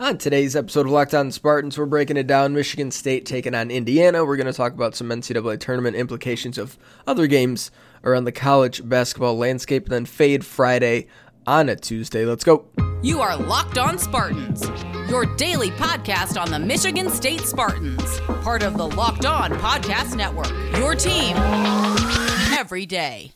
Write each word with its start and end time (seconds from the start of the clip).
On 0.00 0.18
today's 0.18 0.56
episode 0.56 0.86
of 0.86 0.92
Locked 0.92 1.14
On 1.14 1.30
Spartans, 1.30 1.78
we're 1.78 1.86
breaking 1.86 2.16
it 2.16 2.26
down. 2.26 2.52
Michigan 2.52 2.90
State 2.90 3.24
taking 3.24 3.54
on 3.54 3.70
Indiana. 3.70 4.24
We're 4.24 4.36
going 4.36 4.48
to 4.48 4.52
talk 4.52 4.72
about 4.72 4.96
some 4.96 5.08
NCAA 5.08 5.60
tournament 5.60 5.94
implications 5.94 6.58
of 6.58 6.76
other 7.06 7.28
games 7.28 7.70
around 8.02 8.24
the 8.24 8.32
college 8.32 8.86
basketball 8.88 9.38
landscape, 9.38 9.84
and 9.84 9.92
then 9.92 10.04
Fade 10.04 10.44
Friday 10.44 11.06
on 11.46 11.68
a 11.68 11.76
Tuesday. 11.76 12.26
Let's 12.26 12.42
go. 12.42 12.66
You 13.02 13.20
are 13.20 13.36
Locked 13.36 13.78
On 13.78 13.96
Spartans, 13.96 14.68
your 15.08 15.26
daily 15.36 15.70
podcast 15.70 16.42
on 16.42 16.50
the 16.50 16.58
Michigan 16.58 17.08
State 17.08 17.42
Spartans, 17.42 18.18
part 18.42 18.64
of 18.64 18.76
the 18.76 18.88
Locked 18.88 19.26
On 19.26 19.52
Podcast 19.52 20.16
Network. 20.16 20.50
Your 20.76 20.96
team 20.96 21.36
every 22.58 22.84
day. 22.84 23.30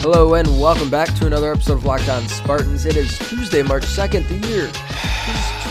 Hello 0.00 0.34
and 0.34 0.48
welcome 0.60 0.90
back 0.90 1.14
to 1.16 1.26
another 1.26 1.52
episode 1.52 1.74
of 1.74 1.84
Locked 1.84 2.08
On 2.08 2.26
Spartans. 2.28 2.86
It 2.86 2.96
is 2.96 3.16
Tuesday, 3.28 3.62
March 3.62 3.84
2nd. 3.84 4.26
The 4.28 4.48
year 4.48 4.64
is 4.64 4.72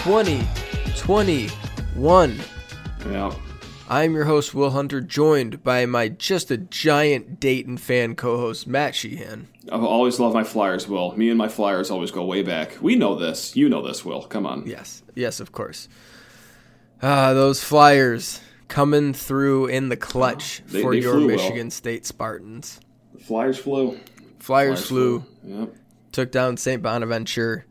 2021. 0.03 2.39
Yeah. 3.09 3.33
I'm 3.89 4.13
your 4.13 4.25
host, 4.25 4.53
Will 4.53 4.69
Hunter, 4.69 5.01
joined 5.01 5.63
by 5.63 5.87
my 5.87 6.09
just 6.09 6.51
a 6.51 6.57
giant 6.57 7.39
Dayton 7.39 7.77
fan 7.77 8.15
co 8.15 8.37
host, 8.37 8.67
Matt 8.67 8.93
Sheehan. 8.93 9.47
I've 9.71 9.83
always 9.83 10.19
loved 10.19 10.35
my 10.35 10.43
Flyers, 10.43 10.87
Will. 10.87 11.17
Me 11.17 11.29
and 11.29 11.37
my 11.37 11.47
Flyers 11.47 11.89
always 11.89 12.11
go 12.11 12.23
way 12.23 12.43
back. 12.43 12.77
We 12.81 12.95
know 12.95 13.15
this. 13.15 13.55
You 13.55 13.67
know 13.67 13.81
this, 13.85 14.05
Will. 14.05 14.21
Come 14.23 14.45
on. 14.45 14.63
Yes, 14.67 15.01
yes, 15.15 15.39
of 15.39 15.51
course. 15.51 15.89
Ah, 17.01 17.33
those 17.33 17.63
Flyers 17.63 18.41
coming 18.67 19.13
through 19.13 19.65
in 19.67 19.89
the 19.89 19.97
clutch 19.97 20.61
They- 20.67 20.81
for 20.83 20.93
they 20.93 21.01
your 21.01 21.13
flew. 21.13 21.27
Michigan 21.27 21.71
State 21.71 22.05
Spartans. 22.05 22.79
The 23.15 23.23
Flyers 23.23 23.57
flew. 23.57 23.97
Flyers, 24.39 24.85
flew, 24.87 25.25
Yep. 25.45 25.75
took 26.11 26.31
down 26.31 26.57
St. 26.57 26.81
Bonaventure, 26.81 27.65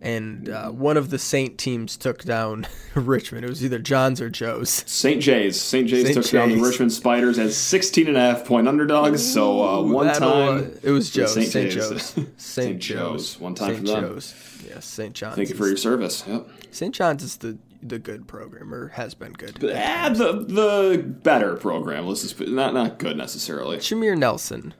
and 0.00 0.48
uh, 0.48 0.70
one 0.70 0.96
of 0.96 1.10
the 1.10 1.18
Saint 1.18 1.58
teams 1.58 1.96
took 1.96 2.22
down 2.24 2.66
Richmond. 2.94 3.44
It 3.44 3.48
was 3.48 3.64
either 3.64 3.78
John's 3.78 4.20
or 4.20 4.28
Joe's. 4.30 4.70
St. 4.86 5.22
Jay's. 5.22 5.60
St. 5.60 5.86
Jay's 5.88 6.06
St. 6.06 6.14
took 6.22 6.30
down 6.32 6.50
the 6.50 6.56
Richmond 6.60 6.92
Spiders 6.92 7.38
as 7.38 7.56
16 7.56 8.08
and 8.08 8.16
a 8.16 8.20
half 8.20 8.44
point 8.44 8.66
underdogs. 8.68 9.22
So 9.24 9.62
uh, 9.62 9.82
one 9.82 10.12
time. 10.14 10.76
it 10.82 10.90
was 10.90 11.10
Joe's. 11.10 11.34
St. 11.34 11.46
St. 11.48 11.70
Joe's. 11.70 12.02
St. 12.12 12.40
St. 12.40 12.78
Joe's. 12.80 13.32
Joe's. 13.34 13.40
One 13.40 13.54
time 13.54 13.74
St. 13.74 13.80
for 13.80 13.86
them. 14.00 14.00
Joe's. 14.14 14.34
Yes, 14.66 14.84
St. 14.86 15.14
John's. 15.14 15.36
Thank 15.36 15.50
you 15.50 15.54
for 15.54 15.66
your 15.68 15.76
service. 15.76 16.24
Yep. 16.26 16.48
St. 16.70 16.94
John's 16.94 17.22
is 17.22 17.36
the 17.38 17.58
the 17.84 17.98
good 17.98 18.28
program, 18.28 18.72
or 18.72 18.88
has 18.88 19.12
been 19.14 19.32
good. 19.32 19.58
Ah, 19.76 20.08
the 20.08 20.32
the 20.44 21.02
better 21.02 21.56
program. 21.56 22.06
Let's 22.06 22.22
just 22.22 22.40
not 22.40 22.74
not 22.74 22.98
good 22.98 23.16
necessarily. 23.16 23.78
Jameer 23.78 24.16
Nelson. 24.16 24.72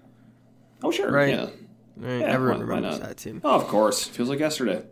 Oh 0.83 0.91
sure, 0.91 1.11
Right. 1.11 1.31
Yeah. 1.31 1.47
Right, 1.97 2.21
Yeah, 2.21 2.27
everyone 2.27 2.61
why- 2.61 2.65
why 2.67 2.75
remembers 2.77 3.01
not? 3.01 3.09
that 3.09 3.17
team. 3.19 3.41
Oh, 3.45 3.55
of 3.55 3.69
course. 3.69 4.05
Feels 4.05 4.29
like 4.29 4.39
yesterday. 4.41 4.83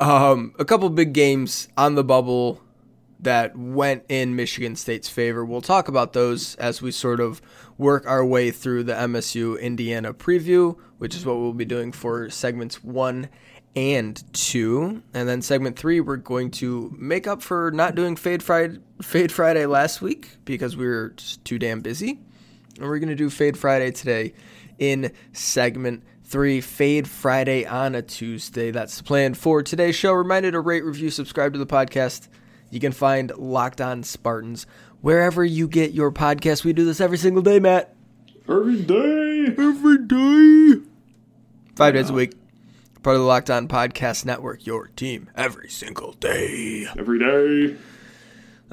Um, 0.00 0.54
a 0.58 0.64
couple 0.64 0.88
big 0.90 1.12
games 1.12 1.68
on 1.76 1.94
the 1.94 2.04
bubble 2.04 2.60
that 3.20 3.56
went 3.56 4.04
in 4.08 4.36
Michigan 4.36 4.76
State's 4.76 5.08
favor. 5.08 5.44
We'll 5.44 5.60
talk 5.62 5.88
about 5.88 6.12
those 6.12 6.54
as 6.56 6.82
we 6.82 6.90
sort 6.90 7.20
of 7.20 7.40
work 7.78 8.06
our 8.06 8.24
way 8.24 8.50
through 8.50 8.84
the 8.84 8.92
MSU 8.94 9.58
Indiana 9.60 10.12
preview, 10.12 10.76
which 10.98 11.14
is 11.14 11.24
what 11.24 11.36
we'll 11.38 11.52
be 11.54 11.64
doing 11.64 11.92
for 11.92 12.28
segments 12.30 12.82
one 12.84 13.28
and 13.74 14.22
two. 14.34 15.02
And 15.14 15.28
then 15.28 15.40
segment 15.42 15.78
three, 15.78 16.00
we're 16.00 16.16
going 16.16 16.50
to 16.52 16.94
make 16.98 17.26
up 17.26 17.42
for 17.42 17.70
not 17.70 17.94
doing 17.94 18.16
Fade 18.16 18.42
Friday, 18.42 18.78
Fade 19.02 19.32
Friday 19.32 19.66
last 19.66 20.00
week 20.02 20.30
because 20.44 20.76
we 20.76 20.86
were 20.86 21.10
just 21.16 21.44
too 21.44 21.58
damn 21.58 21.80
busy. 21.80 22.18
And 22.78 22.86
we're 22.86 22.98
going 22.98 23.08
to 23.08 23.14
do 23.14 23.30
Fade 23.30 23.56
Friday 23.58 23.90
today 23.92 24.34
in 24.78 25.12
segment 25.32 26.02
three. 26.24 26.60
Fade 26.60 27.08
Friday 27.08 27.64
on 27.64 27.94
a 27.94 28.02
Tuesday. 28.02 28.70
That's 28.70 28.98
the 28.98 29.04
plan 29.04 29.34
for 29.34 29.62
today's 29.62 29.96
show. 29.96 30.12
Reminder 30.12 30.50
to 30.52 30.60
rate, 30.60 30.84
review, 30.84 31.10
subscribe 31.10 31.52
to 31.52 31.58
the 31.58 31.66
podcast. 31.66 32.28
You 32.70 32.80
can 32.80 32.92
find 32.92 33.30
Locked 33.36 33.80
On 33.80 34.02
Spartans 34.02 34.66
wherever 35.00 35.44
you 35.44 35.68
get 35.68 35.92
your 35.92 36.10
podcast. 36.10 36.64
We 36.64 36.72
do 36.72 36.84
this 36.84 37.00
every 37.00 37.18
single 37.18 37.42
day, 37.42 37.60
Matt. 37.60 37.94
Every 38.48 38.82
day. 38.82 39.46
Every 39.56 39.98
day. 39.98 40.82
Five 41.76 41.94
days 41.94 42.10
a 42.10 42.12
week. 42.12 42.34
Part 43.02 43.14
of 43.14 43.22
the 43.22 43.28
Locked 43.28 43.50
On 43.50 43.68
Podcast 43.68 44.24
Network, 44.24 44.66
your 44.66 44.88
team 44.88 45.30
every 45.36 45.68
single 45.68 46.12
day. 46.14 46.88
Every 46.98 47.20
day. 47.20 47.76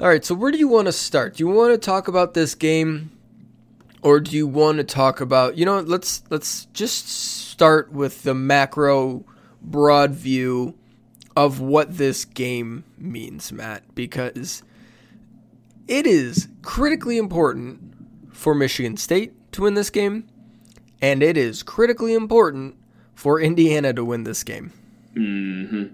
All 0.00 0.08
right, 0.08 0.24
so 0.24 0.34
where 0.34 0.50
do 0.50 0.58
you 0.58 0.66
want 0.66 0.86
to 0.86 0.92
start? 0.92 1.36
Do 1.36 1.44
you 1.44 1.48
want 1.48 1.72
to 1.72 1.78
talk 1.78 2.08
about 2.08 2.34
this 2.34 2.56
game 2.56 3.12
or 4.04 4.20
do 4.20 4.36
you 4.36 4.46
want 4.46 4.76
to 4.78 4.84
talk 4.84 5.20
about, 5.20 5.56
you 5.56 5.64
know, 5.64 5.80
let's 5.80 6.22
let's 6.30 6.66
just 6.66 7.08
start 7.08 7.90
with 7.90 8.22
the 8.22 8.34
macro 8.34 9.24
broad 9.62 10.12
view 10.12 10.74
of 11.34 11.58
what 11.58 11.96
this 11.96 12.24
game 12.24 12.84
means, 12.98 13.50
Matt, 13.50 13.82
because 13.94 14.62
it 15.88 16.06
is 16.06 16.48
critically 16.62 17.16
important 17.18 17.80
for 18.30 18.54
Michigan 18.54 18.96
State 18.96 19.32
to 19.52 19.62
win 19.62 19.74
this 19.74 19.90
game 19.90 20.28
and 21.00 21.22
it 21.22 21.36
is 21.36 21.62
critically 21.62 22.14
important 22.14 22.76
for 23.14 23.40
Indiana 23.40 23.92
to 23.94 24.04
win 24.04 24.24
this 24.24 24.42
game. 24.42 24.72
Mhm. 25.14 25.90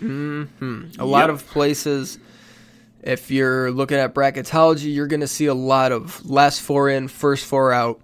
Mhm. 0.00 0.98
A 0.98 1.04
lot 1.06 1.30
of 1.30 1.46
places, 1.46 2.18
if 3.06 3.30
you're 3.30 3.70
looking 3.70 3.98
at 3.98 4.14
bracketology, 4.14 4.92
you're 4.92 5.06
going 5.06 5.20
to 5.20 5.28
see 5.28 5.46
a 5.46 5.54
lot 5.54 5.92
of 5.92 6.28
last 6.28 6.60
four 6.60 6.88
in, 6.88 7.06
first 7.06 7.46
four 7.46 7.72
out, 7.72 8.00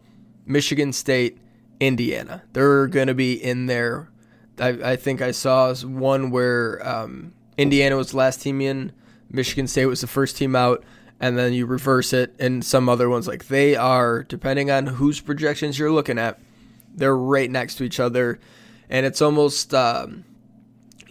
Michigan 0.46 0.92
State, 0.92 1.38
Indiana. 1.80 2.44
They're 2.52 2.86
going 2.86 3.08
to 3.08 3.14
be 3.14 3.32
in 3.32 3.66
there. 3.66 4.08
I, 4.60 4.68
I 4.68 4.96
think 4.96 5.20
I 5.20 5.32
saw 5.32 5.74
one 5.74 6.30
where 6.30 6.86
um, 6.88 7.32
Indiana 7.58 7.96
was 7.96 8.12
the 8.12 8.18
last 8.18 8.42
team 8.42 8.60
in, 8.60 8.92
Michigan 9.28 9.66
State 9.66 9.86
was 9.86 10.02
the 10.02 10.06
first 10.06 10.36
team 10.36 10.54
out, 10.54 10.84
and 11.18 11.36
then 11.36 11.52
you 11.52 11.66
reverse 11.66 12.12
it, 12.12 12.36
and 12.38 12.64
some 12.64 12.88
other 12.88 13.08
ones 13.08 13.26
like 13.26 13.48
they 13.48 13.74
are, 13.74 14.22
depending 14.22 14.70
on 14.70 14.86
whose 14.86 15.20
projections 15.20 15.80
you're 15.80 15.90
looking 15.90 16.18
at, 16.18 16.38
they're 16.94 17.16
right 17.16 17.50
next 17.50 17.74
to 17.76 17.84
each 17.84 17.98
other, 17.98 18.38
and 18.88 19.04
it's 19.04 19.20
almost 19.20 19.74
um, 19.74 20.24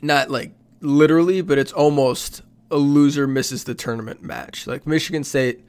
not 0.02 0.29
like 0.29 0.53
literally, 0.79 1.41
but 1.41 1.58
it's 1.58 1.73
almost 1.73 2.41
a 2.72 2.78
loser 2.78 3.28
misses 3.28 3.66
the 3.66 3.76
tournament 3.76 4.24
match. 4.24 4.66
Like 4.66 4.88
Michigan 4.88 5.24
State 5.24 5.66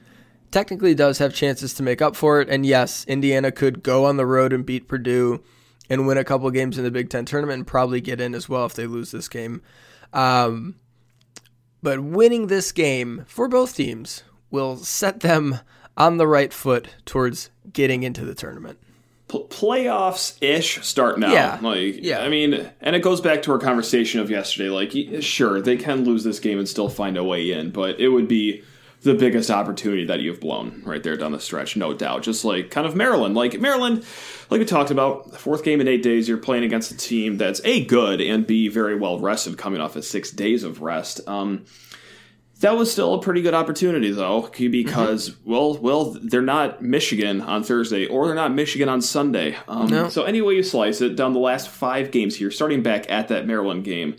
technically 0.51 0.95
does 0.95 1.17
have 1.17 1.33
chances 1.33 1.73
to 1.75 1.83
make 1.83 2.01
up 2.01 2.15
for 2.15 2.41
it, 2.41 2.49
and 2.49 2.65
yes, 2.65 3.05
Indiana 3.05 3.51
could 3.51 3.83
go 3.83 4.05
on 4.05 4.17
the 4.17 4.25
road 4.25 4.53
and 4.53 4.65
beat 4.65 4.87
Purdue 4.87 5.43
and 5.89 6.07
win 6.07 6.17
a 6.17 6.23
couple 6.23 6.49
games 6.51 6.77
in 6.77 6.83
the 6.83 6.91
Big 6.91 7.09
Ten 7.09 7.25
tournament 7.25 7.57
and 7.57 7.67
probably 7.67 8.01
get 8.01 8.21
in 8.21 8.33
as 8.33 8.47
well 8.47 8.65
if 8.65 8.73
they 8.73 8.87
lose 8.87 9.11
this 9.11 9.27
game. 9.27 9.61
Um, 10.13 10.75
but 11.81 12.01
winning 12.01 12.47
this 12.47 12.71
game 12.71 13.25
for 13.27 13.47
both 13.47 13.75
teams 13.75 14.23
will 14.49 14.77
set 14.77 15.19
them 15.19 15.59
on 15.97 16.17
the 16.17 16.27
right 16.27 16.53
foot 16.53 16.87
towards 17.05 17.49
getting 17.71 18.03
into 18.03 18.23
the 18.23 18.35
tournament. 18.35 18.79
Pl- 19.33 19.47
playoffs 19.47 20.37
ish 20.41 20.85
start 20.85 21.19
now. 21.19 21.33
Yeah. 21.33 21.59
Like, 21.61 21.99
Yeah. 22.03 22.19
I 22.21 22.29
mean, 22.29 22.69
and 22.81 22.95
it 22.95 22.99
goes 23.01 23.21
back 23.21 23.41
to 23.43 23.51
our 23.51 23.57
conversation 23.59 24.19
of 24.19 24.29
yesterday. 24.29 24.69
Like, 24.69 25.21
sure, 25.23 25.61
they 25.61 25.77
can 25.77 26.05
lose 26.05 26.23
this 26.23 26.39
game 26.39 26.59
and 26.59 26.67
still 26.69 26.89
find 26.89 27.17
a 27.17 27.23
way 27.23 27.51
in, 27.51 27.71
but 27.71 27.99
it 27.99 28.09
would 28.09 28.27
be 28.27 28.63
the 29.01 29.13
biggest 29.13 29.49
opportunity 29.51 30.05
that 30.05 30.21
you've 30.21 30.39
blown 30.39 30.81
right 30.85 31.03
there 31.03 31.17
down 31.17 31.33
the 31.33 31.39
stretch, 31.39 31.75
no 31.75 31.93
doubt. 31.93 32.23
Just 32.23 32.45
like 32.45 32.69
kind 32.71 32.87
of 32.87 32.95
Maryland. 32.95 33.35
Like, 33.35 33.59
Maryland, 33.59 34.05
like 34.49 34.59
we 34.59 34.65
talked 34.65 34.91
about, 34.91 35.31
the 35.31 35.37
fourth 35.37 35.63
game 35.63 35.81
in 35.81 35.87
eight 35.89 36.03
days, 36.03 36.29
you're 36.29 36.37
playing 36.37 36.63
against 36.63 36.91
a 36.91 36.95
team 36.97 37.37
that's 37.37 37.59
A, 37.65 37.83
good, 37.83 38.21
and 38.21 38.47
B, 38.47 38.69
very 38.69 38.95
well 38.95 39.19
rested 39.19 39.57
coming 39.57 39.81
off 39.81 39.95
of 39.97 40.05
six 40.05 40.31
days 40.31 40.63
of 40.63 40.81
rest. 40.81 41.19
Um, 41.27 41.65
that 42.63 42.77
was 42.77 42.89
still 42.89 43.13
a 43.13 43.21
pretty 43.21 43.41
good 43.41 43.53
opportunity, 43.53 44.09
though, 44.11 44.49
because 44.57 45.35
well, 45.43 45.77
well, 45.77 46.17
they're 46.21 46.41
not 46.41 46.81
Michigan 46.81 47.41
on 47.41 47.61
Thursday, 47.61 48.05
or 48.05 48.25
they're 48.25 48.35
not 48.35 48.53
Michigan 48.53 48.87
on 48.87 49.01
Sunday. 49.01 49.57
Um, 49.67 49.87
No. 49.87 50.07
So 50.07 50.23
any 50.23 50.41
way 50.41 50.53
you 50.55 50.63
slice 50.63 51.01
it, 51.01 51.17
down 51.17 51.33
the 51.33 51.39
last 51.39 51.67
five 51.67 52.09
games 52.09 52.37
here, 52.37 52.49
starting 52.51 52.81
back 52.81 53.11
at 53.11 53.27
that 53.27 53.45
Maryland 53.45 53.83
game, 53.83 54.15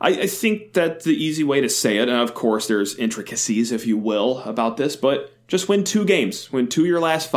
I, 0.00 0.08
I 0.22 0.26
think 0.26 0.72
that 0.72 1.04
the 1.04 1.12
easy 1.12 1.44
way 1.44 1.60
to 1.60 1.68
say 1.68 1.98
it, 1.98 2.08
and 2.08 2.18
of 2.18 2.32
course 2.32 2.68
there's 2.68 2.96
intricacies, 2.96 3.70
if 3.70 3.86
you 3.86 3.98
will, 3.98 4.38
about 4.44 4.78
this, 4.78 4.96
but 4.96 5.30
just 5.46 5.68
win 5.68 5.84
two 5.84 6.06
games, 6.06 6.50
win 6.50 6.68
two 6.68 6.82
of 6.82 6.86
your 6.86 7.00
last 7.00 7.30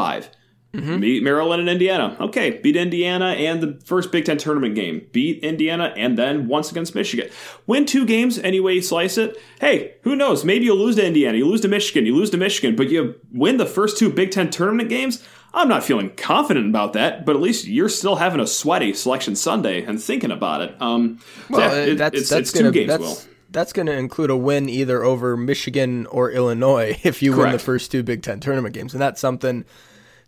5 0.77 1.01
Beat 1.01 1.24
Maryland 1.24 1.59
and 1.62 1.69
Indiana. 1.69 2.15
Okay, 2.19 2.59
beat 2.62 2.75
Indiana 2.75 3.27
and 3.29 3.62
the 3.62 3.79
first 3.85 4.12
Big 4.12 4.25
Ten 4.25 4.38
tournament 4.38 4.75
game. 4.75 5.07
Beat 5.12 5.44
Indiana 5.44 5.94
and 5.97 6.18
then 6.18 6.47
once 6.47 6.71
against 6.71 6.95
Michigan. 6.95 7.29
Win 7.65 7.85
two 7.85 8.06
games 8.06 8.38
any 8.39 8.59
way 8.59 8.74
you 8.74 8.81
slice 8.81 9.18
it. 9.18 9.38
Hey, 9.59 9.95
who 10.03 10.15
knows? 10.15 10.45
Maybe 10.45 10.65
you'll 10.65 10.77
lose 10.77 10.95
to 10.97 11.06
Indiana, 11.06 11.38
you 11.38 11.45
lose 11.47 11.62
to 11.62 11.68
Michigan, 11.68 12.06
you 12.06 12.15
lose 12.15 12.29
to 12.31 12.38
Michigan, 12.38 12.75
but 12.75 12.89
you 12.89 13.15
win 13.31 13.57
the 13.57 13.65
first 13.65 13.97
two 13.97 14.09
Big 14.12 14.31
Ten 14.31 14.50
tournament 14.50 14.89
games. 14.89 15.24
I'm 15.53 15.69
not 15.69 15.83
feeling 15.83 16.12
confident 16.15 16.68
about 16.69 16.94
that, 16.94 17.25
but 17.25 17.35
at 17.35 17.41
least 17.41 17.65
you're 17.68 17.89
still 17.89 18.18
having 18.18 18.39
a 18.39 18.45
sweaty 18.45 18.94
selection 18.94 19.35
Sunday 19.35 19.83
and 19.83 20.00
thinking 20.01 20.29
about 20.29 20.62
it. 20.62 20.75
Um, 20.79 21.19
Well, 21.50 21.62
that- 21.62 21.71
uh, 21.88 21.91
it- 21.91 21.97
that's 21.97 22.19
it's, 22.21 22.29
that's 22.29 22.41
it's 22.50 22.51
gonna 22.51 22.68
two 22.71 22.74
games, 22.74 22.88
that's 22.89 23.01
Will. 23.01 23.18
that's 23.50 23.74
gonna 23.74 23.94
include 23.94 24.29
a 24.29 24.35
win 24.38 24.69
either 24.69 25.03
over 25.03 25.35
Michigan 25.38 26.06
or 26.07 26.29
Illinois 26.29 27.00
if 27.03 27.24
you 27.24 27.35
win 27.35 27.53
the 27.53 27.59
first 27.59 27.89
two 27.91 28.03
Big 28.03 28.21
Ten 28.21 28.39
tournament 28.39 28.75
games, 28.75 28.94
and 28.94 29.01
that's 29.01 29.19
something 29.21 29.65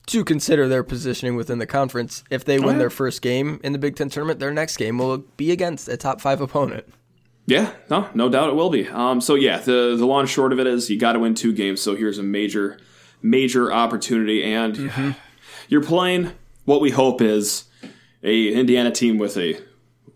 to 0.09 0.23
consider 0.25 0.67
their 0.67 0.83
positioning 0.83 1.35
within 1.35 1.59
the 1.59 1.67
conference. 1.67 2.23
If 2.29 2.44
they 2.44 2.59
win 2.59 2.75
yeah. 2.75 2.79
their 2.79 2.89
first 2.89 3.21
game 3.21 3.59
in 3.63 3.73
the 3.73 3.79
Big 3.79 3.95
Ten 3.95 4.09
tournament, 4.09 4.39
their 4.39 4.53
next 4.53 4.77
game 4.77 4.97
will 4.97 5.19
be 5.38 5.51
against 5.51 5.88
a 5.88 5.97
top 5.97 6.19
five 6.19 6.41
opponent. 6.41 6.85
Yeah, 7.45 7.73
no, 7.89 8.07
no 8.13 8.29
doubt 8.29 8.50
it 8.50 8.56
will 8.56 8.69
be. 8.69 8.88
Um, 8.88 9.21
so 9.21 9.35
yeah, 9.35 9.57
the 9.57 9.95
the 9.97 10.06
long 10.06 10.21
and 10.21 10.29
short 10.29 10.53
of 10.53 10.59
it 10.59 10.67
is 10.67 10.89
you 10.89 11.00
got 11.00 11.13
to 11.13 11.19
win 11.19 11.33
two 11.33 11.53
games. 11.53 11.81
So 11.81 11.95
here's 11.95 12.17
a 12.17 12.23
major, 12.23 12.79
major 13.21 13.71
opportunity, 13.71 14.44
and 14.44 15.15
you're 15.67 15.83
playing 15.83 16.31
what 16.65 16.81
we 16.81 16.91
hope 16.91 17.21
is 17.21 17.65
a 18.23 18.53
Indiana 18.53 18.91
team 18.91 19.17
with 19.17 19.38
a 19.38 19.59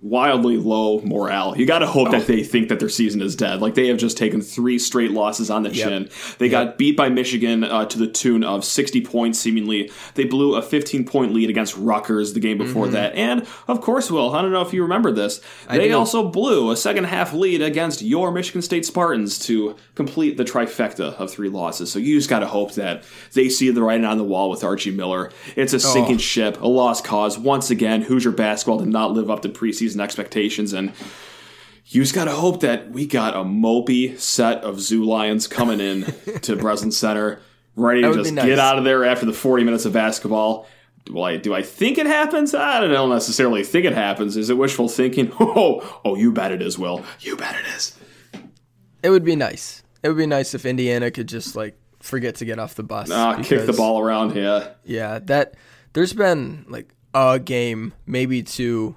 wildly 0.03 0.57
low 0.57 0.99
morale. 0.99 1.57
You 1.57 1.65
got 1.65 1.79
to 1.79 1.87
hope 1.87 2.11
that 2.11 2.27
they 2.27 2.43
think 2.43 2.67
that 2.67 2.79
their 2.79 2.89
season 2.89 3.21
is 3.21 3.37
dead. 3.37 3.61
Like 3.61 3.75
they 3.75 3.87
have 3.87 3.97
just 3.97 4.17
taken 4.17 4.41
three 4.41 4.77
straight 4.77 5.11
losses 5.11 5.49
on 5.49 5.63
the 5.63 5.71
chin. 5.71 6.09
They 6.39 6.49
got 6.49 6.77
beat 6.77 6.97
by 6.97 7.07
Michigan 7.07 7.63
uh, 7.63 7.85
to 7.85 7.97
the 7.97 8.07
tune 8.07 8.43
of 8.43 8.65
60 8.65 9.01
points, 9.01 9.39
seemingly. 9.39 9.89
They 10.15 10.25
blew 10.25 10.55
a 10.55 10.61
15 10.61 11.05
point 11.05 11.33
lead 11.33 11.49
against 11.49 11.77
Rutgers 11.77 12.33
the 12.33 12.41
game 12.41 12.57
before 12.57 12.89
that. 12.89 13.15
And 13.15 13.47
of 13.67 13.79
course, 13.79 14.11
Will, 14.11 14.35
I 14.35 14.41
don't 14.41 14.51
know 14.51 14.61
if 14.61 14.73
you 14.73 14.83
remember 14.83 15.11
this. 15.11 15.39
They 15.69 15.87
do. 15.87 15.97
also 15.97 16.27
blew 16.27 16.71
a 16.71 16.75
second 16.75 17.05
half 17.05 17.33
lead 17.33 17.61
against 17.61 18.01
your 18.01 18.31
Michigan 18.31 18.61
State 18.61 18.85
Spartans 18.85 19.39
to 19.39 19.77
complete 19.95 20.35
the 20.35 20.43
trifecta 20.43 21.13
of 21.13 21.31
three 21.31 21.49
losses. 21.49 21.91
So 21.91 21.99
you 21.99 22.17
just 22.17 22.29
got 22.29 22.39
to 22.39 22.47
hope 22.47 22.73
that 22.73 23.03
they 23.31 23.47
see 23.47 23.69
the 23.69 23.81
writing 23.81 24.05
on 24.05 24.17
the 24.17 24.23
wall 24.25 24.49
with 24.49 24.65
Archie 24.65 24.91
Miller. 24.91 25.31
It's 25.55 25.71
a 25.71 25.79
sinking 25.79 26.17
ship, 26.17 26.59
a 26.61 26.67
lost 26.67 27.05
cause. 27.05 27.39
Once 27.39 27.69
again, 27.69 28.01
Hoosier 28.01 28.31
basketball 28.31 28.79
did 28.79 28.89
not 28.89 29.11
live 29.13 29.29
up 29.29 29.41
to 29.43 29.49
preseason 29.49 29.92
expectations, 30.01 30.73
and 30.73 30.93
you 31.85 32.01
just 32.01 32.15
got 32.15 32.25
to 32.25 32.31
hope 32.31 32.61
that 32.61 32.91
we 32.91 33.05
got 33.05 33.35
a 33.35 33.39
mopey 33.39 34.17
set 34.19 34.63
of 34.63 34.79
Zoo 34.79 35.03
Lions 35.03 35.47
coming 35.47 35.79
in 35.79 36.05
to 36.41 36.55
Breslin 36.57 36.91
Center, 36.91 37.41
ready 37.75 38.01
to 38.01 38.13
just 38.13 38.33
nice. 38.33 38.45
get 38.45 38.59
out 38.59 38.77
of 38.77 38.83
there 38.83 39.03
after 39.03 39.25
the 39.25 39.33
40 39.33 39.63
minutes 39.63 39.85
of 39.85 39.93
basketball. 39.93 40.67
Do 41.05 41.21
I, 41.21 41.35
do 41.35 41.53
I 41.53 41.61
think 41.61 41.97
it 41.97 42.05
happens? 42.05 42.55
I 42.55 42.87
don't 42.87 43.09
necessarily 43.09 43.63
think 43.65 43.85
it 43.85 43.93
happens. 43.93 44.37
Is 44.37 44.49
it 44.49 44.57
wishful 44.57 44.87
thinking? 44.87 45.31
Oh, 45.39 45.99
oh, 46.05 46.15
you 46.15 46.31
bet 46.31 46.51
it 46.53 46.61
is, 46.61 46.79
Will. 46.79 47.03
You 47.19 47.35
bet 47.35 47.55
it 47.55 47.67
is. 47.75 47.97
It 49.03 49.09
would 49.09 49.25
be 49.25 49.35
nice. 49.35 49.83
It 50.01 50.07
would 50.07 50.17
be 50.17 50.25
nice 50.25 50.53
if 50.53 50.65
Indiana 50.65 51.11
could 51.11 51.27
just 51.27 51.55
like 51.55 51.77
forget 51.99 52.35
to 52.35 52.45
get 52.45 52.57
off 52.59 52.75
the 52.75 52.83
bus. 52.83 53.11
Ah, 53.11 53.41
kick 53.43 53.65
the 53.65 53.73
ball 53.73 53.99
around. 53.99 54.35
Yeah. 54.35 54.69
Yeah, 54.85 55.19
that 55.23 55.55
there's 55.91 56.13
been 56.13 56.65
like 56.69 56.93
a 57.13 57.39
game, 57.39 57.93
maybe 58.05 58.41
two, 58.43 58.95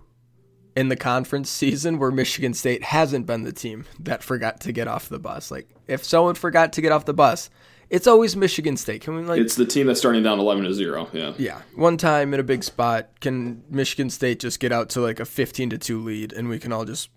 in 0.77 0.89
the 0.89 0.97
conference 0.97 1.49
season 1.49 1.99
where 1.99 2.11
Michigan 2.11 2.53
State 2.53 2.85
hasn't 2.85 3.27
been 3.27 3.43
the 3.43 3.53
team 3.53 3.87
that 3.99 4.23
forgot 4.23 4.61
to 4.61 4.73
get 4.73 4.87
off 4.87 5.09
the 5.09 5.19
bus. 5.19 5.51
Like 5.51 5.69
if 5.89 6.05
someone 6.05 6.35
forgot 6.35 6.75
to 6.75 6.83
get 6.83 6.93
off 6.93 7.07
the 7.07 7.15
bus, 7.15 7.49
it's 7.89 8.07
always 8.07 8.37
Michigan 8.37 8.77
State. 8.77 9.01
Can 9.01 9.17
we 9.17 9.23
like 9.23 9.41
It's 9.41 9.55
the 9.55 9.65
team 9.65 9.87
that's 9.87 9.99
starting 9.99 10.23
down 10.23 10.39
11 10.39 10.65
to 10.65 10.75
0. 10.75 11.09
Yeah. 11.13 11.33
yeah, 11.39 11.63
one 11.75 11.97
time 11.97 12.35
in 12.35 12.41
a 12.41 12.45
big 12.45 12.63
spot, 12.63 13.09
can 13.21 13.63
Michigan 13.71 14.11
State 14.11 14.41
just 14.41 14.61
get 14.61 14.71
out 14.71 14.91
to 14.91 15.01
like 15.01 15.19
a 15.19 15.25
15 15.25 15.71
to 15.71 15.79
2 15.79 16.03
lead 16.03 16.33
and 16.33 16.49
we 16.49 16.59
can 16.59 16.73
all 16.73 16.85
just 16.85 17.09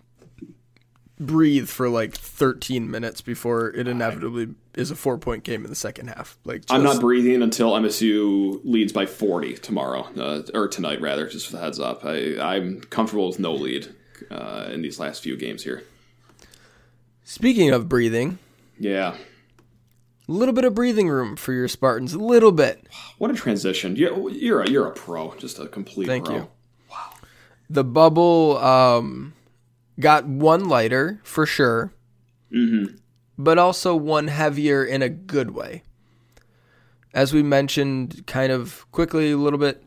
breathe 1.20 1.68
for 1.68 1.88
like 1.88 2.14
13 2.14 2.90
minutes 2.90 3.20
before 3.20 3.68
it 3.68 3.86
inevitably 3.86 4.54
is 4.74 4.90
a 4.90 4.94
4-point 4.94 5.44
game 5.44 5.62
in 5.64 5.70
the 5.70 5.76
second 5.76 6.08
half. 6.08 6.38
Like 6.44 6.62
I'm 6.70 6.82
not 6.82 7.00
breathing 7.00 7.42
until 7.42 7.72
MSU 7.72 8.60
leads 8.64 8.92
by 8.92 9.06
40 9.06 9.54
tomorrow, 9.58 10.08
uh, 10.16 10.42
or 10.54 10.66
tonight 10.66 11.00
rather. 11.00 11.28
Just 11.28 11.46
for 11.46 11.52
the 11.52 11.60
heads 11.60 11.78
up, 11.78 12.04
I, 12.04 12.38
I'm 12.40 12.80
comfortable 12.80 13.28
with 13.28 13.38
no 13.38 13.52
lead 13.52 13.94
uh, 14.30 14.68
in 14.72 14.82
these 14.82 14.98
last 14.98 15.22
few 15.22 15.36
games 15.36 15.62
here. 15.62 15.84
Speaking 17.24 17.70
of 17.70 17.88
breathing, 17.88 18.38
Yeah, 18.78 19.16
a 20.28 20.32
little 20.32 20.54
bit 20.54 20.64
of 20.64 20.74
breathing 20.74 21.08
room 21.08 21.36
for 21.36 21.52
your 21.52 21.68
Spartans, 21.68 22.14
a 22.14 22.18
little 22.18 22.50
bit. 22.52 22.86
what 23.18 23.30
a 23.30 23.34
transition. 23.34 23.94
You're 23.96 24.30
you're 24.30 24.62
a, 24.62 24.70
you're 24.70 24.86
a 24.86 24.92
pro, 24.92 25.34
just 25.36 25.58
a 25.58 25.66
complete 25.68 26.06
Thank 26.06 26.24
pro. 26.26 26.34
you. 26.34 26.48
Wow. 26.90 27.10
The 27.68 27.84
bubble 27.84 28.56
um, 28.58 29.34
got 30.00 30.26
one 30.26 30.68
lighter 30.68 31.20
for 31.22 31.46
sure, 31.46 31.92
Mm-hmm. 32.52 32.96
but 33.38 33.58
also 33.58 33.94
one 33.94 34.26
heavier 34.28 34.84
in 34.84 35.02
a 35.02 35.08
good 35.08 35.52
way. 35.52 35.82
As 37.14 37.32
we 37.32 37.42
mentioned, 37.42 38.26
kind 38.26 38.50
of 38.52 38.86
quickly 38.92 39.30
a 39.32 39.36
little 39.36 39.58
bit 39.58 39.84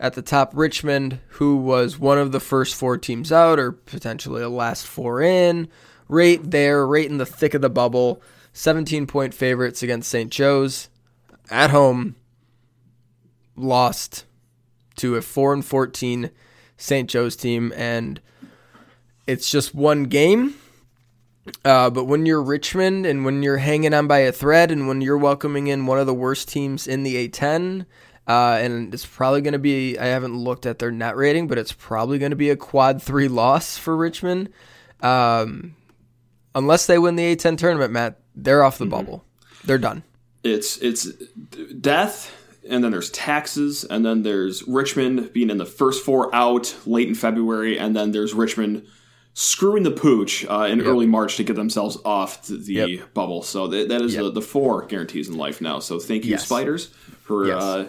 at 0.00 0.14
the 0.14 0.22
top, 0.22 0.52
Richmond, 0.54 1.20
who 1.28 1.56
was 1.56 1.98
one 1.98 2.18
of 2.18 2.32
the 2.32 2.40
first 2.40 2.74
four 2.74 2.96
teams 2.98 3.32
out, 3.32 3.58
or 3.58 3.72
potentially 3.72 4.42
a 4.42 4.48
last 4.48 4.86
four 4.86 5.20
in, 5.22 5.68
right 6.08 6.38
there, 6.42 6.86
right 6.86 7.08
in 7.08 7.18
the 7.18 7.26
thick 7.26 7.54
of 7.54 7.62
the 7.62 7.70
bubble. 7.70 8.22
17 8.52 9.06
point 9.06 9.34
favorites 9.34 9.82
against 9.82 10.10
St. 10.10 10.30
Joe's 10.30 10.88
at 11.50 11.70
home, 11.70 12.16
lost 13.56 14.24
to 14.96 15.16
a 15.16 15.22
4 15.22 15.52
and 15.54 15.64
14 15.64 16.30
St. 16.76 17.08
Joe's 17.08 17.36
team, 17.36 17.72
and 17.76 18.20
it's 19.26 19.50
just 19.50 19.74
one 19.74 20.04
game. 20.04 20.54
Uh, 21.64 21.90
but 21.90 22.04
when 22.04 22.26
you're 22.26 22.42
Richmond 22.42 23.06
and 23.06 23.24
when 23.24 23.42
you're 23.42 23.58
hanging 23.58 23.94
on 23.94 24.08
by 24.08 24.18
a 24.18 24.32
thread 24.32 24.72
and 24.72 24.88
when 24.88 25.00
you're 25.00 25.18
welcoming 25.18 25.68
in 25.68 25.86
one 25.86 25.98
of 25.98 26.06
the 26.06 26.14
worst 26.14 26.48
teams 26.48 26.88
in 26.88 27.04
the 27.04 27.28
A10, 27.28 27.86
uh, 28.26 28.58
and 28.60 28.92
it's 28.92 29.06
probably 29.06 29.40
going 29.40 29.52
to 29.52 29.58
be, 29.58 29.96
I 29.96 30.06
haven't 30.06 30.36
looked 30.36 30.66
at 30.66 30.80
their 30.80 30.90
net 30.90 31.16
rating, 31.16 31.46
but 31.46 31.58
it's 31.58 31.72
probably 31.72 32.18
going 32.18 32.30
to 32.30 32.36
be 32.36 32.50
a 32.50 32.56
quad 32.56 33.00
three 33.00 33.28
loss 33.28 33.78
for 33.78 33.96
Richmond. 33.96 34.48
Um, 35.00 35.76
unless 36.54 36.86
they 36.86 36.98
win 36.98 37.14
the 37.14 37.36
A10 37.36 37.56
tournament, 37.58 37.92
Matt, 37.92 38.18
they're 38.34 38.64
off 38.64 38.78
the 38.78 38.86
bubble. 38.86 39.24
They're 39.64 39.78
done. 39.78 40.02
It's 40.42 40.78
it's 40.78 41.04
death, 41.80 42.32
and 42.68 42.84
then 42.84 42.92
there's 42.92 43.10
taxes, 43.10 43.84
and 43.84 44.04
then 44.04 44.22
there's 44.22 44.62
Richmond 44.66 45.32
being 45.32 45.50
in 45.50 45.58
the 45.58 45.66
first 45.66 46.04
four 46.04 46.32
out 46.34 46.76
late 46.86 47.08
in 47.08 47.14
February, 47.14 47.78
and 47.78 47.96
then 47.96 48.12
there's 48.12 48.32
Richmond 48.32 48.86
screwing 49.40 49.82
the 49.82 49.90
pooch 49.90 50.46
uh, 50.48 50.66
in 50.70 50.80
early 50.80 51.04
March 51.04 51.36
to 51.36 51.44
get 51.44 51.56
themselves 51.56 51.98
off 52.06 52.46
the, 52.46 52.56
Yep. 52.56 53.12
bubble. 53.12 53.42
So 53.42 53.70
th- 53.70 53.86
that 53.90 54.00
is 54.00 54.14
Yep. 54.14 54.22
the, 54.24 54.30
the 54.30 54.40
four 54.42 54.86
guarantees 54.86 55.28
in 55.28 55.36
life 55.36 55.60
now. 55.60 55.78
So 55.78 55.98
thank 55.98 56.24
you, 56.24 56.30
Yes. 56.30 56.46
Spiders, 56.46 56.86
for 57.22 57.46
Yes. 57.46 57.62
uh, 57.62 57.84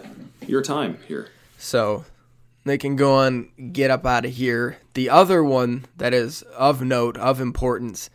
your 0.46 0.60
time 0.60 0.98
here. 1.08 1.28
So 1.56 2.04
they 2.66 2.76
can 2.76 2.96
go 2.96 3.14
on, 3.14 3.48
get 3.72 3.90
up 3.90 4.04
out 4.04 4.26
of 4.26 4.32
here. 4.32 4.76
The 4.92 5.08
other 5.08 5.42
one 5.42 5.86
that 5.96 6.12
is 6.12 6.42
of 6.54 6.82
note, 6.82 7.16
of 7.16 7.40
importance, 7.40 8.10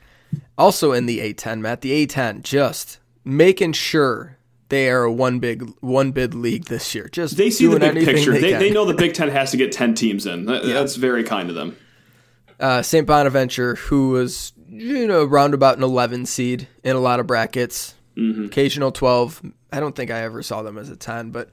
also 0.56 0.91
in 0.91 1.07
the 1.07 1.19
A10, 1.19 1.59
Matt, 1.59 1.81
the 1.81 2.06
A10, 2.06 2.44
just 2.44 3.00
making 3.25 3.74
sure 3.74 4.38
they 4.69 4.89
are 4.91 5.06
a 5.06 5.12
one 5.12 5.39
big 5.39 5.68
one 5.80 6.12
bid 6.12 6.35
league 6.35 6.65
this 6.65 6.94
year. 6.94 7.09
Just 7.12 7.35
They 7.38 7.50
see 7.50 7.65
the 7.65 7.80
big 7.80 8.06
picture. 8.06 8.33
They, 8.33 8.39
They, 8.41 8.53
they 8.53 8.69
know 8.71 8.85
the 8.85 8.94
Big 8.94 9.15
Ten 9.15 9.30
has 9.30 9.50
to 9.51 9.57
get 9.57 9.71
ten 9.71 9.95
teams 9.95 10.27
in. 10.27 10.45
That- 10.45 10.65
That's 10.65 10.97
very 10.97 11.24
kind 11.24 11.50
of 11.50 11.56
them. 11.56 11.75
Uh, 12.63 12.81
St. 12.81 13.06
Bonaventure, 13.06 13.75
who 13.75 14.11
was 14.11 14.54
you 14.69 15.06
know 15.06 15.26
roundabout 15.26 15.76
an 15.78 15.83
11 15.83 16.26
seed 16.26 16.69
in 16.81 16.95
a 16.95 16.99
lot 16.99 17.19
of 17.19 17.28
brackets, 17.28 17.94
occasional 18.45 18.92
12. 18.92 19.42
I 19.73 19.81
don't 19.81 19.95
think 19.95 20.09
I 20.09 20.21
ever 20.21 20.42
saw 20.42 20.61
them 20.64 20.78
as 20.78 20.90
a 20.90 20.95
10, 20.95 21.31
but 21.31 21.49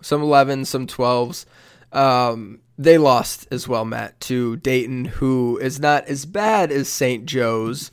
some 0.00 0.22
11, 0.22 0.64
some 0.64 0.86
12s. 0.86 1.44
Um, 1.92 2.60
they 2.78 2.96
lost 2.96 3.46
as 3.50 3.68
well, 3.68 3.84
Matt, 3.84 4.18
to 4.20 4.56
Dayton, 4.56 5.04
who 5.04 5.58
is 5.58 5.80
not 5.80 6.06
as 6.06 6.24
bad 6.24 6.72
as 6.72 6.88
St. 6.88 7.26
Joe's, 7.26 7.90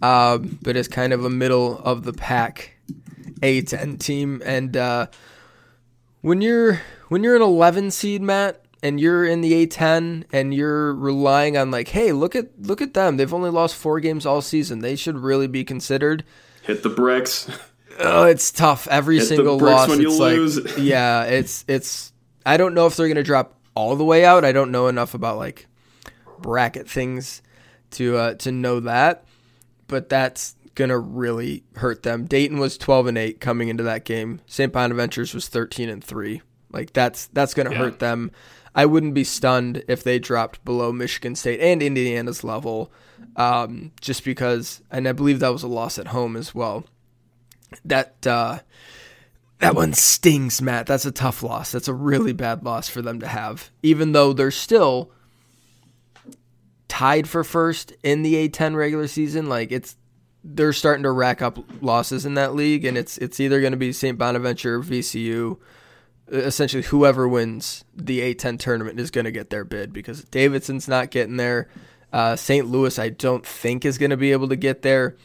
um, 0.00 0.58
but 0.62 0.76
is 0.76 0.86
kind 0.86 1.12
of 1.12 1.24
a 1.24 1.30
middle 1.30 1.78
of 1.78 2.04
the 2.04 2.12
pack 2.12 2.76
A10 3.40 3.98
team. 3.98 4.40
And 4.44 4.76
uh, 4.76 5.06
when 6.20 6.42
you're 6.42 6.80
when 7.08 7.24
you're 7.24 7.36
an 7.36 7.42
11 7.42 7.90
seed, 7.90 8.22
Matt, 8.22 8.62
and 8.82 9.00
you're 9.00 9.24
in 9.24 9.40
the 9.40 9.66
A10 9.66 10.24
and 10.32 10.54
you're 10.54 10.94
relying 10.94 11.56
on 11.56 11.70
like, 11.70 11.88
hey, 11.88 12.12
look 12.12 12.34
at 12.36 12.48
look 12.60 12.80
at 12.80 12.94
them. 12.94 13.16
They've 13.16 13.32
only 13.34 13.50
lost 13.50 13.74
four 13.76 14.00
games 14.00 14.24
all 14.26 14.40
season. 14.42 14.80
They 14.80 14.96
should 14.96 15.18
really 15.18 15.46
be 15.48 15.64
considered. 15.64 16.24
Hit 16.62 16.82
the 16.82 16.88
bricks. 16.90 17.50
Oh, 17.98 18.24
it's 18.24 18.52
tough. 18.52 18.86
Every 18.88 19.16
Hit 19.18 19.26
single 19.26 19.58
loss, 19.58 19.88
it's 19.90 20.18
lose. 20.18 20.58
like, 20.64 20.74
yeah, 20.78 21.24
it's 21.24 21.64
it's. 21.66 22.12
I 22.46 22.56
don't 22.56 22.74
know 22.74 22.86
if 22.86 22.94
they're 22.96 23.08
gonna 23.08 23.22
drop 23.24 23.58
all 23.74 23.96
the 23.96 24.04
way 24.04 24.24
out. 24.24 24.44
I 24.44 24.52
don't 24.52 24.70
know 24.70 24.86
enough 24.88 25.14
about 25.14 25.36
like 25.38 25.66
bracket 26.38 26.88
things 26.88 27.42
to 27.92 28.16
uh, 28.16 28.34
to 28.34 28.52
know 28.52 28.80
that, 28.80 29.24
but 29.88 30.08
that's 30.08 30.54
gonna 30.74 30.98
really 30.98 31.64
hurt 31.74 32.02
them. 32.04 32.26
Dayton 32.26 32.58
was 32.58 32.78
twelve 32.78 33.06
and 33.08 33.18
eight 33.18 33.40
coming 33.40 33.68
into 33.68 33.82
that 33.84 34.04
game. 34.04 34.40
St. 34.46 34.72
Bonaventure's 34.72 35.34
was 35.34 35.48
thirteen 35.48 35.88
and 35.88 36.02
three. 36.04 36.42
Like 36.70 36.92
that's 36.92 37.26
that's 37.32 37.54
gonna 37.54 37.70
Yeah. 37.72 37.78
hurt 37.78 37.98
them. 37.98 38.30
I 38.78 38.86
wouldn't 38.86 39.14
be 39.14 39.24
stunned 39.24 39.82
if 39.88 40.02
they 40.02 40.18
dropped 40.18 40.64
below 40.64 40.92
Michigan 40.92 41.34
State 41.34 41.60
and 41.60 41.82
Indiana's 41.82 42.44
level, 42.44 42.90
um, 43.36 43.92
just 44.00 44.24
because, 44.24 44.80
and 44.90 45.06
I 45.06 45.12
believe 45.12 45.40
that 45.40 45.52
was 45.52 45.64
a 45.64 45.68
loss 45.68 45.98
at 45.98 46.08
home 46.08 46.36
as 46.36 46.54
well 46.54 46.84
that 47.84 48.26
uh, 48.26 48.58
that 49.58 49.74
one 49.74 49.92
stings, 49.92 50.62
Matt. 50.62 50.86
That's 50.86 51.06
a 51.06 51.12
tough 51.12 51.42
loss. 51.42 51.72
That's 51.72 51.88
a 51.88 51.94
really 51.94 52.32
bad 52.32 52.64
loss 52.64 52.88
for 52.88 53.02
them 53.02 53.20
to 53.20 53.26
have, 53.26 53.70
even 53.82 54.12
though 54.12 54.32
they're 54.32 54.50
still 54.50 55.10
tied 56.88 57.28
for 57.28 57.44
first 57.44 57.92
in 58.02 58.22
the 58.22 58.48
A10 58.48 58.74
regular 58.74 59.08
season. 59.08 59.48
Like 59.48 59.72
it's 59.72 59.96
they're 60.44 60.72
starting 60.72 61.02
to 61.02 61.10
rack 61.10 61.42
up 61.42 61.58
losses 61.82 62.24
in 62.24 62.34
that 62.34 62.54
league, 62.54 62.84
and 62.84 62.96
it's 62.96 63.18
it's 63.18 63.40
either 63.40 63.60
going 63.60 63.72
to 63.72 63.78
be 63.78 63.92
St. 63.92 64.18
Bonaventure, 64.18 64.76
or 64.76 64.82
VCU, 64.82 65.58
essentially 66.30 66.82
whoever 66.84 67.28
wins 67.28 67.84
the 67.94 68.20
A10 68.34 68.58
tournament 68.58 69.00
is 69.00 69.10
going 69.10 69.24
to 69.24 69.32
get 69.32 69.50
their 69.50 69.64
bid 69.64 69.92
because 69.92 70.24
Davidson's 70.24 70.88
not 70.88 71.10
getting 71.10 71.36
there. 71.36 71.68
Uh, 72.12 72.36
St. 72.36 72.66
Louis, 72.66 72.98
I 72.98 73.10
don't 73.10 73.46
think, 73.46 73.84
is 73.84 73.98
going 73.98 74.10
to 74.10 74.16
be 74.16 74.32
able 74.32 74.48
to 74.48 74.56
get 74.56 74.82
there. 74.82 75.16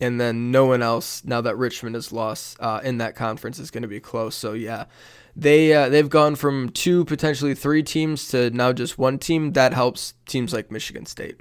And 0.00 0.20
then 0.20 0.50
no 0.50 0.66
one 0.66 0.82
else, 0.82 1.24
now 1.24 1.40
that 1.40 1.56
Richmond 1.56 1.94
has 1.94 2.12
lost 2.12 2.58
uh, 2.60 2.80
in 2.84 2.98
that 2.98 3.16
conference, 3.16 3.58
is 3.58 3.70
going 3.70 3.82
to 3.82 3.88
be 3.88 4.00
close. 4.00 4.34
So, 4.34 4.52
yeah, 4.52 4.84
they, 5.34 5.72
uh, 5.72 5.88
they've 5.88 6.08
gone 6.08 6.34
from 6.34 6.68
two, 6.68 7.06
potentially 7.06 7.54
three 7.54 7.82
teams 7.82 8.28
to 8.28 8.50
now 8.50 8.74
just 8.74 8.98
one 8.98 9.18
team. 9.18 9.52
That 9.52 9.72
helps 9.72 10.12
teams 10.26 10.52
like 10.52 10.70
Michigan 10.70 11.06
State. 11.06 11.40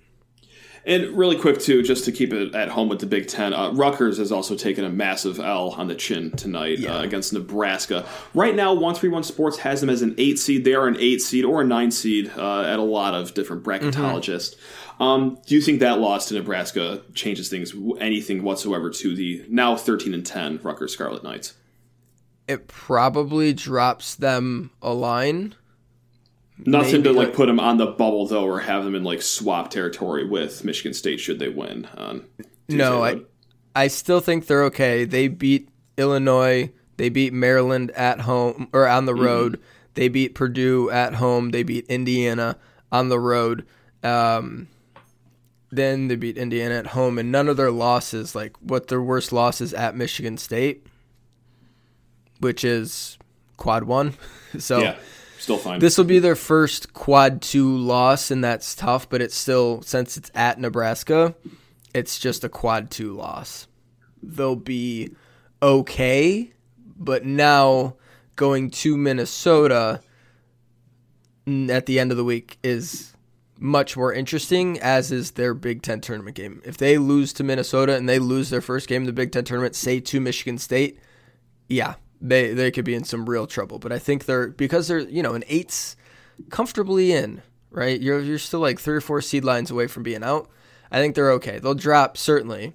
And 0.86 1.18
really 1.18 1.36
quick 1.36 1.60
too, 1.60 1.82
just 1.82 2.06
to 2.06 2.12
keep 2.12 2.32
it 2.32 2.54
at 2.54 2.70
home 2.70 2.89
with 2.89 3.00
the 3.00 3.08
Big 3.08 3.27
Ten, 3.27 3.54
uh, 3.54 3.72
Rutgers 3.72 4.20
has 4.20 4.32
also 4.32 4.56
taken 4.56 4.86
a 4.86 4.89
massive 4.89 5.39
L 5.39 5.72
on 5.72 5.88
the 5.88 5.96
chin 5.96 6.30
tonight 6.32 6.77
yeah. 6.77 6.98
uh, 6.98 7.01
against 7.01 7.34
Nebraska. 7.34 8.06
Right 8.36 8.56
now, 8.56 8.74
One 8.74 8.94
Three 8.94 9.10
One 9.10 9.24
Sports 9.24 9.58
has 9.60 9.82
them 9.82 9.89
as 9.89 10.04
an 10.04 10.13
eight 10.20 10.38
seed. 10.38 10.63
They 10.63 10.75
are 10.75 10.88
an 10.88 10.98
eight 11.00 11.22
seed 11.22 11.44
or 11.44 11.62
a 11.62 11.63
nine 11.63 11.89
seed 11.89 12.32
uh, 12.38 12.62
at 12.62 12.77
a 12.77 12.84
lot 12.84 13.15
of 13.15 13.34
different 13.34 13.63
bracketologists. 13.63 14.56
Mm-hmm. 14.56 15.04
Um, 15.04 15.39
do 15.46 15.56
you 15.56 15.62
think 15.62 15.80
that 15.80 16.00
loss 16.00 16.27
to 16.27 16.36
Nebraska 16.36 17.01
changes 17.15 17.50
things 17.50 17.74
anything 18.00 18.44
whatsoever 18.44 18.92
to 18.92 19.15
the 19.15 19.44
now 19.50 19.75
thirteen 19.75 20.13
and 20.13 20.25
ten 20.25 20.60
Rutgers 20.62 20.94
Scarlet 20.94 21.24
Knights? 21.24 21.56
It 22.48 22.68
probably 22.68 23.54
drops 23.54 24.13
them 24.13 24.70
a 24.84 24.94
line 24.94 25.56
Nothing 26.57 27.01
Maybe 27.01 27.03
to 27.03 27.12
like 27.12 27.33
put 27.33 27.47
them 27.47 27.59
on 27.59 27.77
the 27.77 27.88
bubble 27.88 28.27
though, 28.27 28.45
or 28.45 28.62
have 28.62 28.85
them 28.85 28.95
in 28.95 29.03
like 29.03 29.21
swap 29.21 29.69
territory 29.69 30.25
with 30.25 30.63
Michigan 30.63 30.93
State 30.93 31.19
should 31.19 31.39
they 31.39 31.50
win. 31.50 31.88
On 31.97 32.25
no, 32.69 33.03
I 33.03 33.21
I 33.75 33.88
still 33.88 34.21
think 34.21 34.47
they're 34.47 34.63
okay. 34.65 35.03
They 35.03 35.27
beat 35.27 35.69
Illinois. 35.97 36.71
They 36.97 37.09
beat 37.09 37.33
Maryland 37.33 37.91
at 37.91 38.21
home 38.21 38.69
or 38.71 38.88
on 38.88 39.05
the 39.05 39.13
mm-hmm. 39.13 39.24
road. 39.24 39.53
Mm-hmm. 39.53 39.63
They 39.95 40.07
beat 40.07 40.35
Purdue 40.35 40.89
at 40.89 41.15
home. 41.15 41.51
They 41.51 41.63
beat 41.63 41.85
Indiana 41.88 42.57
on 42.91 43.09
the 43.09 43.19
road. 43.19 43.65
Um, 44.01 44.67
then 45.71 46.07
they 46.07 46.15
beat 46.15 46.38
Indiana 46.38 46.75
at 46.75 46.88
home, 46.88 47.17
and 47.17 47.31
none 47.31 47.50
of 47.50 47.57
their 47.57 47.71
losses, 47.71 48.33
like 48.33 48.55
what 48.62 48.88
their 48.88 49.01
worst 49.01 49.33
losses 49.33 49.74
at 49.74 49.95
Michigan 49.95 50.38
State, 50.38 50.88
which 52.39 52.63
is 52.63 53.17
quad 53.57 53.83
one. 53.83 54.13
so 54.57 54.79
yeah. 54.79 54.97
Still 55.45 55.57
fine. 55.59 55.79
This 55.79 55.95
will 55.95 56.05
be 56.05 56.17
their 56.17 56.35
first 56.35 56.93
quad 56.93 57.39
two 57.39 57.77
loss, 57.77 58.31
and 58.31 58.43
that's 58.43 58.73
tough, 58.73 59.07
but 59.07 59.21
it's 59.21 59.35
still, 59.35 59.83
since 59.83 60.17
it's 60.17 60.31
at 60.33 60.59
Nebraska, 60.59 61.35
it's 61.93 62.17
just 62.17 62.43
a 62.43 62.49
quad 62.49 62.89
two 62.89 63.13
loss. 63.13 63.67
They'll 64.23 64.55
be 64.55 65.11
okay, 65.61 66.51
but 66.97 67.25
now 67.25 67.93
going 68.35 68.71
to 68.71 68.97
Minnesota 68.97 70.01
at 71.45 71.85
the 71.85 71.99
end 71.99 72.09
of 72.09 72.17
the 72.17 72.23
week 72.23 72.57
is 72.63 73.13
much 73.59 73.95
more 73.95 74.11
interesting, 74.11 74.79
as 74.79 75.11
is 75.11 75.29
their 75.33 75.53
Big 75.53 75.83
Ten 75.83 76.01
tournament 76.01 76.35
game. 76.35 76.59
If 76.65 76.77
they 76.77 76.97
lose 76.97 77.33
to 77.33 77.43
Minnesota 77.43 77.95
and 77.95 78.09
they 78.09 78.17
lose 78.17 78.49
their 78.49 78.61
first 78.61 78.87
game 78.87 79.03
in 79.03 79.05
the 79.05 79.13
Big 79.13 79.31
Ten 79.31 79.45
tournament, 79.45 79.75
say 79.75 79.99
to 79.99 80.19
Michigan 80.19 80.57
State, 80.57 80.99
yeah, 81.69 81.93
they 82.22 82.53
they 82.53 82.72
could 82.72 82.86
be 82.86 82.95
in 82.95 83.03
some 83.03 83.29
real 83.29 83.48
trouble. 83.48 83.79
But 83.79 83.91
I 83.91 84.00
think 84.00 84.25
they're 84.25 84.48
because 84.48 84.88
they're 84.88 85.00
you 85.00 85.24
know 85.24 85.34
an 85.34 85.43
eights 85.48 85.95
comfortably 86.50 87.12
in 87.12 87.41
right. 87.72 88.00
You're 88.00 88.22
you're 88.22 88.39
still 88.39 88.60
like 88.60 88.79
three 88.79 88.95
or 88.95 89.01
four 89.01 89.22
seed 89.22 89.43
lines 89.43 89.72
away 89.72 89.88
from 89.88 90.03
being 90.03 90.24
out. 90.24 90.50
I 90.91 91.00
think 91.00 91.15
they're 91.15 91.31
okay. 91.34 91.60
They'll 91.60 91.74
drop 91.74 92.17
certainly, 92.17 92.74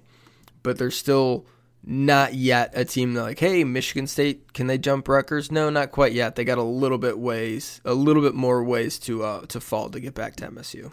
but 0.63 0.77
they're 0.77 0.91
still 0.91 1.45
not 1.83 2.35
yet 2.35 2.71
a 2.75 2.85
team 2.85 3.13
that 3.15 3.23
like 3.23 3.39
hey 3.39 3.63
Michigan 3.63 4.05
State 4.05 4.53
can 4.53 4.67
they 4.67 4.77
jump 4.77 5.07
Rutgers? 5.07 5.51
No, 5.51 5.69
not 5.69 5.91
quite 5.91 6.13
yet. 6.13 6.35
They 6.35 6.43
got 6.43 6.59
a 6.59 6.63
little 6.63 6.99
bit 6.99 7.17
ways, 7.17 7.81
a 7.83 7.93
little 7.93 8.21
bit 8.21 8.35
more 8.35 8.63
ways 8.63 8.99
to 8.99 9.23
uh, 9.23 9.45
to 9.47 9.59
fall 9.59 9.89
to 9.89 9.99
get 9.99 10.13
back 10.13 10.35
to 10.37 10.47
MSU. 10.47 10.91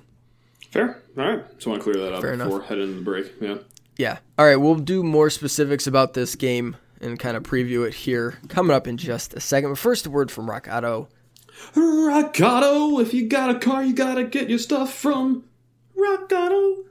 Fair. 0.71 1.02
All 1.17 1.25
right. 1.25 1.55
Just 1.57 1.67
want 1.67 1.81
to 1.81 1.85
clear 1.90 2.02
that 2.05 2.14
up 2.14 2.21
Fair 2.23 2.37
before 2.37 2.57
enough. 2.57 2.69
heading 2.69 2.85
into 2.85 2.97
the 2.97 3.02
break. 3.02 3.33
Yeah. 3.40 3.57
Yeah. 3.97 4.19
All 4.38 4.47
right. 4.47 4.57
We'll 4.57 4.75
do 4.76 5.02
more 5.02 5.31
specifics 5.31 5.87
about 5.87 6.14
this 6.14 6.35
game 6.35 6.76
and 7.00 7.19
kind 7.19 7.37
of 7.37 7.43
preview 7.43 7.87
it 7.87 7.95
here 7.95 8.38
coming 8.49 8.75
up 8.75 8.87
in 8.87 8.97
just 8.97 9.35
a 9.35 9.40
second. 9.40 9.71
But 9.71 9.78
first, 9.78 10.07
a 10.07 10.11
word 10.11 10.31
from 10.31 10.49
Rock 10.49 10.69
Auto. 10.71 11.09
Rock 11.75 12.40
Auto, 12.40 13.00
if 13.00 13.12
you 13.12 13.28
got 13.28 13.55
a 13.55 13.59
car, 13.59 13.85
you 13.85 13.95
gotta 13.95 14.25
get 14.25 14.49
your 14.49 14.59
stuff 14.59 14.93
from 14.93 15.45
Rock 15.97 16.31
Auto. 16.33 16.85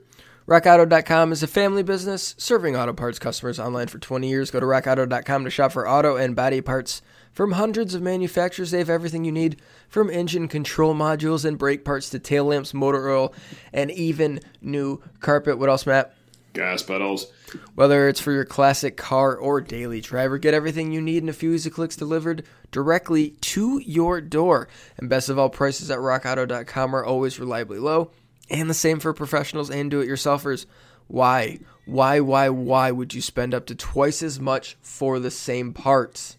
RockAuto.com 0.47 1.33
is 1.33 1.43
a 1.43 1.47
family 1.47 1.83
business 1.83 2.33
serving 2.37 2.73
auto 2.73 2.93
parts 2.93 3.19
customers 3.19 3.59
online 3.59 3.87
for 3.87 3.99
20 3.99 4.29
years. 4.29 4.49
Go 4.49 4.61
to 4.61 4.65
RockAuto.com 4.65 5.43
to 5.43 5.49
shop 5.49 5.73
for 5.73 5.85
auto 5.85 6.15
and 6.15 6.37
body 6.37 6.61
parts 6.61 7.01
from 7.33 7.51
hundreds 7.51 7.93
of 7.93 8.01
manufacturers. 8.01 8.71
They 8.71 8.77
have 8.77 8.89
everything 8.89 9.25
you 9.25 9.31
need 9.33 9.61
from 9.89 10.09
engine 10.09 10.47
control 10.47 10.95
modules 10.95 11.43
and 11.43 11.57
brake 11.57 11.83
parts 11.83 12.09
to 12.11 12.19
tail 12.19 12.45
lamps, 12.45 12.73
motor 12.73 13.09
oil, 13.09 13.33
and 13.73 13.91
even 13.91 14.39
new 14.61 15.01
carpet. 15.19 15.59
What 15.59 15.67
else, 15.67 15.85
Matt? 15.85 16.15
Gas 16.57 16.81
pedals. 16.81 17.31
Whether 17.75 18.07
it's 18.07 18.19
for 18.19 18.31
your 18.31 18.43
classic 18.43 18.97
car 18.97 19.35
or 19.35 19.61
daily 19.61 20.01
driver, 20.01 20.39
get 20.39 20.55
everything 20.55 20.91
you 20.91 21.01
need 21.01 21.21
in 21.21 21.29
a 21.29 21.33
few 21.33 21.53
easy 21.53 21.69
clicks 21.69 21.95
delivered 21.95 22.43
directly 22.71 23.29
to 23.41 23.79
your 23.85 24.21
door. 24.21 24.67
And 24.97 25.07
best 25.07 25.29
of 25.29 25.37
all, 25.37 25.49
prices 25.49 25.91
at 25.91 25.99
rockauto.com 25.99 26.95
are 26.95 27.05
always 27.05 27.39
reliably 27.39 27.77
low, 27.77 28.09
and 28.49 28.69
the 28.69 28.73
same 28.73 28.99
for 28.99 29.13
professionals 29.13 29.69
and 29.69 29.91
do 29.91 30.01
it 30.01 30.09
yourselfers. 30.09 30.65
Why? 31.05 31.59
Why, 31.85 32.19
why, 32.21 32.49
why 32.49 32.89
would 32.89 33.13
you 33.13 33.21
spend 33.21 33.53
up 33.53 33.67
to 33.67 33.75
twice 33.75 34.23
as 34.23 34.39
much 34.39 34.77
for 34.81 35.19
the 35.19 35.31
same 35.31 35.73
parts? 35.73 36.37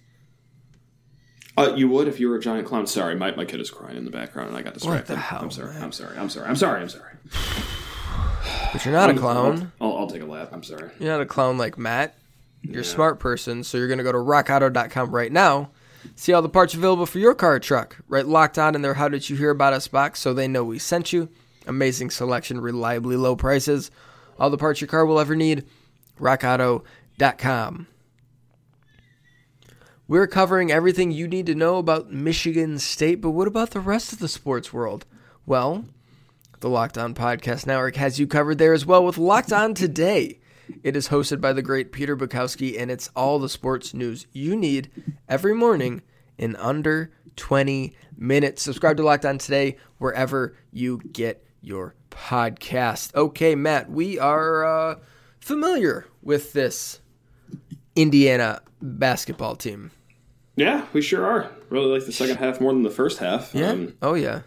Uh, 1.57 1.75
you 1.77 1.89
would 1.89 2.09
if 2.09 2.19
you 2.19 2.29
were 2.29 2.37
a 2.37 2.41
giant 2.41 2.67
clown. 2.67 2.89
Sorry, 2.89 3.15
my, 3.15 3.31
my 3.37 3.45
kid 3.45 3.61
is 3.61 3.71
crying 3.71 3.97
in 3.97 4.05
the 4.05 4.11
background 4.11 4.49
and 4.49 4.59
I 4.59 4.63
got 4.63 4.75
distracted. 4.75 5.13
What 5.13 5.17
the 5.17 5.21
hell, 5.21 5.43
I'm 5.43 5.51
sorry. 5.53 5.75
Man? 5.75 5.83
I'm 5.85 5.93
sorry. 5.93 6.19
I'm 6.19 6.29
sorry. 6.29 6.49
I'm 6.49 6.57
sorry. 6.57 6.81
I'm 6.83 6.89
sorry. 6.89 7.13
But 8.73 8.85
you're 8.85 8.95
not 8.95 9.11
I'm, 9.11 9.17
a 9.17 9.21
clown. 9.21 9.73
I'll, 9.81 9.97
I'll, 9.97 10.07
take 10.07 10.23
a 10.23 10.27
lap. 10.27 10.51
I'm 10.53 10.63
sorry. 10.63 10.91
You're 10.99 11.11
not 11.11 11.21
a 11.21 11.27
clown 11.27 11.59
like 11.59 11.79
Matt. 11.79 12.17
You're 12.63 12.77
yeah. 12.77 12.81
a 12.81 12.85
smart 12.85 13.19
person, 13.19 13.65
so 13.65 13.79
you're 13.79 13.89
going 13.89 13.99
to 13.99 14.05
go 14.05 14.13
to 14.13 14.19
rockauto.com 14.19 15.11
right 15.11 15.33
now. 15.33 15.71
See 16.17 16.33
all 16.33 16.43
the 16.43 16.49
parts 16.49 16.75
available 16.75 17.07
for 17.07 17.19
your 17.19 17.35
car 17.35 17.55
or 17.55 17.61
truck. 17.61 17.97
Write 18.09 18.27
locked 18.27 18.59
on 18.59 18.75
in 18.75 18.83
their 18.83 18.95
How 18.95 19.09
Did 19.09 19.29
You 19.29 19.37
Hear 19.37 19.51
About 19.51 19.73
Us 19.73 19.89
box 19.89 20.21
so 20.21 20.35
they 20.35 20.49
know 20.49 20.65
we 20.65 20.79
sent 20.79 21.13
you. 21.13 21.29
Amazing 21.67 22.11
selection, 22.11 22.61
reliably 22.61 23.17
low 23.17 23.37
prices. 23.37 23.91
All 24.39 24.51
the 24.51 24.59
parts 24.59 24.81
your 24.81 24.89
car 24.89 25.07
will 25.07 25.21
ever 25.21 25.35
need. 25.35 25.65
rockauto.com. 26.21 27.87
We're 30.07 30.27
covering 30.27 30.73
everything 30.73 31.11
you 31.11 31.29
need 31.29 31.47
to 31.47 31.55
know 31.55 31.77
about 31.77 32.11
Michigan 32.11 32.79
State, 32.79 33.21
but 33.21 33.31
what 33.31 33.47
about 33.47 33.71
the 33.71 33.81
rest 33.81 34.13
of 34.13 34.21
the 34.21 34.29
sports 34.29 34.73
world? 34.73 35.05
Well, 35.45 35.85
the 36.61 36.69
Locked 36.69 36.99
On 36.99 37.15
Podcast 37.15 37.67
Network 37.67 37.97
has 37.97 38.19
you 38.19 38.27
covered 38.27 38.59
there 38.59 38.73
as 38.73 38.85
well 38.85 39.05
with 39.05 39.17
Locked 39.17 39.53
On 39.53 39.75
Today. 39.75 40.41
It 40.83 40.97
is 40.97 41.09
hosted 41.09 41.41
by 41.41 41.53
the 41.53 41.63
great 41.63 41.93
Peter 41.93 42.17
Bukowski, 42.17 42.79
and 42.79 42.91
it's 42.91 43.11
all 43.15 43.39
the 43.39 43.49
sports 43.49 43.95
news 43.95 44.27
you 44.33 44.57
need 44.57 44.91
every 45.29 45.55
morning 45.55 46.03
in 46.37 46.57
under 46.57 47.13
20 47.37 47.95
minutes. 48.17 48.63
Subscribe 48.63 48.97
to 48.97 49.05
Locked 49.05 49.25
On 49.25 49.39
Today 49.39 49.77
wherever 49.99 50.57
you 50.73 51.01
get 51.13 51.45
your 51.63 51.95
podcast. 52.11 53.15
Okay, 53.15 53.55
Matt, 53.55 53.91
we 53.91 54.19
are 54.19 54.65
uh, 54.65 54.97
familiar 55.41 56.07
with 56.23 56.53
this 56.53 57.01
Indiana 57.95 58.63
basketball 58.83 59.55
team. 59.55 59.93
Yeah, 60.57 60.87
we 60.93 61.03
sure 61.03 61.25
are. 61.25 61.51
Really 61.71 61.87
like 61.87 62.05
the 62.05 62.13
second 62.13 62.37
half 62.37 62.61
more 62.61 62.73
than 62.73 62.83
the 62.83 62.91
first 62.91 63.19
half. 63.19 63.55
Yeah. 63.55 63.71
Um, 63.71 63.95
oh, 64.03 64.15
yeah. 64.15 64.43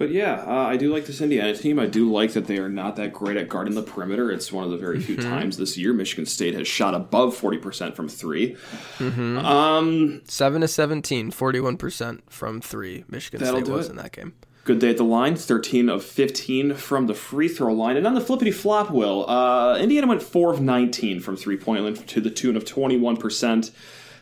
But 0.00 0.12
yeah, 0.12 0.42
uh, 0.46 0.66
I 0.66 0.78
do 0.78 0.90
like 0.90 1.04
this 1.04 1.20
Indiana 1.20 1.54
team. 1.54 1.78
I 1.78 1.84
do 1.84 2.10
like 2.10 2.32
that 2.32 2.46
they 2.46 2.56
are 2.56 2.70
not 2.70 2.96
that 2.96 3.12
great 3.12 3.36
at 3.36 3.50
guarding 3.50 3.74
the 3.74 3.82
perimeter. 3.82 4.32
It's 4.32 4.50
one 4.50 4.64
of 4.64 4.70
the 4.70 4.78
very 4.78 4.98
few 4.98 5.14
mm-hmm. 5.14 5.28
times 5.28 5.58
this 5.58 5.76
year 5.76 5.92
Michigan 5.92 6.24
State 6.24 6.54
has 6.54 6.66
shot 6.66 6.94
above 6.94 7.38
40% 7.38 7.94
from 7.94 8.08
3 8.08 8.56
mm-hmm. 8.96 9.38
Um, 9.44 10.22
7 10.24 10.62
to 10.62 10.68
17, 10.68 11.30
41% 11.30 12.20
from 12.30 12.62
three. 12.62 13.04
Michigan 13.08 13.46
State 13.46 13.68
was 13.68 13.88
it. 13.88 13.90
in 13.90 13.96
that 13.96 14.12
game. 14.12 14.32
Good 14.64 14.78
day 14.78 14.88
at 14.88 14.96
the 14.96 15.04
line, 15.04 15.36
13 15.36 15.90
of 15.90 16.02
15 16.02 16.76
from 16.76 17.06
the 17.06 17.14
free 17.14 17.48
throw 17.48 17.74
line. 17.74 17.98
And 17.98 18.06
on 18.06 18.14
the 18.14 18.22
flippity 18.22 18.52
flop, 18.52 18.90
Will, 18.90 19.28
uh, 19.28 19.76
Indiana 19.76 20.06
went 20.06 20.22
4 20.22 20.54
of 20.54 20.62
19 20.62 21.20
from 21.20 21.36
three 21.36 21.58
point 21.58 21.84
line 21.84 21.94
to 21.94 22.22
the 22.22 22.30
tune 22.30 22.56
of 22.56 22.64
21%, 22.64 23.70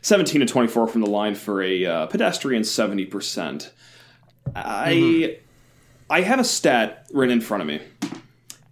17 0.02 0.40
to 0.40 0.44
24 0.44 0.88
from 0.88 1.02
the 1.02 1.08
line 1.08 1.36
for 1.36 1.62
a 1.62 1.86
uh, 1.86 2.06
pedestrian 2.06 2.64
70%. 2.64 3.70
I. 4.56 4.92
Mm-hmm 4.92 5.44
I 6.10 6.22
have 6.22 6.40
a 6.40 6.44
stat 6.44 7.06
written 7.12 7.32
in 7.32 7.40
front 7.40 7.62
of 7.62 7.66
me, 7.66 7.80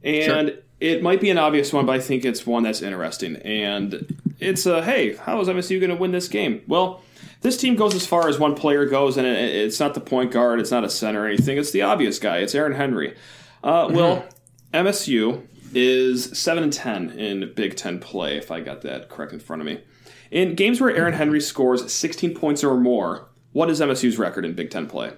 and 0.03 0.49
sure. 0.49 0.59
it 0.81 1.03
might 1.03 1.21
be 1.21 1.31
an 1.31 1.39
obvious 1.39 1.73
one, 1.73 1.87
but 1.87 1.97
I 1.97 2.01
think 2.01 2.25
it's 2.25 2.47
one 2.47 2.63
that's 2.63 2.83
interesting. 2.83 3.37
And 3.37 4.21
it's 4.41 4.67
a 4.67 4.83
hey, 4.83 5.17
how 5.17 5.41
is 5.41 5.49
MSU 5.49 5.79
going 5.81 5.91
to 5.91 5.97
win 5.97 6.13
this 6.13 6.29
game? 6.29 6.63
Well, 6.67 7.03
this 7.43 7.57
team 7.57 7.77
goes 7.77 7.95
as 7.95 8.07
far 8.07 8.29
as 8.29 8.39
one 8.39 8.55
player 8.55 8.87
goes, 8.87 9.17
and 9.17 9.27
it's 9.27 9.79
not 9.79 9.95
the 9.95 10.01
point 10.01 10.33
guard, 10.33 10.61
it's 10.61 10.71
not 10.71 10.85
a 10.85 10.91
center 10.91 11.25
or 11.25 11.27
anything. 11.27 11.59
It's 11.59 11.71
the 11.71 11.83
obvious 11.83 12.19
guy. 12.19 12.39
It's 12.39 12.55
Aaron 12.55 12.75
Henry. 12.75 13.17
Uh, 13.63 13.87
mm-hmm. 13.87 13.97
Well, 13.97 14.27
MSU 14.73 15.47
is 15.75 16.39
seven 16.39 16.63
and 16.63 16.73
ten 16.73 17.11
in 17.11 17.53
Big 17.55 17.77
Ten 17.77 17.99
play, 17.99 18.37
if 18.37 18.51
I 18.51 18.61
got 18.61 18.83
that 18.83 19.09
correct 19.09 19.33
in 19.33 19.41
front 19.41 19.61
of 19.63 19.67
me. 19.67 19.83
In 20.31 20.55
games 20.55 20.81
where 20.81 20.95
Aaron 20.95 21.15
Henry 21.15 21.41
scores 21.41 21.93
16 21.93 22.35
points 22.35 22.65
or 22.65 22.77
more, 22.77 23.29
What 23.53 23.71
is 23.71 23.81
MSU's 23.81 24.19
record 24.19 24.45
in 24.45 24.55
Big 24.55 24.71
Ten 24.71 24.87
play? 24.87 25.13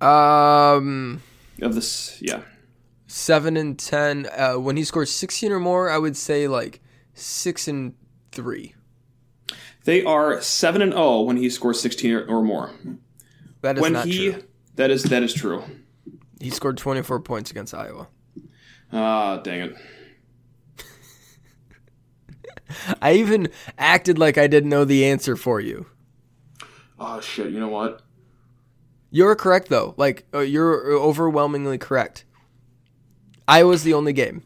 Um, 0.00 1.22
Of 1.62 1.74
this, 1.76 2.18
yeah. 2.20 2.42
seven 3.06 3.56
and 3.56 3.78
ten. 3.78 4.26
Uh, 4.36 4.54
when 4.54 4.76
he 4.76 4.84
scores 4.84 5.10
sixteen 5.10 5.52
or 5.52 5.60
more, 5.60 5.88
I 5.88 5.96
would 5.96 6.16
say 6.16 6.48
like 6.48 6.80
six 7.14 7.68
and 7.68 7.94
three. 8.32 8.74
They 9.84 10.04
are 10.04 10.40
seven 10.42 10.82
and 10.82 10.92
zero 10.92 11.20
when 11.22 11.36
he 11.36 11.48
scores 11.50 11.80
sixteen 11.80 12.12
or, 12.14 12.24
or 12.26 12.42
more. 12.42 12.72
That 13.60 13.76
is 13.76 13.82
When 13.82 13.92
not 13.92 14.06
he, 14.06 14.32
true. 14.32 14.42
that 14.74 14.90
is 14.90 15.04
that 15.04 15.22
is 15.22 15.32
true. 15.34 15.62
He 16.40 16.50
scored 16.50 16.76
twenty 16.78 17.02
four 17.02 17.20
points 17.20 17.50
against 17.52 17.74
Iowa. 17.74 18.08
Ah, 18.92 19.36
dang 19.38 19.60
it. 19.60 19.76
I 23.00 23.14
even 23.14 23.48
acted 23.78 24.18
like 24.18 24.36
I 24.36 24.46
didn't 24.48 24.70
know 24.70 24.84
the 24.84 25.04
answer 25.04 25.36
for 25.36 25.60
you. 25.60 25.86
Oh 26.98 27.20
shit. 27.20 27.50
You 27.50 27.60
know 27.60 27.68
what? 27.68 28.01
You're 29.12 29.36
correct 29.36 29.68
though. 29.68 29.94
Like 29.96 30.26
uh, 30.34 30.40
you're 30.40 30.90
overwhelmingly 30.94 31.78
correct. 31.78 32.24
Iowa's 33.46 33.84
the 33.84 33.94
only 33.94 34.12
game. 34.12 34.42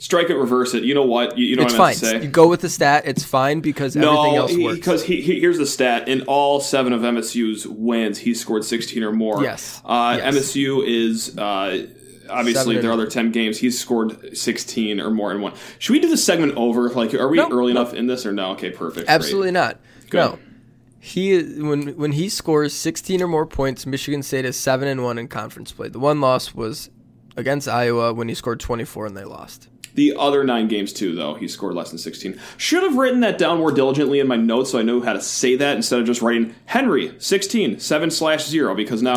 Strike 0.00 0.30
it, 0.30 0.36
reverse 0.36 0.74
it. 0.74 0.84
You 0.84 0.94
know 0.94 1.02
what? 1.04 1.36
You, 1.36 1.44
you 1.46 1.56
know 1.56 1.64
It's 1.64 1.72
what 1.72 1.80
I 1.80 1.94
fine. 1.94 2.02
meant 2.02 2.14
to 2.14 2.20
say. 2.20 2.24
You 2.26 2.30
go 2.30 2.46
with 2.46 2.60
the 2.60 2.68
stat. 2.68 3.02
It's 3.06 3.24
fine 3.24 3.58
because 3.60 3.96
everything 3.96 4.36
else 4.36 4.56
works. 4.56 4.76
because 4.76 5.02
he, 5.04 5.20
he, 5.20 5.40
here's 5.40 5.58
the 5.58 5.66
stat: 5.66 6.08
in 6.08 6.22
all 6.22 6.60
seven 6.60 6.92
of 6.92 7.00
MSU's 7.00 7.66
wins, 7.66 8.18
he 8.18 8.32
scored 8.34 8.64
16 8.64 9.02
or 9.02 9.10
more. 9.12 9.42
Yes. 9.42 9.82
Uh, 9.84 10.18
Yes. 10.22 10.34
MSU 10.36 10.86
is 10.86 11.36
uh, 11.36 11.88
obviously 12.30 12.74
Seven 12.76 12.82
their 12.82 12.92
other 12.92 13.06
10 13.08 13.32
games. 13.32 13.58
He's 13.58 13.76
scored 13.80 14.36
16 14.36 15.00
or 15.00 15.10
more 15.10 15.32
in 15.32 15.40
one. 15.40 15.54
Should 15.80 15.94
we 15.94 15.98
do 15.98 16.08
the 16.10 16.16
segment 16.16 16.52
over? 16.56 16.88
Like, 16.90 17.12
are 17.14 17.26
we 17.28 17.38
No, 17.38 17.48
early 17.50 17.72
no. 17.72 17.80
enough 17.80 17.92
in 17.94 18.06
this 18.06 18.24
or 18.24 18.32
no? 18.32 18.50
Okay, 18.52 18.70
perfect. 18.70 19.06
Great. 19.06 19.14
Absolutely 19.14 19.50
not. 19.50 19.80
Good. 20.10 20.18
No. 20.18 20.38
He 21.00 21.40
when 21.60 21.96
when 21.96 22.12
he 22.12 22.28
scores 22.28 22.74
16 22.74 23.22
or 23.22 23.28
more 23.28 23.46
points, 23.46 23.86
Michigan 23.86 24.22
State 24.22 24.44
is 24.44 24.58
7 24.58 24.88
and 24.88 25.04
1 25.04 25.18
in 25.18 25.28
conference 25.28 25.72
play. 25.72 25.88
The 25.88 25.98
one 25.98 26.20
loss 26.20 26.54
was 26.54 26.90
against 27.36 27.68
Iowa 27.68 28.12
when 28.12 28.28
he 28.28 28.34
scored 28.34 28.60
24 28.60 29.06
and 29.06 29.16
they 29.16 29.24
lost. 29.24 29.68
The 29.94 30.14
other 30.16 30.44
nine 30.44 30.68
games 30.68 30.92
too, 30.92 31.14
though, 31.14 31.34
he 31.34 31.48
scored 31.48 31.74
less 31.74 31.90
than 31.90 31.98
16. 31.98 32.38
Should 32.56 32.84
have 32.84 32.96
written 32.96 33.18
that 33.20 33.36
down 33.36 33.58
more 33.58 33.72
diligently 33.72 34.20
in 34.20 34.28
my 34.28 34.36
notes 34.36 34.70
so 34.70 34.78
I 34.78 34.82
knew 34.82 35.02
how 35.02 35.12
to 35.12 35.20
say 35.20 35.56
that 35.56 35.74
instead 35.74 35.98
of 35.98 36.06
just 36.06 36.22
writing 36.22 36.54
Henry 36.66 37.14
16 37.18 37.80
7 37.80 38.10
slash 38.10 38.46
0 38.46 38.74
because 38.76 39.02
now 39.02 39.16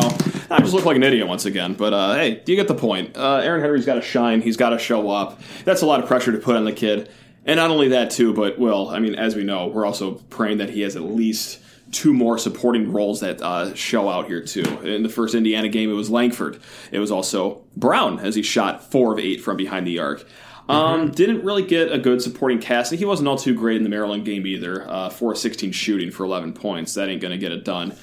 I 0.50 0.60
just 0.60 0.74
look 0.74 0.84
like 0.84 0.96
an 0.96 1.02
idiot 1.02 1.28
once 1.28 1.44
again. 1.44 1.74
But 1.74 1.92
uh, 1.92 2.14
hey, 2.14 2.42
do 2.44 2.52
you 2.52 2.56
get 2.56 2.68
the 2.68 2.74
point. 2.74 3.16
Uh, 3.16 3.36
Aaron 3.36 3.60
Henry's 3.60 3.86
got 3.86 3.94
to 3.94 4.02
shine. 4.02 4.40
He's 4.40 4.56
got 4.56 4.70
to 4.70 4.78
show 4.78 5.10
up. 5.10 5.40
That's 5.64 5.82
a 5.82 5.86
lot 5.86 6.00
of 6.00 6.06
pressure 6.06 6.32
to 6.32 6.38
put 6.38 6.56
on 6.56 6.64
the 6.64 6.72
kid. 6.72 7.08
And 7.44 7.58
not 7.58 7.70
only 7.70 7.88
that 7.88 8.10
too, 8.10 8.34
but 8.34 8.58
well, 8.58 8.88
I 8.88 8.98
mean, 8.98 9.14
as 9.14 9.36
we 9.36 9.44
know, 9.44 9.68
we're 9.68 9.86
also 9.86 10.14
praying 10.30 10.58
that 10.58 10.70
he 10.70 10.80
has 10.80 10.96
at 10.96 11.02
least 11.02 11.60
two 11.92 12.12
more 12.12 12.38
supporting 12.38 12.90
roles 12.90 13.20
that 13.20 13.40
uh, 13.42 13.74
show 13.74 14.08
out 14.08 14.26
here 14.26 14.42
too. 14.42 14.62
In 14.80 15.02
the 15.02 15.08
first 15.08 15.34
Indiana 15.34 15.68
game, 15.68 15.90
it 15.90 15.94
was 15.94 16.10
Langford. 16.10 16.60
It 16.90 16.98
was 16.98 17.10
also 17.10 17.62
Brown 17.76 18.18
as 18.18 18.34
he 18.34 18.42
shot 18.42 18.90
four 18.90 19.12
of 19.12 19.18
eight 19.18 19.40
from 19.40 19.56
behind 19.56 19.86
the 19.86 19.98
arc. 19.98 20.26
Um, 20.68 21.10
Didn't 21.10 21.44
really 21.44 21.64
get 21.64 21.92
a 21.92 21.98
good 21.98 22.22
supporting 22.22 22.58
cast. 22.58 22.92
and 22.92 22.98
He 22.98 23.04
wasn't 23.04 23.28
all 23.28 23.36
too 23.36 23.54
great 23.54 23.76
in 23.76 23.82
the 23.82 23.88
Maryland 23.88 24.24
game 24.24 24.46
either. 24.46 24.88
Uh, 24.88 25.10
4 25.10 25.32
of 25.32 25.38
16 25.38 25.72
shooting 25.72 26.10
for 26.10 26.24
11 26.24 26.54
points. 26.54 26.94
That 26.94 27.08
ain't 27.08 27.20
going 27.20 27.32
to 27.32 27.38
get 27.38 27.52
it 27.52 27.64
done. 27.64 27.94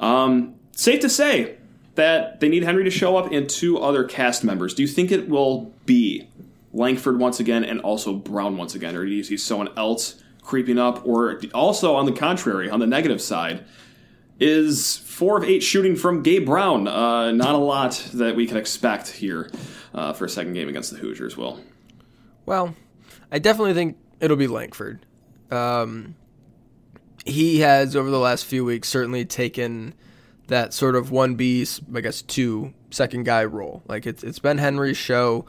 Um, 0.00 0.54
safe 0.72 1.00
to 1.00 1.08
say 1.08 1.56
that 1.96 2.40
they 2.40 2.48
need 2.48 2.62
Henry 2.62 2.84
to 2.84 2.90
show 2.90 3.16
up 3.16 3.32
and 3.32 3.48
two 3.48 3.78
other 3.78 4.04
cast 4.04 4.44
members. 4.44 4.72
Do 4.72 4.82
you 4.82 4.88
think 4.88 5.10
it 5.10 5.28
will 5.28 5.72
be 5.84 6.28
Langford 6.72 7.18
once 7.18 7.40
again 7.40 7.64
and 7.64 7.80
also 7.80 8.14
Brown 8.14 8.56
once 8.56 8.74
again? 8.74 8.94
Or 8.94 9.04
do 9.04 9.10
you 9.10 9.24
see 9.24 9.36
someone 9.36 9.70
else 9.76 10.22
creeping 10.46 10.78
up? 10.78 11.06
Or 11.06 11.40
also, 11.52 11.94
on 11.94 12.06
the 12.06 12.12
contrary, 12.12 12.70
on 12.70 12.80
the 12.80 12.86
negative 12.86 13.20
side, 13.20 13.64
is 14.38 14.96
four 14.98 15.38
of 15.38 15.44
eight 15.44 15.62
shooting 15.62 15.96
from 15.96 16.22
Gabe 16.22 16.46
Brown. 16.46 16.88
Uh, 16.88 17.32
not 17.32 17.54
a 17.54 17.58
lot 17.58 18.08
that 18.14 18.36
we 18.36 18.46
can 18.46 18.56
expect 18.56 19.08
here 19.08 19.50
uh, 19.94 20.12
for 20.12 20.24
a 20.24 20.28
second 20.28 20.54
game 20.54 20.68
against 20.68 20.90
the 20.90 20.98
Hoosiers, 20.98 21.36
Will. 21.36 21.60
Well, 22.46 22.74
I 23.30 23.38
definitely 23.38 23.74
think 23.74 23.98
it'll 24.20 24.36
be 24.36 24.46
Langford. 24.46 25.04
Um, 25.50 26.14
he 27.24 27.60
has 27.60 27.96
over 27.96 28.10
the 28.10 28.18
last 28.18 28.44
few 28.44 28.64
weeks 28.64 28.88
certainly 28.88 29.24
taken 29.24 29.94
that 30.46 30.72
sort 30.72 30.94
of 30.94 31.10
one 31.10 31.34
B, 31.34 31.66
I 31.94 32.00
guess 32.00 32.22
two 32.22 32.72
second 32.90 33.24
guy 33.24 33.44
role. 33.44 33.82
Like 33.88 34.06
it's 34.06 34.22
it's 34.22 34.38
been 34.38 34.58
Henry's 34.58 34.96
show 34.96 35.44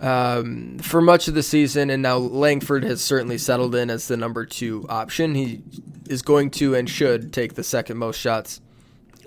um, 0.00 0.78
for 0.78 1.00
much 1.00 1.28
of 1.28 1.34
the 1.34 1.42
season, 1.42 1.90
and 1.90 2.02
now 2.02 2.16
Langford 2.16 2.84
has 2.84 3.00
certainly 3.00 3.38
settled 3.38 3.74
in 3.74 3.90
as 3.90 4.08
the 4.08 4.16
number 4.16 4.44
two 4.44 4.86
option. 4.88 5.34
He 5.34 5.62
is 6.08 6.22
going 6.22 6.50
to 6.52 6.74
and 6.74 6.88
should 6.88 7.32
take 7.32 7.54
the 7.54 7.64
second 7.64 7.98
most 7.98 8.18
shots 8.18 8.60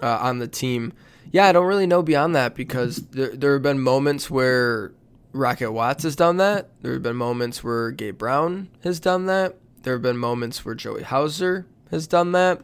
uh, 0.01 0.17
on 0.21 0.39
the 0.39 0.47
team. 0.47 0.93
Yeah, 1.31 1.47
I 1.47 1.51
don't 1.51 1.67
really 1.67 1.87
know 1.87 2.01
beyond 2.01 2.35
that 2.35 2.55
because 2.55 2.97
there 3.07 3.35
there 3.35 3.53
have 3.53 3.61
been 3.61 3.79
moments 3.79 4.29
where 4.29 4.91
Rocket 5.33 5.71
Watts 5.71 6.03
has 6.03 6.15
done 6.15 6.37
that. 6.37 6.69
There 6.81 6.93
have 6.93 7.03
been 7.03 7.15
moments 7.15 7.63
where 7.63 7.91
Gabe 7.91 8.17
Brown 8.17 8.69
has 8.83 8.99
done 8.99 9.25
that. 9.27 9.55
There 9.83 9.93
have 9.93 10.01
been 10.01 10.17
moments 10.17 10.65
where 10.65 10.75
Joey 10.75 11.03
Hauser 11.03 11.65
has 11.89 12.07
done 12.07 12.33
that. 12.33 12.61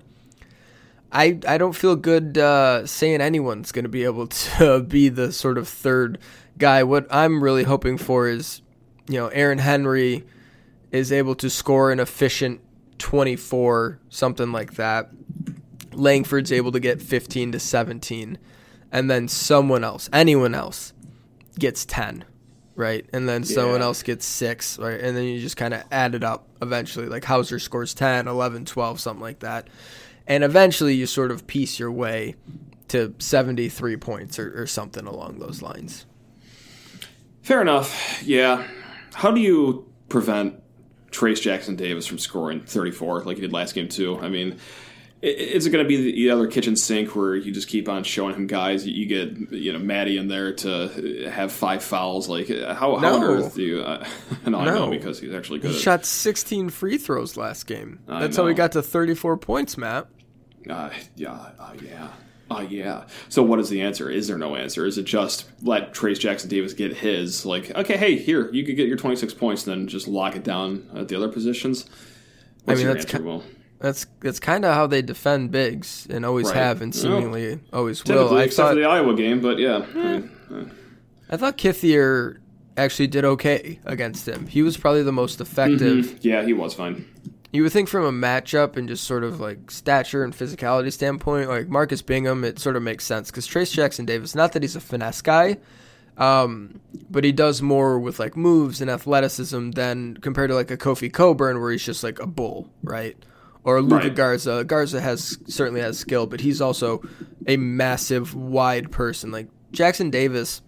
I 1.12 1.40
I 1.48 1.58
don't 1.58 1.76
feel 1.76 1.96
good 1.96 2.38
uh, 2.38 2.86
saying 2.86 3.22
anyone's 3.22 3.72
going 3.72 3.84
to 3.84 3.90
be 3.90 4.04
able 4.04 4.28
to 4.58 4.82
be 4.82 5.10
the 5.10 5.32
sort 5.32 5.58
of 5.58 5.68
third 5.68 6.20
guy. 6.58 6.84
What 6.84 7.08
I'm 7.10 7.44
really 7.44 7.64
hoping 7.64 7.98
for 7.98 8.28
is, 8.28 8.62
you 9.08 9.20
know, 9.20 9.28
Aaron 9.28 9.60
Henry 9.60 10.26
is 10.92 11.12
able 11.12 11.36
to 11.36 11.50
score 11.50 11.92
an 11.92 12.00
efficient 12.00 12.62
24, 12.98 14.00
something 14.10 14.52
like 14.52 14.76
that. 14.76 15.10
Langford's 15.94 16.52
able 16.52 16.72
to 16.72 16.80
get 16.80 17.02
15 17.02 17.54
to 17.54 17.60
17, 17.60 18.38
and 18.92 19.10
then 19.10 19.28
someone 19.28 19.84
else, 19.84 20.10
anyone 20.14 20.54
else, 20.54 20.94
gets 21.58 21.86
10, 21.86 22.24
right? 22.76 23.06
And 23.12 23.28
then 23.28 23.44
someone 23.44 23.82
else 23.82 24.04
gets 24.04 24.26
six, 24.26 24.78
right? 24.78 25.00
And 25.00 25.18
then 25.18 25.24
you 25.24 25.40
just 25.40 25.58
kind 25.58 25.74
of 25.74 25.84
add 25.92 26.16
it 26.16 26.24
up 26.24 26.48
eventually. 26.62 27.08
Like 27.08 27.26
Hauser 27.26 27.60
scores 27.60 27.94
10, 27.94 28.28
11, 28.28 28.66
12, 28.66 29.00
something 29.00 29.22
like 29.22 29.40
that. 29.40 29.68
And 30.28 30.44
eventually 30.44 30.94
you 30.94 31.06
sort 31.06 31.32
of 31.32 31.48
piece 31.48 31.80
your 31.80 31.92
way 31.92 32.36
to 32.90 33.14
73 33.18 33.98
points 33.98 34.40
or, 34.40 34.62
or 34.62 34.68
something 34.68 35.06
along 35.06 35.40
those 35.40 35.62
lines. 35.62 36.06
Fair 37.48 37.62
enough. 37.62 38.22
Yeah. 38.24 38.68
How 39.14 39.32
do 39.32 39.40
you 39.40 39.90
prevent 40.10 40.62
Trayce 41.12 41.42
Jackson 41.42 41.78
Davis 41.78 42.06
from 42.06 42.20
scoring 42.20 42.60
34 42.60 43.24
like 43.24 43.38
he 43.38 43.42
did 43.42 43.54
last 43.54 43.74
game 43.74 43.88
too? 43.88 44.20
I 44.20 44.28
mean, 44.28 44.58
is 45.22 45.66
it 45.66 45.70
going 45.70 45.82
to 45.82 45.88
be 45.88 46.12
the 46.12 46.30
other 46.30 46.48
kitchen 46.48 46.76
sink 46.76 47.16
where 47.16 47.38
you 47.38 47.54
just 47.54 47.70
keep 47.70 47.88
on 47.88 48.04
showing 48.04 48.36
him 48.36 48.48
guys? 48.48 48.86
You 48.86 49.06
get 49.06 49.54
you 49.54 49.72
know 49.72 49.80
Maddie 49.80 50.18
in 50.18 50.28
there 50.28 50.52
to 50.56 51.30
have 51.32 51.54
five 51.54 51.82
fouls. 51.82 52.28
Like 52.28 52.50
how, 52.50 52.98
how 52.98 53.14
on 53.16 53.22
No. 53.22 53.24
earth 53.24 53.56
do 53.56 53.62
you? 53.62 53.80
Uh, 53.80 54.06
no, 54.46 54.60
I 54.60 54.66
know 54.66 54.90
because 54.90 55.22
he's 55.22 55.34
actually 55.34 55.60
good. 55.60 55.72
He 55.72 55.80
shot 55.80 56.06
16 56.06 56.70
free 56.70 56.98
throws 56.98 57.38
last 57.38 57.66
game. 57.66 58.00
I 58.10 58.20
That's 58.20 58.36
how 58.36 58.46
he 58.48 58.56
got 58.56 58.74
to 58.74 58.82
34 58.84 59.38
points, 59.38 59.78
Matt. 59.78 60.08
Uh, 60.70 60.90
yeah, 61.16 61.32
uh, 61.58 61.74
yeah, 61.82 62.10
uh, 62.50 62.66
yeah. 62.70 63.06
So 63.30 63.44
what 63.44 63.60
is 63.60 63.70
the 63.70 63.82
answer? 63.82 64.10
Is 64.10 64.28
there 64.28 64.38
no 64.38 64.56
answer? 64.56 64.86
Is 64.86 64.98
it 64.98 65.04
just 65.06 65.46
let 65.62 65.94
Trayce 65.94 66.20
Jackson 66.20 66.50
Davis 66.50 66.74
get 66.74 66.96
his? 66.98 67.46
Like, 67.46 67.76
okay, 67.76 67.98
hey, 67.98 68.16
here 68.18 68.50
you 68.52 68.66
could 68.66 68.76
get 68.76 68.88
your 68.88 68.98
twenty 68.98 69.16
six 69.16 69.34
points, 69.34 69.64
then 69.64 69.88
just 69.88 70.08
lock 70.08 70.36
it 70.36 70.44
down 70.44 70.90
at 70.96 71.08
the 71.08 71.16
other 71.16 71.30
positions. 71.30 71.86
What's 72.66 72.80
mean, 72.80 72.88
that's 72.94 73.06
answer, 73.06 73.18
ki- 73.20 73.42
That's 73.80 74.06
that's 74.22 74.40
kind 74.40 74.66
of 74.66 74.74
how 74.74 74.88
they 74.88 75.02
defend 75.02 75.52
bigs 75.52 76.08
and 76.10 76.26
always 76.26 76.48
Right. 76.48 76.56
have 76.58 76.82
and 76.82 76.94
seemingly 76.96 77.60
always 77.72 78.04
will. 78.04 78.36
I 78.36 78.44
except 78.44 78.56
thought 78.68 78.70
for 78.74 78.80
the 78.80 78.86
Iowa 78.86 79.16
game, 79.16 79.40
but 79.42 79.58
yeah, 79.60 79.86
I 79.94 79.98
mean, 79.98 80.32
uh, 80.52 80.64
I 81.30 81.38
thought 81.38 81.58
Kithier 81.58 82.38
actually 82.76 83.08
did 83.08 83.26
okay 83.26 83.80
against 83.86 84.28
him. 84.28 84.48
He 84.48 84.62
was 84.62 84.78
probably 84.78 85.04
the 85.04 85.12
most 85.12 85.42
effective. 85.42 86.20
yeah, 86.26 86.44
he 86.44 86.54
was 86.54 86.74
fine. 86.74 87.06
You 87.52 87.64
would 87.64 87.72
think 87.72 87.88
from 87.88 88.04
a 88.04 88.12
matchup 88.12 88.76
and 88.76 88.90
just 88.90 89.06
sort 89.06 89.24
of 89.24 89.40
like 89.40 89.72
stature 89.72 90.24
and 90.24 90.34
physicality 90.34 90.92
standpoint, 90.92 91.50
like 91.50 91.70
Marcus 91.70 92.02
Bingham, 92.02 92.44
it 92.44 92.60
sort 92.60 92.76
of 92.76 92.84
makes 92.84 93.06
sense 93.06 93.32
because 93.32 93.48
Trayce 93.48 93.72
Jackson 93.74 94.06
Davis, 94.06 94.36
not 94.36 94.52
that 94.52 94.64
he's 94.64 94.76
a 94.76 94.82
finesse 94.82 95.22
guy, 95.22 95.58
um, 96.18 96.82
but 97.10 97.24
he 97.24 97.32
does 97.32 97.62
more 97.62 98.00
with 98.00 98.20
like 98.20 98.36
moves 98.36 98.82
and 98.82 98.92
athleticism 98.92 99.72
than 99.72 100.18
compared 100.18 100.50
to 100.50 100.56
like 100.56 100.72
a 100.72 100.78
Kofi 100.78 101.12
Cockburn 101.12 101.62
where 101.62 101.72
he's 101.72 101.86
just 101.86 102.04
like 102.04 102.20
a 102.20 102.28
bull, 102.28 102.70
right? 102.84 103.16
Or 103.64 103.82
Luka 103.82 104.08
Right. 104.08 104.16
Garza. 104.16 104.64
Garza 104.66 105.00
has 105.02 105.38
certainly 105.48 105.82
has 105.82 105.98
skill, 105.98 106.26
but 106.28 106.42
he's 106.42 106.60
also 106.62 107.02
a 107.48 107.56
massive, 107.58 108.36
wide 108.36 108.92
person. 108.92 109.32
Like 109.32 109.48
Jackson 109.72 110.10
Davis 110.10 110.62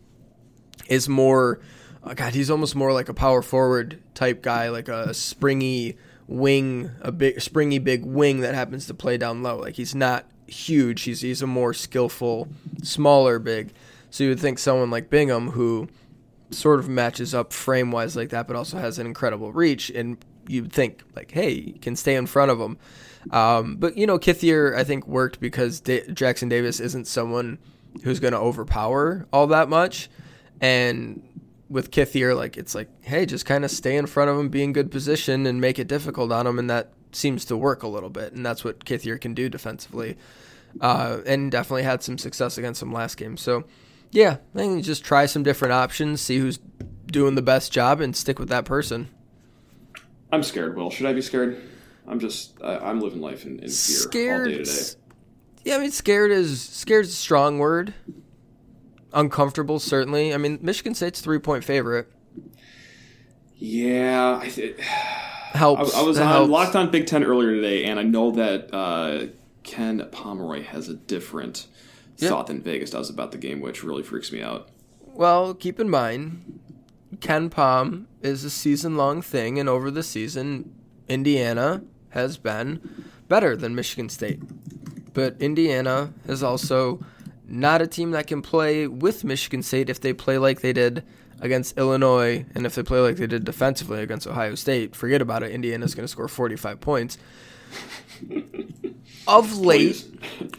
is 0.87 1.07
more 1.09 1.59
oh 2.03 2.13
god 2.15 2.33
he's 2.33 2.49
almost 2.49 2.75
more 2.75 2.93
like 2.93 3.09
a 3.09 3.13
power 3.13 3.41
forward 3.41 4.01
type 4.15 4.41
guy 4.41 4.69
like 4.69 4.87
a 4.87 5.13
springy 5.13 5.97
wing 6.29 6.91
a 7.01 7.11
big 7.11 7.41
springy 7.41 7.79
big 7.79 8.05
wing 8.05 8.41
that 8.41 8.53
happens 8.53 8.85
to 8.85 8.93
play 8.93 9.17
down 9.17 9.41
low. 9.41 9.57
Like 9.57 9.75
he's 9.75 9.95
not 9.95 10.25
huge. 10.47 11.01
He's 11.01 11.21
he's 11.21 11.41
a 11.41 11.47
more 11.47 11.73
skillful 11.73 12.47
smaller 12.83 13.39
big. 13.39 13.73
So 14.11 14.23
you 14.23 14.29
would 14.29 14.39
think 14.39 14.59
someone 14.59 14.91
like 14.91 15.09
Bingham 15.09 15.51
who 15.51 15.87
sort 16.51 16.79
of 16.79 16.87
matches 16.87 17.33
up 17.33 17.51
frame 17.51 17.91
wise 17.91 18.15
like 18.15 18.29
that 18.29 18.47
but 18.47 18.55
also 18.55 18.77
has 18.77 18.97
an 18.97 19.05
incredible 19.05 19.51
reach 19.51 19.89
and 19.91 20.17
you'd 20.47 20.73
think 20.73 21.03
like, 21.15 21.31
hey, 21.31 21.51
you 21.51 21.79
can 21.79 21.95
stay 21.95 22.15
in 22.15 22.25
front 22.25 22.49
of 22.49 22.59
him. 22.59 22.77
Um, 23.31 23.75
but 23.77 23.97
you 23.97 24.05
know, 24.07 24.19
Kithier 24.19 24.75
I 24.75 24.83
think 24.83 25.07
worked 25.07 25.39
because 25.39 25.79
da- 25.79 26.07
Jackson 26.11 26.47
Davis 26.47 26.79
isn't 26.79 27.05
someone 27.07 27.57
who's 28.03 28.19
going 28.19 28.33
to 28.33 28.39
overpower 28.39 29.27
all 29.33 29.47
that 29.47 29.67
much, 29.67 30.09
and 30.61 31.21
with 31.69 31.91
Kithier, 31.91 32.35
like 32.35 32.57
it's 32.57 32.73
like, 32.73 32.89
hey, 33.01 33.25
just 33.25 33.45
kind 33.45 33.63
of 33.63 33.71
stay 33.71 33.95
in 33.95 34.07
front 34.07 34.29
of 34.29 34.37
him, 34.37 34.49
be 34.49 34.63
in 34.63 34.73
good 34.73 34.91
position, 34.91 35.45
and 35.45 35.61
make 35.61 35.79
it 35.79 35.87
difficult 35.87 36.31
on 36.31 36.47
him, 36.47 36.59
and 36.59 36.69
that 36.69 36.91
seems 37.11 37.45
to 37.45 37.57
work 37.57 37.83
a 37.83 37.87
little 37.87 38.09
bit, 38.09 38.33
and 38.33 38.45
that's 38.45 38.63
what 38.63 38.85
Kithier 38.85 39.19
can 39.21 39.33
do 39.33 39.49
defensively, 39.49 40.17
uh, 40.81 41.19
and 41.25 41.51
definitely 41.51 41.83
had 41.83 42.03
some 42.03 42.17
success 42.17 42.57
against 42.57 42.81
him 42.81 42.91
last 42.91 43.15
game. 43.15 43.37
So, 43.37 43.65
yeah, 44.11 44.37
I 44.53 44.57
think 44.57 44.77
you 44.77 44.81
just 44.81 45.03
try 45.03 45.25
some 45.27 45.43
different 45.43 45.73
options, 45.73 46.21
see 46.21 46.39
who's 46.39 46.59
doing 47.05 47.35
the 47.35 47.41
best 47.41 47.71
job, 47.71 48.01
and 48.01 48.15
stick 48.15 48.39
with 48.39 48.49
that 48.49 48.65
person. 48.65 49.09
I'm 50.31 50.43
scared. 50.43 50.75
Will 50.75 50.89
should 50.89 51.07
I 51.07 51.13
be 51.13 51.21
scared? 51.21 51.59
I'm 52.07 52.19
just 52.19 52.61
I, 52.63 52.89
am 52.89 52.99
living 52.99 53.21
life 53.21 53.45
in, 53.45 53.53
in 53.53 53.59
fear 53.59 53.69
scared, 53.69 54.47
all 54.47 54.57
day 54.57 54.63
today. 54.63 54.99
Yeah, 55.63 55.75
I 55.75 55.79
mean, 55.79 55.91
scared 55.91 56.31
is 56.31 56.61
scared 56.61 57.05
is 57.05 57.11
a 57.11 57.15
strong 57.15 57.59
word. 57.59 57.93
Uncomfortable, 59.13 59.79
certainly. 59.79 60.33
I 60.33 60.37
mean, 60.37 60.59
Michigan 60.61 60.93
State's 60.93 61.21
three 61.21 61.39
point 61.39 61.63
favorite. 61.63 62.11
Yeah, 63.55 64.39
I 64.41 64.49
th- 64.49 64.77
helps. 64.79 65.95
I, 65.95 65.99
I 65.99 66.03
was 66.03 66.19
on 66.19 66.27
helps. 66.27 66.49
locked 66.49 66.75
on 66.75 66.91
Big 66.91 67.07
Ten 67.07 67.23
earlier 67.23 67.55
today, 67.55 67.85
and 67.85 67.99
I 67.99 68.03
know 68.03 68.31
that 68.31 68.73
uh, 68.73 69.27
Ken 69.63 70.07
Pomeroy 70.11 70.63
has 70.63 70.89
a 70.89 70.93
different 70.93 71.67
yep. 72.17 72.29
thought 72.29 72.47
than 72.47 72.61
Vegas 72.61 72.91
does 72.91 73.09
about 73.09 73.31
the 73.31 73.37
game, 73.37 73.61
which 73.61 73.83
really 73.83 74.03
freaks 74.03 74.31
me 74.31 74.41
out. 74.41 74.69
Well, 75.01 75.53
keep 75.53 75.79
in 75.79 75.89
mind, 75.89 76.59
KenPom 77.17 78.05
is 78.21 78.43
a 78.43 78.49
season 78.49 78.95
long 78.95 79.21
thing, 79.21 79.59
and 79.59 79.67
over 79.67 79.91
the 79.91 80.03
season, 80.03 80.73
Indiana 81.07 81.83
has 82.09 82.37
been 82.37 82.79
better 83.27 83.55
than 83.55 83.75
Michigan 83.75 84.09
State. 84.09 84.41
But 85.13 85.35
Indiana 85.39 86.13
is 86.27 86.43
also 86.43 87.03
not 87.49 87.81
a 87.81 87.87
team 87.87 88.11
that 88.11 88.27
can 88.27 88.41
play 88.41 88.87
with 88.87 89.23
Michigan 89.23 89.63
State 89.63 89.89
if 89.89 89.99
they 89.99 90.13
play 90.13 90.37
like 90.37 90.61
they 90.61 90.73
did 90.73 91.03
against 91.41 91.77
Illinois 91.77 92.45
and 92.53 92.65
if 92.65 92.75
they 92.75 92.83
play 92.83 92.99
like 92.99 93.15
they 93.17 93.27
did 93.27 93.43
defensively 93.43 94.01
against 94.01 94.27
Ohio 94.27 94.55
State. 94.55 94.95
Forget 94.95 95.21
about 95.21 95.43
it. 95.43 95.51
Indiana's 95.51 95.95
going 95.95 96.03
to 96.03 96.07
score 96.07 96.27
45 96.27 96.79
points. 96.79 97.17
of 99.27 99.57
late, 99.57 100.05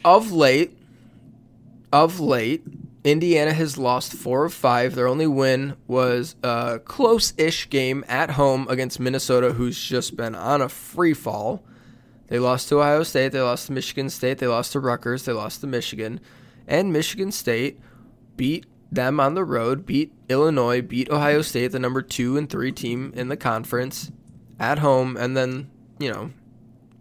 of 0.05 0.33
late, 0.33 0.76
of 1.92 2.20
late, 2.20 2.62
Indiana 3.03 3.53
has 3.53 3.79
lost 3.79 4.12
four 4.12 4.44
of 4.44 4.53
five. 4.55 4.94
Their 4.94 5.09
only 5.09 5.26
win 5.26 5.76
was 5.87 6.37
a 6.42 6.81
close 6.85 7.33
ish 7.38 7.68
game 7.70 8.05
at 8.09 8.33
home 8.33 8.66
against 8.68 9.00
Minnesota, 9.00 9.53
who's 9.53 9.83
just 9.83 10.16
been 10.16 10.35
on 10.35 10.61
a 10.61 10.68
free 10.68 11.14
fall. 11.14 11.62
They 12.29 12.38
lost 12.38 12.68
to 12.68 12.79
Ohio 12.79 13.03
State, 13.03 13.33
they 13.33 13.40
lost 13.40 13.66
to 13.66 13.72
Michigan 13.72 14.09
State, 14.09 14.38
they 14.38 14.46
lost 14.46 14.72
to 14.72 14.81
Rutgers, 14.81 15.24
they 15.24 15.33
lost 15.33 15.62
to 15.62 15.66
Michigan. 15.66 16.20
And 16.70 16.92
Michigan 16.92 17.33
State 17.33 17.80
beat 18.37 18.64
them 18.92 19.18
on 19.18 19.35
the 19.35 19.44
road, 19.44 19.85
beat 19.85 20.12
Illinois, 20.28 20.80
beat 20.80 21.11
Ohio 21.11 21.42
State, 21.42 21.72
the 21.72 21.80
number 21.80 22.00
two 22.00 22.37
and 22.37 22.48
three 22.48 22.70
team 22.70 23.12
in 23.16 23.28
the 23.28 23.37
conference, 23.37 24.12
at 24.59 24.78
home, 24.78 25.16
and 25.16 25.37
then, 25.37 25.68
you 25.98 26.12
know, 26.12 26.30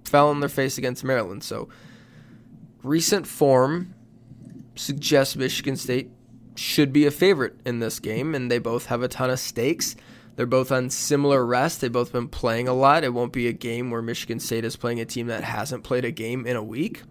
fell 0.03 0.29
on 0.29 0.39
their 0.39 0.49
face 0.49 0.79
against 0.79 1.03
Maryland. 1.03 1.43
So 1.43 1.69
recent 2.83 3.27
form 3.27 3.93
suggests 4.75 5.35
Michigan 5.35 5.75
State 5.75 6.09
should 6.55 6.91
be 6.91 7.05
a 7.05 7.11
favorite 7.11 7.59
in 7.63 7.79
this 7.79 7.99
game, 7.99 8.33
and 8.33 8.49
they 8.49 8.57
both 8.57 8.87
have 8.87 9.03
a 9.03 9.07
ton 9.07 9.29
of 9.29 9.39
stakes. 9.39 9.95
They're 10.35 10.45
both 10.45 10.71
on 10.71 10.89
similar 10.89 11.45
rest. 11.45 11.81
They've 11.81 11.91
both 11.91 12.11
been 12.11 12.27
playing 12.27 12.67
a 12.67 12.73
lot. 12.73 13.03
It 13.03 13.13
won't 13.13 13.33
be 13.33 13.47
a 13.47 13.53
game 13.53 13.91
where 13.91 14.01
Michigan 14.01 14.39
State 14.39 14.65
is 14.65 14.75
playing 14.75 14.99
a 14.99 15.05
team 15.05 15.27
that 15.27 15.43
hasn't 15.43 15.83
played 15.83 16.05
a 16.05 16.11
game 16.11 16.47
in 16.47 16.55
a 16.55 16.63
week. 16.63 17.03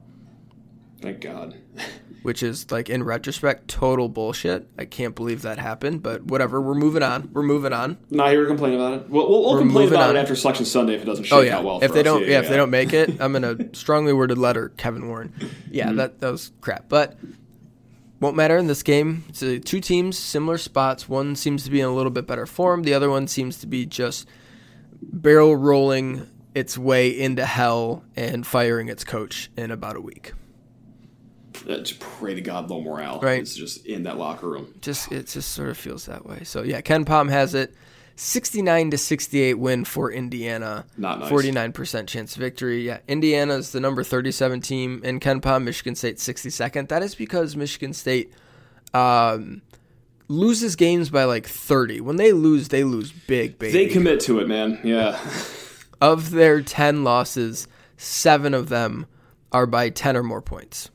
Thank 1.01 1.21
God. 1.21 1.57
which 2.23 2.43
is 2.43 2.71
like 2.71 2.91
in 2.91 3.03
retrospect 3.03 3.69
total 3.69 4.09
bullshit. 4.09 4.69
I 4.79 4.85
can't 4.85 5.15
believe 5.15 5.43
that 5.43 5.59
happened, 5.59 6.03
but 6.03 6.25
whatever. 6.25 6.61
We're 6.61 6.75
moving 6.75 7.03
on. 7.03 7.31
We're 7.33 7.43
moving 7.43 7.73
on. 7.73 7.99
Not 8.11 8.31
here 8.31 8.43
to 8.43 8.47
complain 8.47 8.75
about 8.75 8.95
it. 8.95 9.09
We'll, 9.09 9.29
we'll, 9.29 9.43
we'll 9.45 9.59
complain 9.59 9.89
about 9.89 10.11
on. 10.11 10.17
it 10.17 10.19
after 10.19 10.35
Selection 10.35 10.65
Sunday 10.65 10.95
if 10.95 11.03
it 11.03 11.07
doesn't 11.07 11.25
shake 11.25 11.39
oh, 11.39 11.41
yeah. 11.41 11.59
out 11.59 11.65
well. 11.65 11.83
If 11.83 11.93
they 11.93 12.01
us. 12.01 12.05
don't, 12.05 12.23
yeah, 12.23 12.29
yeah, 12.29 12.41
if 12.41 12.49
they 12.49 12.57
don't 12.57 12.71
make 12.71 12.93
it, 12.93 13.11
I'm 13.21 13.33
gonna 13.33 13.75
strongly 13.75 14.13
worded 14.13 14.39
letter 14.39 14.71
Kevin 14.71 15.09
Warren. 15.09 15.33
Yeah, 15.71 15.87
mm-hmm. 15.87 15.97
that 15.97 16.21
that 16.21 16.31
was 16.31 16.53
crap, 16.61 16.89
but 16.89 17.17
won't 18.21 18.37
matter 18.37 18.57
in 18.57 18.67
this 18.67 18.83
game. 18.83 19.25
It's 19.29 19.41
two 19.41 19.81
teams, 19.81 20.19
similar 20.19 20.59
spots. 20.59 21.09
One 21.09 21.37
seems 21.37 21.65
to 21.65 21.71
be 21.71 21.81
in 21.81 21.87
a 21.87 21.95
little 21.95 22.11
bit 22.11 22.27
better 22.27 22.47
form. 22.47 22.83
The 22.83 22.95
other 22.95 23.09
one 23.09 23.29
seems 23.29 23.59
to 23.61 23.67
be 23.67 23.87
just 23.87 24.29
barrel 25.01 25.57
rolling 25.57 26.27
its 26.55 26.77
way 26.77 27.09
into 27.09 27.47
hell 27.47 28.03
and 28.17 28.45
firing 28.45 28.89
its 28.89 29.05
coach 29.05 29.51
in 29.57 29.71
about 29.71 29.95
a 29.95 30.01
week. 30.01 30.33
Just 31.67 32.01
pray 32.01 32.35
to 32.35 32.41
God 32.41 32.71
low 32.71 32.81
morale. 32.81 33.21
Right. 33.21 33.41
It's 33.41 33.55
just 33.55 33.87
in 33.87 34.05
that 34.05 34.19
locker 34.19 34.49
room. 34.49 34.75
Just 34.81 35.11
it 35.13 35.27
just 35.27 35.53
sort 35.53 35.69
of 35.71 35.77
feels 35.77 36.07
that 36.07 36.27
way. 36.27 36.45
So 36.45 36.63
yeah, 36.63 36.81
KenPom 36.81 37.31
has 37.31 37.55
it. 37.55 37.75
69 38.17 38.91
to 38.91 38.99
68 38.99 39.55
win 39.55 39.85
for 39.85 40.11
Indiana. 40.11 40.87
Not 40.97 41.21
nice. 41.21 41.31
49% 41.31 42.09
chance 42.09 42.35
of 42.35 42.41
victory. 42.41 42.85
Yeah, 42.85 42.99
Indiana 43.07 43.55
is 43.55 43.71
the 43.71 43.79
number 43.79 44.03
37 44.03 44.61
team 44.61 45.01
in 45.05 45.21
KenPom. 45.21 45.63
Michigan 45.63 45.95
State 45.95 46.17
62nd. 46.17 46.89
That 46.89 47.05
is 47.05 47.15
because 47.15 47.55
Michigan 47.55 47.93
State 47.93 48.33
um, 48.93 49.63
loses 50.27 50.75
games 50.75 51.11
by 51.11 51.25
like 51.25 51.47
30. 51.47 52.01
When 52.01 52.17
they 52.17 52.33
lose, 52.33 52.69
they 52.69 52.83
lose 52.83 53.13
big, 53.13 53.57
baby. 53.57 53.73
They 53.73 53.87
commit 53.87 54.19
to 54.23 54.41
it, 54.41 54.49
man. 54.49 54.81
Yeah. 54.83 55.17
of 56.01 56.31
their 56.31 56.61
10 56.61 57.05
losses, 57.05 57.69
seven 57.97 58.53
of 58.53 58.69
them 58.69 59.07
are 59.53 59.67
by 59.67 59.91
10 59.91 60.17
or 60.17 60.25
more 60.25 60.43
points. 60.43 60.91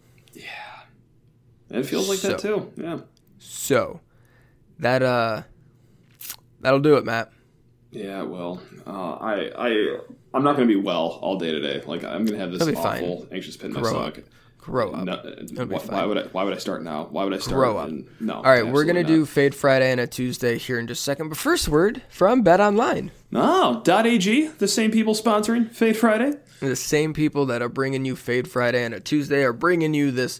It 1.73 1.85
feels 1.85 2.07
like 2.07 2.19
so, 2.19 2.29
that 2.29 2.39
too. 2.39 2.71
Yeah. 2.77 2.99
So 3.39 3.99
that 4.79 5.03
uh 5.03 5.43
that'll 6.61 6.79
do 6.79 6.95
it, 6.95 7.05
Matt. 7.05 7.31
Yeah, 7.91 8.23
well, 8.23 8.61
uh, 8.87 9.13
I 9.13 9.51
I 9.57 9.99
I'm 10.33 10.43
not 10.43 10.55
going 10.55 10.67
to 10.67 10.73
be 10.73 10.79
well 10.79 11.19
all 11.21 11.37
day 11.37 11.51
today. 11.51 11.83
Like 11.85 12.03
I'm 12.03 12.25
going 12.25 12.37
to 12.37 12.39
have 12.39 12.51
this 12.51 12.61
awful 12.61 13.21
fine. 13.21 13.27
anxious 13.31 13.55
pit 13.55 13.67
in 13.67 13.73
my 13.73 13.83
stomach. 13.83 14.23
Grow 14.57 14.93
up. 14.93 15.03
No, 15.03 15.65
why, 15.65 15.77
why, 15.79 16.05
would 16.05 16.17
I? 16.17 16.21
Why 16.31 16.43
would 16.45 16.53
I 16.53 16.57
start 16.57 16.83
now? 16.83 17.07
Why 17.11 17.25
would 17.25 17.33
I 17.33 17.37
start? 17.37 17.55
Grow 17.55 17.77
up. 17.77 17.89
And, 17.89 18.07
no. 18.21 18.35
All 18.35 18.43
right, 18.43 18.65
we're 18.65 18.85
gonna 18.85 19.01
not. 19.01 19.09
do 19.09 19.25
Fade 19.25 19.53
Friday 19.53 19.91
and 19.91 19.99
a 19.99 20.07
Tuesday 20.07 20.57
here 20.57 20.79
in 20.79 20.87
just 20.87 21.01
a 21.01 21.03
second. 21.03 21.27
But 21.27 21.37
first, 21.37 21.67
word 21.67 22.01
from 22.07 22.43
Bet 22.43 22.61
Online. 22.61 23.11
Oh, 23.35 23.83
.ag, 23.85 24.57
the 24.57 24.67
same 24.69 24.89
people 24.89 25.15
sponsoring 25.15 25.69
Fade 25.69 25.97
Friday. 25.97 26.37
The 26.61 26.77
same 26.77 27.13
people 27.13 27.45
that 27.47 27.61
are 27.61 27.67
bringing 27.67 28.05
you 28.05 28.15
Fade 28.15 28.49
Friday 28.49 28.85
and 28.85 28.93
a 28.93 29.01
Tuesday 29.01 29.43
are 29.43 29.51
bringing 29.51 29.93
you 29.93 30.11
this 30.11 30.39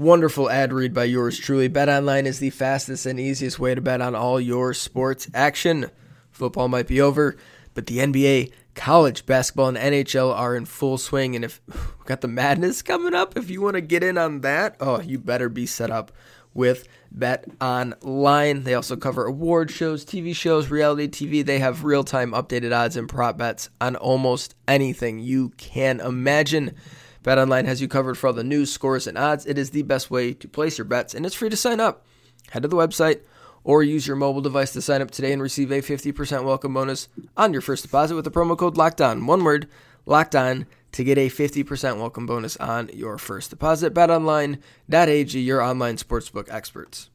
wonderful 0.00 0.48
ad 0.48 0.72
read 0.72 0.94
by 0.94 1.04
yours 1.04 1.38
truly. 1.38 1.68
Bet 1.68 1.90
Online 1.90 2.24
is 2.24 2.38
the 2.38 2.48
fastest 2.48 3.04
and 3.04 3.20
easiest 3.20 3.58
way 3.58 3.74
to 3.74 3.82
bet 3.82 4.00
on 4.00 4.14
all 4.14 4.40
your 4.40 4.72
sports 4.72 5.28
action. 5.34 5.90
Football 6.30 6.68
might 6.68 6.86
be 6.86 7.02
over, 7.02 7.36
but 7.74 7.86
the 7.86 7.98
NBA 7.98 8.50
college 8.74 9.26
basketball 9.26 9.68
and 9.68 9.76
NHL 9.76 10.34
are 10.34 10.56
in 10.56 10.64
full 10.64 10.96
swing. 10.96 11.36
And 11.36 11.44
if 11.44 11.60
got 12.06 12.22
the 12.22 12.28
madness 12.28 12.80
coming 12.80 13.14
up, 13.14 13.36
if 13.36 13.50
you 13.50 13.60
want 13.60 13.74
to 13.74 13.82
get 13.82 14.02
in 14.02 14.16
on 14.16 14.40
that, 14.40 14.76
oh, 14.80 15.02
you 15.02 15.18
better 15.18 15.50
be 15.50 15.66
set 15.66 15.90
up 15.90 16.12
with 16.54 16.88
Bet 17.12 17.44
Online. 17.60 18.64
They 18.64 18.72
also 18.72 18.96
cover 18.96 19.26
award 19.26 19.70
shows, 19.70 20.06
TV 20.06 20.34
shows, 20.34 20.70
reality 20.70 21.08
TV. 21.08 21.44
They 21.44 21.58
have 21.58 21.84
real 21.84 22.04
time 22.04 22.32
updated 22.32 22.74
odds 22.74 22.96
and 22.96 23.06
prop 23.06 23.36
bets 23.36 23.68
on 23.82 23.96
almost 23.96 24.54
anything 24.66 25.18
you 25.18 25.50
can 25.58 26.00
imagine. 26.00 26.74
Bet 27.22 27.38
Online 27.38 27.66
has 27.66 27.82
you 27.82 27.88
covered 27.88 28.16
for 28.16 28.28
all 28.28 28.32
the 28.32 28.42
news, 28.42 28.72
scores, 28.72 29.06
and 29.06 29.18
odds. 29.18 29.44
It 29.44 29.58
is 29.58 29.70
the 29.70 29.82
best 29.82 30.10
way 30.10 30.32
to 30.32 30.48
place 30.48 30.78
your 30.78 30.86
bets, 30.86 31.14
and 31.14 31.26
it's 31.26 31.34
free 31.34 31.50
to 31.50 31.56
sign 31.56 31.78
up. 31.78 32.06
Head 32.50 32.62
to 32.62 32.68
the 32.68 32.76
website 32.76 33.20
or 33.62 33.82
use 33.82 34.06
your 34.06 34.16
mobile 34.16 34.40
device 34.40 34.72
to 34.72 34.80
sign 34.80 35.02
up 35.02 35.10
today 35.10 35.32
and 35.32 35.42
receive 35.42 35.70
a 35.70 35.82
50% 35.82 36.44
welcome 36.44 36.72
bonus 36.72 37.08
on 37.36 37.52
your 37.52 37.60
first 37.60 37.82
deposit 37.82 38.14
with 38.14 38.24
the 38.24 38.30
promo 38.30 38.56
code 38.56 38.78
Locked 38.78 39.02
On. 39.02 39.26
One 39.26 39.44
word, 39.44 39.68
Locked 40.06 40.34
On, 40.34 40.66
to 40.92 41.04
get 41.04 41.18
a 41.18 41.28
50% 41.28 41.98
welcome 41.98 42.24
bonus 42.24 42.56
on 42.56 42.88
your 42.94 43.18
first 43.18 43.50
deposit. 43.50 43.92
BetOnline.ag, 43.92 45.38
your 45.38 45.60
online 45.60 45.96
sportsbook 45.96 46.50
experts. 46.50 47.10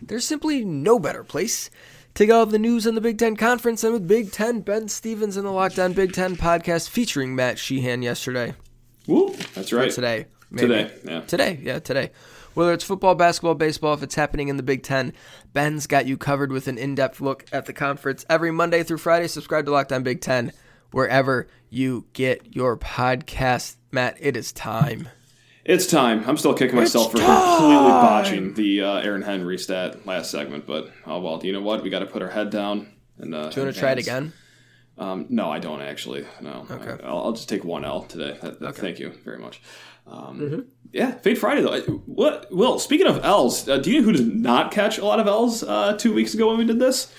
There's 0.00 0.24
simply 0.24 0.64
no 0.64 0.98
better 0.98 1.24
place 1.24 1.68
to 2.16 2.30
all 2.30 2.42
of 2.42 2.50
the 2.50 2.58
news 2.58 2.86
on 2.86 2.94
the 2.94 3.00
Big 3.02 3.18
Ten 3.18 3.36
Conference 3.36 3.84
and 3.84 3.92
with 3.92 4.08
Big 4.08 4.32
Ten 4.32 4.62
Ben 4.62 4.88
Stevens 4.88 5.36
in 5.36 5.44
the 5.44 5.50
Locked 5.52 5.78
On 5.78 5.92
Big 5.92 6.14
Ten 6.14 6.34
podcast 6.34 6.88
featuring 6.88 7.34
Matt 7.34 7.58
Sheehan 7.58 8.00
yesterday. 8.00 8.54
Woo, 9.06 9.34
that's 9.54 9.70
right. 9.70 9.88
Or 9.88 9.94
today. 9.94 10.26
Maybe. 10.50 10.68
Today, 10.68 10.94
yeah. 11.04 11.20
Today, 11.20 11.60
yeah, 11.62 11.78
today. 11.78 12.10
Whether 12.54 12.72
it's 12.72 12.84
football, 12.84 13.14
basketball, 13.16 13.54
baseball, 13.54 13.92
if 13.92 14.02
it's 14.02 14.14
happening 14.14 14.48
in 14.48 14.56
the 14.56 14.62
Big 14.62 14.82
Ten, 14.82 15.12
Ben's 15.52 15.86
got 15.86 16.06
you 16.06 16.16
covered 16.16 16.52
with 16.52 16.68
an 16.68 16.78
in 16.78 16.94
depth 16.94 17.20
look 17.20 17.44
at 17.52 17.66
the 17.66 17.74
conference 17.74 18.24
every 18.30 18.50
Monday 18.50 18.82
through 18.82 18.96
Friday. 18.96 19.28
Subscribe 19.28 19.66
to 19.66 19.70
Locked 19.70 19.92
On 19.92 20.02
Big 20.02 20.22
Ten 20.22 20.52
wherever 20.92 21.48
you 21.68 22.06
get 22.14 22.56
your 22.56 22.78
podcast. 22.78 23.76
Matt, 23.92 24.16
it 24.20 24.38
is 24.38 24.52
time. 24.52 25.10
It's 25.68 25.86
time. 25.86 26.22
I'm 26.28 26.36
still 26.36 26.54
kicking 26.54 26.76
myself 26.76 27.10
it's 27.12 27.20
for 27.20 27.26
time. 27.26 27.56
completely 27.58 27.90
botching 27.90 28.54
the 28.54 28.82
uh, 28.82 28.98
Aaron 29.00 29.22
Henry 29.22 29.58
stat 29.58 30.06
last 30.06 30.30
segment, 30.30 30.64
but 30.64 30.92
oh 31.06 31.18
well. 31.20 31.44
You 31.44 31.52
know 31.52 31.60
what? 31.60 31.82
We 31.82 31.90
got 31.90 31.98
to 32.00 32.06
put 32.06 32.22
our 32.22 32.28
head 32.30 32.50
down 32.50 32.86
And, 33.18 33.34
uh, 33.34 33.50
Do 33.50 33.60
you 33.60 33.64
want 33.66 33.74
to 33.74 33.80
try 33.80 33.90
it 33.92 33.98
again? 33.98 34.32
Um, 34.96 35.26
no, 35.28 35.50
I 35.50 35.58
don't 35.58 35.80
actually. 35.82 36.24
No. 36.40 36.66
Okay. 36.70 37.02
I, 37.04 37.10
will 37.10 37.18
I'll 37.24 37.32
just 37.32 37.48
take 37.48 37.64
one 37.64 37.84
L 37.84 38.02
today. 38.04 38.38
That- 38.40 38.60
that- 38.60 38.76
Thank 38.76 38.98
you 39.00 39.10
very 39.24 39.38
much. 39.38 39.60
Um, 40.06 40.38
Mm-hmm. 40.40 40.60
Yeah, 40.92 41.10
Fade 41.18 41.36
Friday 41.36 41.62
though. 41.62 41.74
I- 41.74 41.80
What? 41.80 42.46
Will 42.52 42.78
speaking 42.78 43.08
of 43.08 43.24
L's, 43.24 43.68
uh, 43.68 43.78
do 43.78 43.90
you 43.90 43.98
know 44.00 44.04
who 44.06 44.12
did 44.12 44.34
not 44.36 44.70
catch 44.70 44.98
a 44.98 45.04
lot 45.04 45.18
of 45.18 45.26
L's 45.26 45.64
uh, 45.64 45.94
two 45.98 46.14
weeks 46.14 46.32
ago 46.32 46.46
when 46.48 46.58
we 46.58 46.64
did 46.64 46.78
this? 46.78 47.12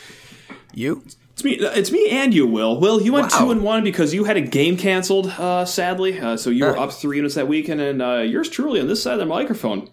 You? 0.73 1.03
It's 1.37 1.43
me. 1.43 1.51
It's 1.51 1.91
me 1.91 2.09
and 2.09 2.33
you, 2.33 2.47
Will. 2.47 2.79
Will, 2.79 2.99
you 2.99 3.13
went 3.13 3.31
Wow. 3.31 3.39
two 3.41 3.51
and 3.51 3.61
one 3.61 3.83
because 3.83 4.11
you 4.11 4.23
had 4.23 4.37
a 4.37 4.41
game 4.41 4.75
canceled. 4.75 5.27
Uh, 5.27 5.65
sadly, 5.65 6.19
uh, 6.19 6.35
so 6.35 6.49
you 6.49 6.65
were 6.65 6.75
up 6.75 6.91
three 6.91 7.17
units 7.17 7.35
that 7.35 7.47
weekend, 7.47 7.79
and 7.79 8.01
uh, 8.01 8.15
yours 8.17 8.49
truly 8.49 8.79
on 8.79 8.87
this 8.87 9.03
side 9.03 9.13
of 9.13 9.19
the 9.19 9.25
microphone. 9.27 9.87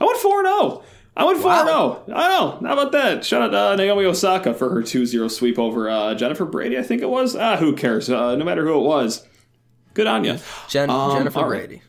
I 0.00 0.04
went 0.06 0.18
four 0.18 0.40
and 0.40 0.48
zero. 0.48 0.82
I 1.16 1.22
went 1.24 1.38
four 1.40 1.52
and 1.52 1.68
zero. 1.68 2.02
I 2.12 2.28
know. 2.28 2.58
How 2.66 2.72
about 2.72 2.90
that? 2.92 3.24
Shout 3.24 3.42
out 3.42 3.54
uh, 3.54 3.76
Naomi 3.76 4.06
Osaka 4.06 4.52
for 4.54 4.70
her 4.70 4.82
2-0 4.82 5.30
sweep 5.30 5.56
over 5.56 5.88
uh, 5.88 6.14
Jennifer 6.14 6.44
Brady. 6.44 6.76
I 6.76 6.82
think 6.82 7.00
it 7.00 7.08
was. 7.08 7.36
Ah, 7.36 7.56
who 7.58 7.76
cares? 7.76 8.10
Uh, 8.10 8.34
no 8.34 8.44
matter 8.44 8.64
who 8.64 8.74
it 8.80 8.82
was. 8.84 9.24
Good 9.94 10.08
on 10.08 10.24
you. 10.24 10.38
Jen- 10.68 10.90
Um, 10.90 11.16
Jennifer 11.16 11.40
right. 11.42 11.48
Brady. 11.68 11.82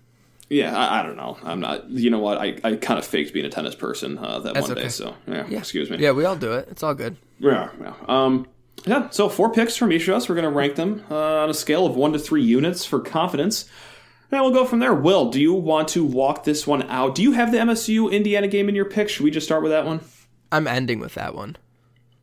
Yeah, 0.52 0.78
I, 0.78 1.00
I 1.00 1.04
don't 1.04 1.18
know. 1.18 1.38
I'm 1.44 1.60
not. 1.60 1.90
You 1.90 2.12
know 2.12 2.20
what? 2.20 2.38
I, 2.38 2.58
I 2.64 2.76
kind 2.76 3.00
of 3.00 3.06
faked 3.08 3.34
being 3.34 3.46
a 3.48 3.50
tennis 3.50 3.74
person 3.74 4.20
uh, 4.20 4.38
that 4.40 4.54
That's 4.54 4.68
one 4.68 4.78
day. 4.78 4.90
So 4.90 5.16
yeah, 5.28 5.48
Yeah. 5.50 5.58
excuse 5.58 5.90
me. 5.90 5.98
Yeah, 5.98 6.12
we 6.12 6.26
all 6.26 6.36
do 6.36 6.54
it. 6.54 6.68
It's 6.70 6.84
all 6.84 6.94
good. 6.94 7.18
Yeah, 7.40 7.70
yeah. 7.82 7.94
Um, 8.08 8.48
yeah, 8.86 9.10
so 9.10 9.30
four 9.30 9.52
picks 9.52 9.76
from 9.76 9.92
each 9.92 10.08
of 10.08 10.16
us. 10.16 10.30
We're 10.30 10.36
going 10.36 10.44
to 10.46 10.52
rank 10.52 10.76
them 10.76 11.04
uh, 11.12 11.44
on 11.44 11.50
a 11.50 11.54
scale 11.54 11.86
of 11.86 11.96
one 11.96 12.14
to 12.14 12.20
three 12.20 12.44
units 12.44 12.86
for 12.86 13.00
confidence. 13.00 13.66
And 14.32 14.42
we'll 14.42 14.52
go 14.54 14.66
from 14.66 14.80
there. 14.80 14.94
Will, 14.94 15.30
do 15.32 15.42
you 15.42 15.54
want 15.54 15.88
to 15.90 16.06
walk 16.06 16.44
this 16.44 16.68
one 16.68 16.84
out? 16.84 17.16
Do 17.16 17.24
you 17.24 17.32
have 17.32 17.52
the 17.52 17.58
MSU 17.58 18.12
Indiana 18.12 18.48
game 18.48 18.70
in 18.70 18.76
your 18.76 18.86
pick? 18.86 19.10
Should 19.10 19.24
we 19.24 19.32
just 19.32 19.46
start 19.48 19.64
with 19.64 19.72
that 19.72 19.86
one? 19.86 20.02
I'm 20.52 20.68
ending 20.68 21.00
with 21.00 21.16
that 21.16 21.34
one. 21.34 21.58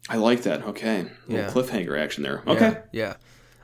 I 0.09 0.17
like 0.17 0.43
that. 0.43 0.63
Okay. 0.63 1.01
A 1.01 1.33
Yeah. 1.33 1.51
cliffhanger 1.51 1.99
action 1.99 2.23
there. 2.23 2.43
Okay. 2.47 2.79
Yeah. 2.93 3.01
yeah. 3.09 3.15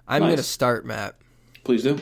I'm 0.08 0.22
Nice. 0.22 0.28
going 0.30 0.36
to 0.38 0.42
start, 0.42 0.84
Matt. 0.84 1.14
Please 1.62 1.84
do. 1.84 2.00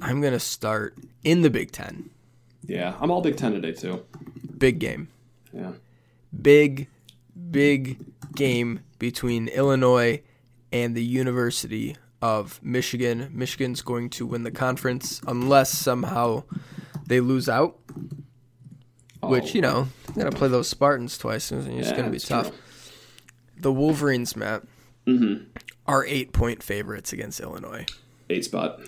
I'm 0.00 0.20
going 0.20 0.32
to 0.32 0.38
start 0.40 0.96
in 1.24 1.42
the 1.42 1.50
Big 1.50 1.72
Ten. 1.72 2.10
Yeah, 2.64 2.94
I'm 3.00 3.10
all 3.10 3.20
Big 3.20 3.36
Ten 3.36 3.52
today, 3.52 3.72
too. 3.72 4.04
Big 4.56 4.78
game. 4.78 5.08
Yeah. 5.52 5.72
Big, 6.40 6.86
big 7.50 7.98
game 8.34 8.80
between 8.98 9.48
Illinois 9.48 10.22
and 10.72 10.94
the 10.94 11.04
University 11.04 11.96
of 12.22 12.60
Michigan. 12.62 13.30
Michigan's 13.32 13.82
going 13.82 14.10
to 14.10 14.26
win 14.26 14.42
the 14.42 14.50
conference 14.50 15.20
unless 15.26 15.70
somehow 15.70 16.44
they 17.06 17.20
lose 17.20 17.48
out, 17.48 17.78
which, 19.22 19.54
you 19.54 19.60
know, 19.60 19.88
they're 20.14 20.24
going 20.24 20.30
to 20.32 20.36
play 20.38 20.48
those 20.48 20.68
Spartans 20.68 21.18
twice. 21.18 21.50
and 21.50 21.66
It's 21.78 21.88
yeah, 21.88 21.92
going 21.96 22.04
to 22.06 22.10
be 22.10 22.18
tough. 22.18 22.48
true. 22.48 22.56
The 23.58 23.72
Wolverines, 23.72 24.36
Matt, 24.36 24.62
Mm-hmm. 25.06 25.44
are 25.86 26.04
eight 26.06 26.32
point 26.32 26.62
favorites 26.62 27.12
against 27.12 27.40
Illinois. 27.40 27.86
Eight 28.28 28.44
spot. 28.44 28.80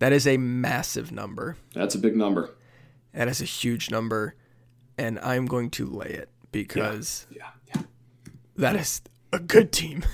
That 0.00 0.12
is 0.12 0.26
a 0.26 0.36
massive 0.36 1.12
number. 1.12 1.56
That's 1.74 1.94
a 1.94 1.98
big 1.98 2.16
number. 2.16 2.50
That 3.14 3.28
is 3.28 3.40
a 3.40 3.44
huge 3.46 3.88
number. 3.90 4.34
And 4.98 5.18
I'm 5.20 5.46
going 5.46 5.70
to 5.70 5.86
lay 5.86 6.08
it 6.10 6.28
because 6.52 7.26
Yeah. 7.30 7.38
Yeah. 7.38 7.50
That 8.56 8.76
is 8.76 9.02
a 9.32 9.38
good 9.38 9.72
team. 9.72 10.04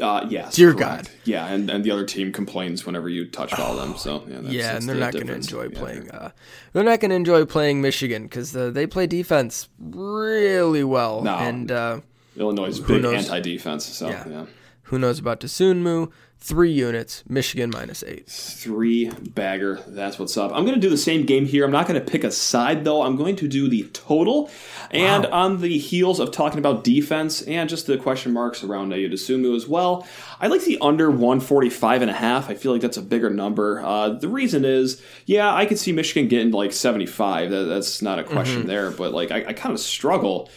Uh, 0.00 0.26
yes. 0.30 0.54
Dear 0.54 0.72
correct. 0.72 1.04
God. 1.08 1.10
Yeah, 1.24 1.46
and, 1.46 1.68
and 1.68 1.84
the 1.84 1.90
other 1.90 2.06
team 2.06 2.32
complains 2.32 2.86
whenever 2.86 3.10
you 3.10 3.26
touch 3.26 3.52
all 3.58 3.76
them. 3.76 3.94
So 3.98 4.24
yeah, 4.26 4.40
that's, 4.40 4.54
yeah, 4.54 4.72
that's 4.72 4.78
and 4.78 4.88
they're 4.88 4.94
the 4.96 5.00
not 5.00 5.12
going 5.12 5.26
to 5.26 5.34
enjoy 5.34 5.64
Yeah, 5.64 5.78
playing. 5.78 6.10
Uh, 6.10 6.30
they're 6.72 6.82
not 6.84 7.00
going 7.00 7.10
to 7.10 7.16
enjoy 7.16 7.44
playing 7.44 7.82
Michigan 7.82 8.22
because 8.22 8.56
uh, 8.56 8.70
they 8.70 8.86
play 8.86 9.06
defense 9.06 9.68
really 9.78 10.82
well. 10.82 11.20
No. 11.20 11.34
And 11.36 11.70
uh, 11.70 12.00
Illinois 12.38 12.68
is 12.68 12.80
big 12.80 13.04
anti-defense. 13.04 13.84
So 13.84 14.08
Yeah. 14.08 14.28
yeah. 14.28 14.46
Who 14.90 14.98
knows 14.98 15.20
about 15.20 15.38
Dosunmu? 15.38 16.10
Three 16.38 16.72
units. 16.72 17.22
Michigan 17.28 17.70
minus 17.70 18.02
eight. 18.02 18.26
three 18.26 19.08
bagger. 19.08 19.78
That's 19.86 20.18
what's 20.18 20.36
up. 20.36 20.50
I'm 20.52 20.64
going 20.64 20.74
to 20.74 20.80
do 20.80 20.90
the 20.90 20.96
same 20.96 21.26
game 21.26 21.46
here. 21.46 21.64
I'm 21.64 21.70
not 21.70 21.86
going 21.86 22.04
to 22.04 22.10
pick 22.10 22.24
a 22.24 22.30
side 22.32 22.82
though. 22.82 23.02
I'm 23.02 23.14
going 23.14 23.36
to 23.36 23.46
do 23.46 23.68
the 23.68 23.84
total. 23.92 24.50
And 24.90 25.26
on 25.26 25.60
the 25.60 25.78
heels 25.78 26.18
of 26.18 26.32
talking 26.32 26.58
about 26.58 26.82
defense 26.82 27.40
and 27.42 27.70
just 27.70 27.86
the 27.86 27.98
question 27.98 28.32
marks 28.32 28.64
around 28.64 28.90
Ayo 28.90 29.12
Dosunmu 29.12 29.54
as 29.54 29.68
well, 29.68 30.08
I 30.40 30.48
like 30.48 30.62
the 30.62 30.78
under 30.80 31.08
145 31.08 32.02
and 32.02 32.10
a 32.10 32.14
half. 32.14 32.50
I 32.50 32.54
feel 32.54 32.72
like 32.72 32.80
that's 32.80 32.96
a 32.96 33.02
bigger 33.02 33.30
number. 33.30 33.80
Uh, 33.84 34.08
the 34.08 34.28
reason 34.28 34.64
is, 34.64 35.00
yeah, 35.24 35.54
I 35.54 35.66
could 35.66 35.78
see 35.78 35.92
Michigan 35.92 36.26
getting 36.26 36.50
to 36.50 36.56
like 36.56 36.72
75. 36.72 37.50
That, 37.50 37.64
that's 37.64 38.02
not 38.02 38.18
a 38.18 38.24
question 38.24 38.66
there. 38.66 38.90
But 38.90 39.12
like, 39.12 39.30
I, 39.30 39.44
I 39.44 39.52
kind 39.52 39.72
of 39.72 39.78
struggle 39.78 40.50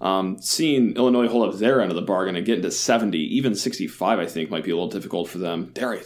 um, 0.00 0.38
seeing 0.40 0.94
Illinois 0.96 1.28
hold 1.28 1.48
up 1.48 1.58
their 1.58 1.80
end 1.80 1.90
of 1.90 1.96
the 1.96 2.02
bargain 2.02 2.36
and 2.36 2.44
get 2.44 2.56
into 2.56 2.70
70, 2.70 3.18
even 3.18 3.54
65, 3.54 4.18
I 4.18 4.26
think 4.26 4.50
might 4.50 4.64
be 4.64 4.70
a 4.70 4.74
little 4.74 4.90
difficult 4.90 5.28
for 5.28 5.38
them. 5.38 5.70
Dare 5.72 5.94
I, 5.94 6.02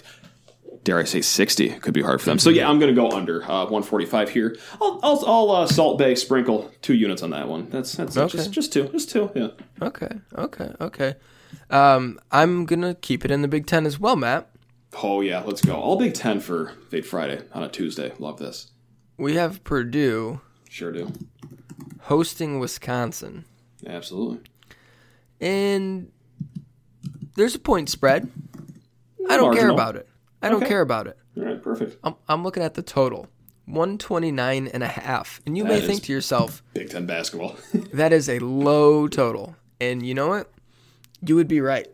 dare 0.84 0.98
I 0.98 1.04
say 1.04 1.20
60 1.20 1.70
could 1.80 1.94
be 1.94 2.02
hard 2.02 2.20
for 2.20 2.26
them. 2.26 2.38
So 2.38 2.50
yeah, 2.50 2.68
I'm 2.68 2.78
going 2.78 2.94
to 2.94 3.00
go 3.00 3.10
under 3.10 3.42
uh, 3.42 3.64
145 3.64 4.30
here. 4.30 4.56
I'll, 4.80 5.00
I'll, 5.02 5.24
I'll 5.26 5.50
uh, 5.50 5.66
Salt 5.66 5.98
Bae 5.98 6.14
sprinkle 6.14 6.70
two 6.82 6.94
units 6.94 7.22
on 7.22 7.30
that 7.30 7.48
one. 7.48 7.68
That's 7.70 7.92
that's. 7.92 8.16
Okay. 8.16 8.38
just 8.38 8.52
just 8.52 8.72
two, 8.72 8.88
just 8.88 9.10
two. 9.10 9.30
Yeah. 9.34 9.48
Okay, 9.82 10.10
okay, 10.36 10.72
okay. 10.80 11.14
Um, 11.68 12.18
I'm 12.30 12.64
going 12.64 12.82
to 12.82 12.94
keep 12.94 13.24
it 13.24 13.30
in 13.30 13.42
the 13.42 13.48
Big 13.48 13.66
Ten 13.66 13.86
as 13.86 13.98
well, 13.98 14.16
Matt. 14.16 14.48
Oh 15.02 15.20
yeah, 15.20 15.40
let's 15.42 15.60
go. 15.64 15.74
All 15.74 15.96
Big 15.96 16.14
Ten 16.14 16.40
for 16.40 16.72
Fade 16.90 17.06
Friday 17.06 17.42
on 17.52 17.62
a 17.62 17.68
Tuesday. 17.68 18.12
Love 18.18 18.38
this. 18.38 18.70
We 19.16 19.34
have 19.34 19.62
Purdue 19.64 20.40
Sure 20.68 20.92
do. 20.92 21.12
hosting 22.02 22.58
Wisconsin. 22.58 23.44
Absolutely. 23.86 24.40
and 25.40 26.10
there's 27.36 27.54
a 27.54 27.58
point 27.58 27.88
spread. 27.88 28.30
I 29.28 29.36
don't 29.36 29.54
care 29.56 29.70
about 29.70 29.96
it. 29.96 30.08
I 30.42 30.48
don't 30.48 30.58
Okay. 30.62 30.68
care 30.68 30.80
about 30.80 31.06
it. 31.06 31.16
All 31.36 31.44
right, 31.44 31.62
perfect. 31.62 31.96
I'm, 32.02 32.14
I'm 32.28 32.42
looking 32.42 32.62
at 32.62 32.74
the 32.74 32.82
total 32.82 33.28
129 33.66 34.66
and 34.68 34.82
a 34.82 34.86
half. 34.88 35.40
And 35.46 35.56
you 35.56 35.62
That 35.64 35.68
may 35.68 35.80
think 35.80 36.02
to 36.04 36.12
yourself, 36.12 36.62
Big 36.74 36.90
Ten 36.90 37.06
basketball. 37.06 37.56
that 37.92 38.12
is 38.12 38.28
a 38.28 38.38
low 38.40 39.06
total. 39.08 39.54
And 39.80 40.04
you 40.04 40.12
know 40.14 40.28
what? 40.28 40.50
You 41.24 41.36
would 41.36 41.48
be 41.48 41.60
right. 41.60 41.86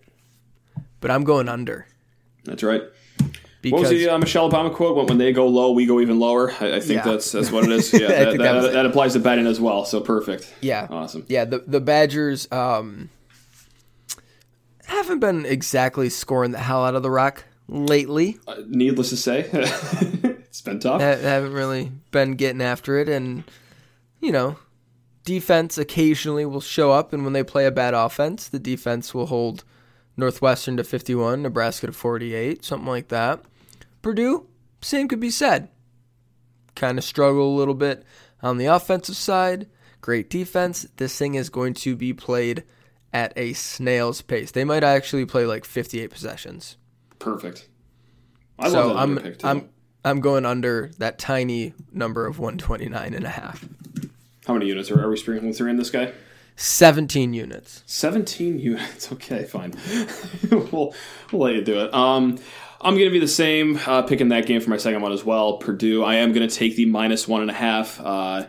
But 1.00 1.10
I'm 1.10 1.24
going 1.24 1.48
under. 1.48 1.86
that's 2.44 2.62
right. 2.62 2.82
Because 3.70 3.82
What 3.82 3.90
was 3.92 4.00
the 4.00 4.08
uh, 4.08 4.18
Michelle 4.18 4.50
Obama 4.50 4.72
quote? 4.72 4.96
When, 4.96 5.06
when 5.06 5.18
they 5.18 5.32
go 5.32 5.46
low, 5.48 5.72
we 5.72 5.86
go 5.86 6.00
even 6.00 6.18
lower. 6.20 6.50
I, 6.60 6.76
I 6.76 6.80
think 6.80 7.04
Yeah. 7.04 7.12
that's 7.12 7.32
that's 7.32 7.50
what 7.50 7.64
it 7.64 7.70
is. 7.72 7.92
Yeah, 7.92 8.06
I 8.06 8.08
that, 8.08 8.38
that, 8.38 8.38
that 8.62 8.72
that, 8.72 8.86
applies 8.86 9.14
to 9.14 9.18
betting 9.18 9.46
as 9.46 9.60
well. 9.60 9.84
So 9.84 10.00
perfect. 10.00 10.52
yeah. 10.60 10.86
Awesome. 10.90 11.24
Yeah, 11.28 11.44
the 11.44 11.64
the 11.66 11.80
Badgers 11.80 12.46
um 12.52 13.10
haven't 14.84 15.18
been 15.18 15.44
exactly 15.46 16.08
scoring 16.08 16.52
the 16.52 16.58
hell 16.58 16.84
out 16.84 16.94
of 16.94 17.02
the 17.02 17.10
rock 17.10 17.44
lately. 17.68 18.38
Uh, 18.46 18.62
needless 18.68 19.10
to 19.10 19.16
say, 19.16 19.48
it's 19.52 20.60
been 20.60 20.78
tough. 20.78 21.00
ha- 21.00 21.16
haven't 21.16 21.52
really 21.52 21.90
been 22.12 22.32
getting 22.32 22.62
after 22.62 22.98
it 22.98 23.08
and 23.08 23.44
you 24.20 24.30
know 24.32 24.56
defense 25.24 25.76
occasionally 25.76 26.46
will 26.46 26.60
show 26.60 26.92
up 26.92 27.12
and 27.12 27.24
when 27.24 27.32
they 27.32 27.42
play 27.42 27.66
a 27.66 27.70
bad 27.72 27.92
offense 27.94 28.46
the 28.48 28.58
defense 28.60 29.12
will 29.12 29.26
hold 29.26 29.64
northwestern 30.16 30.76
to 30.76 30.84
51 30.84 31.42
nebraska 31.42 31.86
to 31.88 31.92
48 31.92 32.64
something 32.64 32.86
like 32.88 33.08
that 33.08 33.40
purdue 34.06 34.46
same 34.80 35.08
could 35.08 35.20
be 35.20 35.30
said 35.30 35.68
kind 36.74 36.98
of 36.98 37.04
struggle 37.04 37.54
a 37.54 37.58
little 37.58 37.74
bit 37.74 38.04
on 38.42 38.58
the 38.58 38.66
offensive 38.66 39.16
side 39.16 39.66
great 40.00 40.30
defense 40.30 40.86
this 40.96 41.18
thing 41.18 41.34
is 41.34 41.48
going 41.48 41.74
to 41.74 41.96
be 41.96 42.12
played 42.12 42.64
at 43.12 43.32
a 43.36 43.52
snail's 43.52 44.22
pace 44.22 44.50
they 44.50 44.64
might 44.64 44.84
actually 44.84 45.24
play 45.24 45.44
like 45.44 45.64
58 45.64 46.10
possessions 46.10 46.76
Perfect. 47.18 47.68
I 48.58 48.70
so 48.70 48.92
love 48.92 49.22
that 49.22 49.44
I'm. 49.44 49.58
I'm 49.58 49.68
I'm 50.04 50.20
going 50.20 50.46
under 50.46 50.92
that 50.98 51.18
tiny 51.18 51.74
number 51.92 52.26
of 52.26 52.38
129 52.38 53.12
and 53.12 53.24
a 53.24 53.28
half. 53.28 53.68
How 54.46 54.52
many 54.52 54.66
units 54.66 54.88
are, 54.92 55.02
are 55.02 55.10
we 55.10 55.16
sprinkling 55.16 55.52
through 55.52 55.70
in 55.70 55.76
this 55.76 55.90
guy? 55.90 56.12
17 56.54 57.34
units. 57.34 57.82
17 57.86 58.58
units. 58.60 59.10
Okay, 59.10 59.42
fine. 59.42 59.74
we'll, 60.50 60.94
we'll 61.32 61.42
let 61.42 61.54
you 61.54 61.62
do 61.62 61.80
it. 61.80 61.92
Um, 61.92 62.38
I'm 62.80 62.94
going 62.94 63.06
to 63.06 63.12
be 63.12 63.18
the 63.18 63.28
same, 63.28 63.78
uh, 63.86 64.02
picking 64.02 64.28
that 64.28 64.46
game 64.46 64.60
for 64.60 64.70
my 64.70 64.76
second 64.76 65.00
one 65.02 65.12
as 65.12 65.24
well. 65.24 65.58
Purdue. 65.58 66.04
I 66.04 66.16
am 66.16 66.32
going 66.32 66.46
to 66.46 66.54
take 66.54 66.76
the 66.76 66.86
minus 66.86 67.26
one 67.26 67.40
and 67.40 67.50
a 67.50 67.54
half. 67.54 68.00
Uh, 68.00 68.46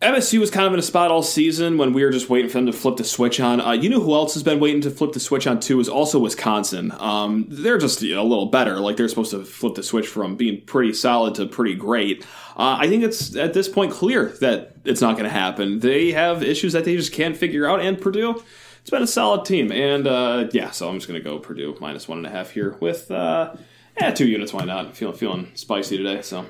MSU 0.00 0.38
was 0.38 0.52
kind 0.52 0.64
of 0.64 0.72
in 0.72 0.78
a 0.78 0.82
spot 0.82 1.10
all 1.10 1.24
season 1.24 1.76
when 1.76 1.92
we 1.92 2.04
were 2.04 2.10
just 2.10 2.30
waiting 2.30 2.48
for 2.48 2.58
them 2.58 2.66
to 2.66 2.72
flip 2.72 2.96
the 2.96 3.04
switch 3.04 3.40
on. 3.40 3.60
Uh, 3.60 3.72
you 3.72 3.88
know 3.88 3.98
who 3.98 4.14
else 4.14 4.34
has 4.34 4.44
been 4.44 4.60
waiting 4.60 4.80
to 4.82 4.90
flip 4.90 5.10
the 5.10 5.18
switch 5.18 5.44
on 5.48 5.58
too 5.58 5.80
is 5.80 5.88
also 5.88 6.20
Wisconsin. 6.20 6.92
Um, 6.98 7.46
they're 7.48 7.78
just 7.78 8.00
you 8.00 8.14
know, 8.14 8.22
a 8.22 8.24
little 8.24 8.46
better. 8.46 8.78
Like 8.78 8.96
they're 8.96 9.08
supposed 9.08 9.32
to 9.32 9.44
flip 9.44 9.74
the 9.74 9.82
switch 9.82 10.06
from 10.06 10.36
being 10.36 10.62
pretty 10.66 10.92
solid 10.92 11.34
to 11.34 11.46
pretty 11.46 11.74
great. 11.74 12.24
Uh, 12.56 12.76
I 12.78 12.88
think 12.88 13.02
it's 13.02 13.34
at 13.34 13.54
this 13.54 13.68
point 13.68 13.90
clear 13.90 14.26
that 14.40 14.76
it's 14.84 15.00
not 15.00 15.14
going 15.14 15.24
to 15.24 15.30
happen. 15.30 15.80
They 15.80 16.12
have 16.12 16.44
issues 16.44 16.74
that 16.74 16.84
they 16.84 16.94
just 16.94 17.12
can't 17.12 17.36
figure 17.36 17.66
out, 17.66 17.80
and 17.80 18.00
Purdue. 18.00 18.40
It's 18.88 18.90
been 18.94 19.02
a 19.02 19.06
solid 19.06 19.44
team, 19.44 19.70
and 19.70 20.06
uh, 20.06 20.48
yeah, 20.50 20.70
so 20.70 20.88
I'm 20.88 20.94
just 20.94 21.06
going 21.06 21.22
to 21.22 21.22
go 21.22 21.38
Purdue 21.38 21.76
minus 21.78 22.08
one 22.08 22.16
and 22.16 22.26
a 22.26 22.30
half 22.30 22.52
here 22.52 22.74
with 22.80 23.10
uh, 23.10 23.54
yeah 24.00 24.12
two 24.12 24.26
units. 24.26 24.54
Why 24.54 24.64
not? 24.64 24.96
Feeling 24.96 25.14
feeling 25.14 25.50
spicy 25.56 25.98
today. 25.98 26.22
So, 26.22 26.46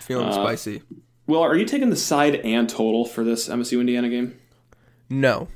Feeling 0.00 0.32
spicy. 0.32 0.82
Well, 1.28 1.42
are 1.42 1.54
you 1.56 1.64
taking 1.64 1.90
the 1.90 1.94
side 1.94 2.34
and 2.34 2.68
total 2.68 3.04
for 3.04 3.22
this 3.22 3.48
MSU 3.48 3.78
Indiana 3.78 4.08
game? 4.08 4.36
No. 5.08 5.46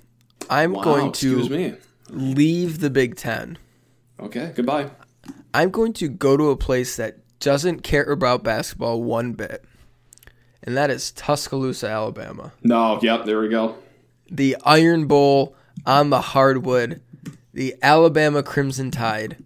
I'm 0.48 0.70
Wow, 0.74 0.82
going 0.84 1.12
to 1.14 1.40
excuse 1.40 1.50
me. 1.50 1.74
leave 2.10 2.78
the 2.78 2.90
Big 2.90 3.16
Ten. 3.16 3.58
Okay, 4.20 4.52
goodbye. 4.54 4.88
I'm 5.52 5.70
going 5.72 5.94
to 5.94 6.08
go 6.08 6.36
to 6.36 6.50
a 6.50 6.56
place 6.56 6.94
that 6.94 7.16
doesn't 7.40 7.80
care 7.80 8.04
about 8.04 8.44
basketball 8.44 9.02
one 9.02 9.32
bit, 9.32 9.64
and 10.62 10.76
that 10.76 10.90
is 10.90 11.10
Tuscaloosa, 11.10 11.88
Alabama. 11.88 12.52
No, 12.62 13.00
yep, 13.02 13.24
there 13.24 13.40
we 13.40 13.48
go. 13.48 13.74
The 14.30 14.56
Iron 14.64 15.08
Bowl 15.08 15.56
on 15.86 16.10
the 16.10 16.20
hardwood, 16.20 17.00
the 17.52 17.74
Alabama 17.82 18.42
Crimson 18.42 18.90
Tide 18.90 19.36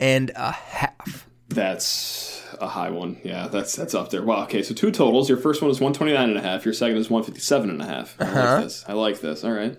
and 0.00 0.30
a 0.34 0.52
half. 0.52 1.28
That's 1.48 2.44
a 2.60 2.66
high 2.68 2.90
one. 2.90 3.20
Yeah, 3.22 3.48
that's 3.48 3.76
that's 3.76 3.94
up 3.94 4.10
there. 4.10 4.22
Wow. 4.22 4.42
Okay, 4.44 4.62
so 4.62 4.74
two 4.74 4.90
totals. 4.90 5.28
Your 5.28 5.38
first 5.38 5.60
one 5.62 5.70
is 5.70 5.80
129 5.80 6.28
and 6.30 6.38
a 6.38 6.42
half. 6.42 6.64
Your 6.64 6.74
second 6.74 6.96
is 6.96 7.08
157 7.10 7.70
and 7.70 7.82
a 7.82 7.86
half. 7.86 8.16
I 8.20 8.24
Uh-huh. 8.24 8.54
like 8.54 8.62
this. 8.64 8.84
I 8.88 8.92
like 8.94 9.20
this. 9.20 9.44
All 9.44 9.52
right. 9.52 9.78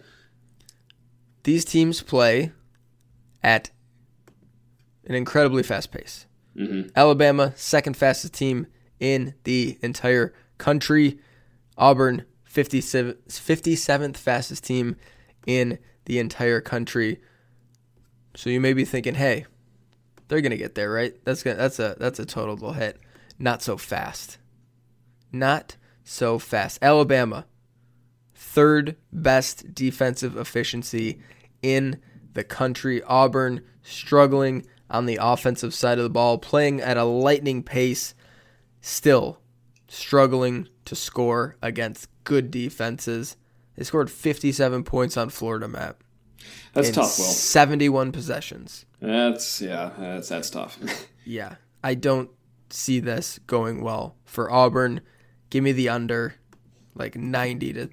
These 1.43 1.65
teams 1.65 2.01
play 2.01 2.51
at 3.43 3.71
an 5.05 5.15
incredibly 5.15 5.63
fast 5.63 5.91
pace. 5.91 6.25
Mm-hmm. 6.57 6.89
Alabama, 6.95 7.53
second 7.55 7.95
fastest 7.95 8.33
team 8.33 8.67
in 8.99 9.35
the 9.43 9.77
entire 9.81 10.33
country. 10.57 11.19
Auburn, 11.77 12.25
57th, 12.51 13.17
57th 13.27 14.17
fastest 14.17 14.63
team 14.63 14.95
in 15.45 15.77
the 16.05 16.19
entire 16.19 16.61
country. 16.61 17.21
So 18.35 18.49
you 18.49 18.59
may 18.59 18.73
be 18.73 18.85
thinking, 18.85 19.15
hey, 19.15 19.45
they're 20.27 20.41
gonna 20.41 20.57
get 20.57 20.75
there, 20.75 20.91
right? 20.91 21.13
That's 21.23 21.43
gonna 21.43 21.57
that's 21.57 21.79
a 21.79 21.95
that's 21.99 22.19
a 22.19 22.25
total 22.25 22.73
hit. 22.73 22.99
Not 23.39 23.61
so 23.61 23.77
fast. 23.77 24.37
Not 25.31 25.77
so 26.03 26.39
fast. 26.39 26.79
Alabama, 26.81 27.45
third 28.33 28.95
best 29.11 29.73
defensive 29.73 30.35
efficiency 30.35 31.19
in 31.61 31.99
the 32.33 32.43
country. 32.43 33.01
Auburn 33.03 33.61
struggling 33.83 34.65
on 34.89 35.05
the 35.05 35.19
offensive 35.21 35.73
side 35.73 35.97
of 35.97 36.03
the 36.03 36.09
ball, 36.09 36.37
playing 36.37 36.81
at 36.81 36.97
a 36.97 37.03
lightning 37.03 37.63
pace, 37.63 38.13
still 38.81 39.39
struggling 39.87 40.67
to 40.85 40.95
score 40.95 41.55
against 41.61 42.09
good 42.23 42.51
defenses. 42.51 43.35
They 43.75 43.83
scored 43.83 44.09
57 44.09 44.83
points 44.83 45.17
on 45.17 45.29
Florida 45.29 45.67
map 45.67 46.03
That's 46.73 46.89
tough, 46.91 47.17
Will. 47.17 47.25
71 47.25 48.11
possessions. 48.11 48.85
That's 48.99 49.61
yeah, 49.61 49.91
that's 49.97 50.29
that's 50.29 50.49
tough. 50.49 50.77
Yeah, 51.29 51.55
I 51.83 51.95
don't 51.95 52.29
see 52.69 53.01
this 53.01 53.37
going 53.47 53.81
well 53.83 54.15
for 54.23 54.49
Auburn. 54.49 55.01
Give 55.49 55.61
me 55.61 55.73
the 55.73 55.89
under, 55.89 56.35
like 56.95 57.17
90 57.17 57.73
to 57.73 57.89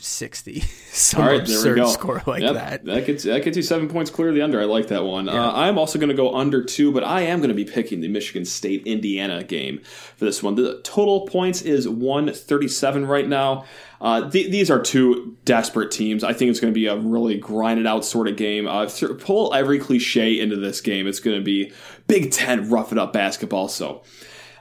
60. 0.00 0.60
Some 0.92 1.22
All 1.22 1.28
right, 1.28 1.40
absurd 1.40 1.86
score 1.88 2.22
like 2.26 2.42
Yep, 2.42 2.54
that. 2.54 2.84
That 2.84 3.06
gets 3.06 3.24
that 3.24 3.44
gets 3.44 3.56
you 3.56 3.62
seven 3.62 3.88
points 3.88 4.10
clear 4.10 4.28
of 4.28 4.34
the 4.34 4.42
under. 4.42 4.60
I 4.60 4.64
like 4.64 4.88
that 4.88 5.04
one. 5.04 5.28
Uh, 5.28 5.52
I'm 5.54 5.78
also 5.78 5.98
going 5.98 6.08
to 6.08 6.14
go 6.14 6.34
under 6.34 6.64
two, 6.64 6.92
but 6.92 7.04
I 7.04 7.22
am 7.22 7.38
going 7.38 7.48
to 7.50 7.54
be 7.54 7.64
picking 7.64 8.00
the 8.00 8.08
Michigan 8.08 8.44
State 8.44 8.86
Indiana 8.86 9.42
game 9.44 9.80
for 10.16 10.24
this 10.24 10.42
one. 10.42 10.54
The 10.54 10.80
total 10.82 11.26
points 11.26 11.62
is 11.62 11.88
137 11.88 13.06
right 13.06 13.28
now. 13.28 13.64
Uh, 14.00 14.30
th- 14.30 14.50
these 14.50 14.70
are 14.70 14.80
two 14.80 15.36
desperate 15.44 15.90
teams. 15.90 16.22
I 16.22 16.32
think 16.32 16.50
it's 16.50 16.60
going 16.60 16.72
to 16.72 16.78
be 16.78 16.86
a 16.86 16.96
really 16.96 17.36
grinded 17.36 17.86
out 17.86 18.04
sort 18.04 18.28
of 18.28 18.36
game. 18.36 18.66
Uh, 18.68 18.88
pull 19.20 19.52
every 19.54 19.78
cliche 19.78 20.38
into 20.38 20.56
this 20.56 20.80
game. 20.80 21.06
It's 21.06 21.20
going 21.20 21.38
to 21.38 21.44
be 21.44 21.72
Big 22.06 22.30
Ten 22.30 22.70
rough 22.70 22.92
it 22.92 22.98
up 22.98 23.12
basketball. 23.12 23.68
So. 23.68 24.02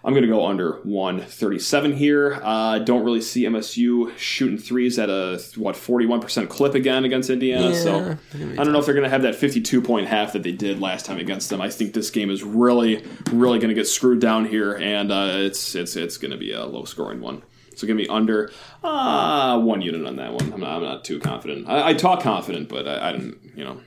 I'm 0.08 0.13
going 0.13 0.24
to 0.24 0.30
go 0.30 0.46
under 0.46 0.80
137 0.84 1.91
here. 1.91 2.39
Uh, 2.41 2.80
don't 2.80 3.04
really 3.04 3.20
see 3.20 3.43
MSU 3.43 4.17
shooting 4.17 4.58
threes 4.58 4.98
at 4.98 5.10
a 5.10 5.43
what 5.58 5.76
41% 5.76 6.48
clip 6.48 6.76
again 6.76 7.04
against 7.04 7.30
Indiana. 7.30 7.72
Yeah, 7.72 7.74
so 7.74 8.00
they're 8.00 8.20
gonna 8.32 8.46
be 8.46 8.58
I 8.58 8.63
don't 8.63 8.72
know 8.72 8.80
if 8.80 8.86
they're 8.86 8.93
going 8.93 9.04
to 9.04 9.10
have 9.10 9.24
that 9.24 9.36
52 9.36 9.82
point 9.82 10.08
half 10.08 10.32
that 10.32 10.43
they 10.43 10.54
did 10.54 10.80
last 10.80 11.06
time 11.06 11.17
against 11.17 11.50
them. 11.50 11.60
I 11.60 11.70
think 11.70 11.93
this 11.93 12.10
game 12.10 12.30
is 12.30 12.41
really, 12.41 13.06
really 13.34 13.60
going 13.60 13.67
to 13.67 13.76
get 13.76 13.86
screwed 13.86 14.22
down 14.22 14.46
here, 14.46 14.76
and 14.76 15.12
uh, 15.12 15.32
it's 15.34 15.76
it's 15.76 15.98
it's 15.98 16.17
going 16.17 16.32
to 16.32 16.38
be 16.38 16.54
a 16.54 16.65
low 16.65 16.86
scoring 16.86 17.20
one. 17.20 17.43
So 17.76 17.86
give 17.86 17.98
me 17.98 18.08
under 18.08 18.50
uh, 18.86 19.60
one 19.60 19.82
unit 19.82 20.08
on 20.08 20.15
that 20.15 20.32
one. 20.32 20.54
I'm 20.54 20.62
not, 20.62 20.78
I'm 20.78 20.84
not 20.84 21.04
too 21.04 21.20
confident. 21.20 21.67
I, 21.67 21.89
I 21.89 21.93
talk 21.93 22.22
confident, 22.22 22.70
but 22.70 22.88
I, 22.88 23.10
I 23.10 23.12
didn't 23.12 23.39
you 23.58 23.65
know 23.65 23.82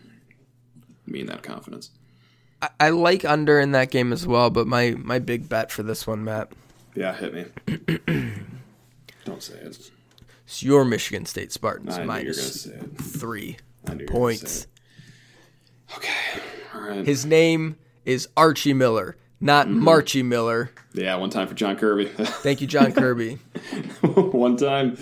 mean 1.06 1.24
that 1.26 1.42
confidence. 1.42 1.92
I, 2.62 2.68
I 2.80 2.88
like 2.90 3.24
under 3.24 3.58
in 3.60 3.72
that 3.72 3.90
game 3.90 4.12
as 4.12 4.26
well, 4.26 4.50
but 4.50 4.66
my, 4.66 4.92
my 4.98 5.18
big 5.18 5.48
bet 5.48 5.70
for 5.70 5.82
this 5.82 6.06
one, 6.06 6.24
Matt, 6.24 6.52
Yeah, 6.94 7.14
hit 7.14 7.34
me. 7.34 7.44
don't 9.24 9.42
say 9.42 9.54
it. 9.54 9.66
it. 9.66 9.90
is 10.48 10.62
your 10.62 10.84
Michigan 10.84 11.26
State 11.26 11.52
Spartans 11.52 11.96
I 11.98 12.04
knew 12.04 12.04
you 12.04 12.08
were 12.08 12.22
going 12.22 12.34
to 12.34 12.68
minus 12.78 13.16
three 13.20 13.56
I 13.88 13.94
knew 13.94 14.04
you 14.04 14.06
were 14.12 14.30
gonna 14.30 14.36
say 14.36 14.46
points. 14.46 14.66
Okay. 15.96 16.40
All 16.74 16.80
right. 16.82 17.06
His 17.06 17.26
name 17.26 17.76
is 18.04 18.28
Archie 18.36 18.74
Miller, 18.74 19.16
not 19.40 19.66
Mm-hmm. 19.66 19.84
Marchie 19.88 20.24
Miller. 20.24 20.70
yeah, 20.94 21.14
one 21.16 21.30
time 21.30 21.48
for 21.48 21.54
John 21.54 21.76
Kirby. 21.76 22.06
Thank 22.16 22.60
you, 22.60 22.66
John 22.66 22.92
Kirby. 22.92 23.34
one 24.02 24.56
time. 24.56 24.96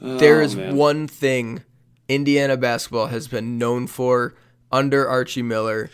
There 0.00 0.42
is 0.42 0.54
Oh, 0.54 0.58
man. 0.58 0.76
one 0.76 1.08
thing 1.08 1.62
Indiana 2.08 2.56
basketball 2.56 3.06
has 3.06 3.26
been 3.28 3.58
known 3.58 3.86
for 3.86 4.34
under 4.70 5.08
Archie 5.08 5.42
Miller, 5.42 5.88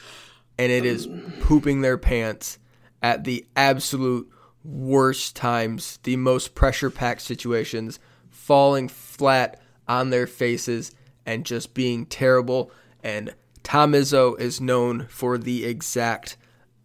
and 0.60 0.70
it 0.70 0.84
is 0.84 1.08
pooping 1.40 1.80
their 1.80 1.96
pants 1.96 2.58
at 3.02 3.24
the 3.24 3.46
absolute 3.56 4.30
worst 4.62 5.34
times, 5.34 5.98
the 6.02 6.16
most 6.16 6.54
pressure 6.54 6.90
packed 6.90 7.22
situations, 7.22 7.98
falling 8.28 8.86
flat 8.86 9.58
on 9.88 10.10
their 10.10 10.26
faces, 10.26 10.94
and 11.24 11.46
just 11.46 11.72
being 11.72 12.04
terrible. 12.04 12.70
And 13.02 13.34
Tom 13.62 13.92
Izzo 13.92 14.38
is 14.38 14.60
known 14.60 15.06
for 15.06 15.38
the 15.38 15.64
exact 15.64 16.36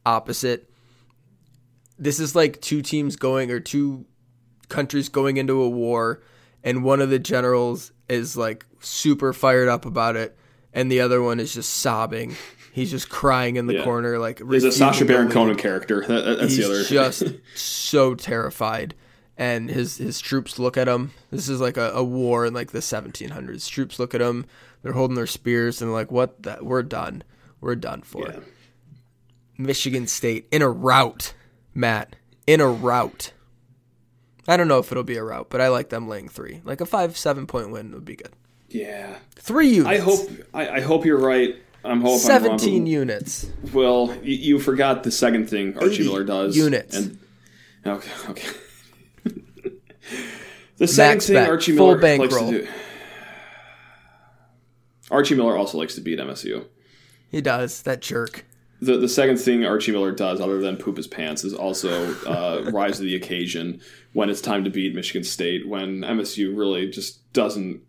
opposite. 0.06 0.72
This 2.00 2.22
is 2.22 2.34
like 2.34 2.62
two 2.62 2.82
teams 2.82 3.18
going, 3.18 3.52
or 3.52 3.60
two 3.60 4.06
countries 4.70 5.10
going 5.10 5.36
into 5.36 5.62
a 5.62 5.70
war 5.70 6.24
and 6.64 6.82
one 6.82 7.02
of 7.02 7.10
the 7.10 7.20
generals 7.20 7.92
is 8.08 8.38
like 8.38 8.66
super 8.80 9.34
fired 9.34 9.68
up 9.68 9.86
about 9.86 10.16
it 10.16 10.38
and 10.74 10.90
the 10.90 11.02
other 11.02 11.22
one 11.22 11.40
is 11.40 11.54
just 11.54 11.72
sobbing 11.72 12.36
he's 12.76 12.92
just 12.92 13.10
crying 13.10 13.56
in 13.56 13.66
the 13.68 13.76
Yeah. 13.76 13.84
corner 13.84 14.20
like 14.20 14.42
He's 14.52 14.64
a 14.64 14.72
Sacha 14.72 15.06
Baron. 15.06 15.32
Cohen 15.32 15.56
character. 15.56 16.02
That, 16.06 16.26
that- 16.26 16.40
that's 16.40 16.56
he's 16.56 16.68
the 16.68 16.72
other. 16.74 16.84
just 16.84 17.24
so 17.56 18.14
terrified 18.16 18.94
and 19.38 19.70
his 19.70 19.98
his 19.98 20.20
troops 20.22 20.60
look 20.60 20.78
at 20.78 20.88
him 20.88 21.12
this 21.32 21.50
is 21.50 21.60
like 21.60 21.76
a, 21.78 21.92
a 21.92 22.04
war 22.04 22.46
in 22.46 22.54
like 22.54 22.72
the 22.72 22.80
1700s 22.80 23.68
troops 23.70 24.00
look 24.00 24.14
at 24.16 24.22
him 24.22 24.46
they're 24.82 24.94
holding 24.94 25.16
their 25.16 25.28
spears 25.28 25.82
and 25.82 25.92
like 25.92 26.10
what 26.12 26.42
the, 26.44 26.58
we're 26.62 26.84
done 26.84 27.22
we're 27.60 27.76
done 27.76 28.02
for 28.02 28.28
Yeah. 28.30 28.40
michigan 29.58 30.08
state 30.08 30.48
in 30.52 30.62
a 30.62 30.70
rout 30.70 31.34
matt 31.74 32.16
in 32.48 32.62
a 32.62 32.68
rout 32.68 33.32
I 34.48 34.58
don't 34.58 34.68
know 34.68 34.78
if 34.78 34.92
it'll 34.92 35.04
be 35.04 35.18
a 35.18 35.24
rout, 35.24 35.48
but 35.50 35.60
I 35.60 35.70
like 35.70 35.90
them 35.90 36.08
laying 36.08 36.30
three. 36.30 36.62
Like 36.64 36.80
a 36.80 36.86
five, 36.86 37.18
seven 37.18 37.48
point 37.48 37.72
win 37.72 37.92
would 37.94 38.06
be 38.06 38.16
good. 38.16 38.30
yeah. 38.70 39.16
Three 39.38 39.70
units. 39.70 39.90
I 39.90 39.98
hope. 39.98 40.30
I, 40.54 40.70
I 40.70 40.80
hope 40.82 41.04
you're 41.04 41.18
right. 41.18 41.56
I'm 41.86 42.02
hoping. 42.02 42.20
seventeen 42.20 42.74
I'm 42.76 42.80
wrong, 42.82 42.88
units. 42.88 43.48
Well, 43.74 44.16
you, 44.24 44.36
you 44.36 44.60
forgot 44.60 45.04
the 45.04 45.12
second 45.12 45.50
thing 45.50 45.78
Archie 45.78 46.04
Miller 46.04 46.24
does. 46.24 46.58
units. 46.58 46.96
And 46.96 47.20
okay, 47.86 48.12
okay. 48.30 48.48
the 50.78 50.88
second 50.88 51.16
Max 51.16 51.28
thing 51.28 51.36
bet, 51.36 51.50
Archie 51.50 51.74
Miller 51.74 51.94
likes 51.94 52.02
bankroll. 52.02 52.52
to 52.52 52.62
do. 52.62 52.68
Archie 55.12 55.36
Miller 55.36 55.56
also 55.56 55.78
likes 55.78 55.96
to 55.96 56.02
beat 56.02 56.20
MSU. 56.20 56.66
He 57.30 57.42
does 57.42 57.82
that 57.84 58.02
jerk. 58.02 58.46
The 58.82 58.98
the 58.98 59.08
second 59.10 59.38
thing 59.38 59.66
Archie 59.66 59.92
Miller 59.92 60.12
does, 60.12 60.42
other 60.42 60.60
than 60.60 60.78
poop 60.78 60.98
his 60.98 61.08
pants, 61.08 61.44
is 61.44 61.54
also 61.54 62.14
uh, 62.26 62.70
rise 62.74 62.98
to 62.98 63.04
the 63.04 63.16
occasion 63.16 63.82
when 64.14 64.30
it's 64.30 64.42
time 64.42 64.64
to 64.64 64.70
beat 64.70 64.94
Michigan 64.96 65.24
State. 65.24 65.68
When 65.68 66.02
MSU 66.02 66.56
really 66.58 66.90
just 66.90 67.32
doesn't. 67.34 67.82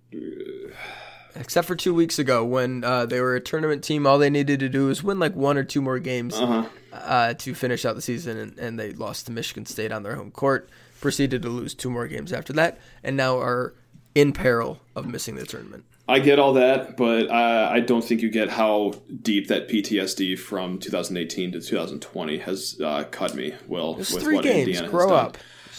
Except 1.39 1.67
for 1.67 1.75
two 1.77 1.95
weeks 1.95 2.19
ago 2.19 2.45
when 2.45 2.83
uh, 2.85 3.07
they 3.07 3.21
were 3.21 3.35
a 3.37 3.41
tournament 3.41 3.85
team, 3.85 4.07
all 4.07 4.19
they 4.19 4.31
needed 4.31 4.61
to 4.61 4.69
do 4.69 4.87
was 4.87 5.03
win 5.03 5.19
like 5.19 5.35
one 5.35 5.57
or 5.59 5.65
two 5.65 5.81
more 5.83 5.99
games 5.99 6.35
Uh-huh. 6.35 6.65
uh, 6.93 7.35
to 7.35 7.55
finish 7.55 7.85
out 7.85 7.95
the 7.95 8.03
season, 8.03 8.37
and, 8.39 8.59
and 8.59 8.79
they 8.79 8.93
lost 8.93 9.27
to 9.27 9.33
Michigan 9.33 9.67
State 9.67 9.93
on 9.93 10.03
their 10.03 10.17
home 10.17 10.31
court. 10.31 10.69
Proceeded 11.01 11.43
to 11.43 11.49
lose 11.51 11.75
two 11.75 11.91
more 11.91 12.09
games 12.09 12.33
after 12.33 12.53
that, 12.55 12.79
and 13.05 13.17
now 13.17 13.39
are 13.39 13.75
in 14.15 14.33
peril 14.33 14.81
of 14.95 15.07
missing 15.07 15.35
the 15.35 15.45
tournament. 15.45 15.85
I 16.09 16.21
get 16.21 16.39
all 16.39 16.55
that, 16.55 16.97
but 16.97 17.29
uh, 17.29 17.69
I 17.71 17.81
don't 17.81 18.03
think 18.03 18.23
you 18.23 18.31
get 18.31 18.49
how 18.49 18.95
deep 19.23 19.49
that 19.49 19.69
PTSD 19.69 20.39
from 20.39 20.79
2018 20.79 21.53
to 21.53 21.61
2020 21.61 22.39
has 22.39 22.81
uh, 22.83 23.05
cut 23.11 23.35
me. 23.35 23.55
Well, 23.67 23.97
It's 23.99 24.13
with 24.13 24.23
three 24.23 24.37
what 24.37 24.45
games. 24.45 24.69
Indiana 24.69 24.89
Grow 24.89 25.09
done. 25.11 25.33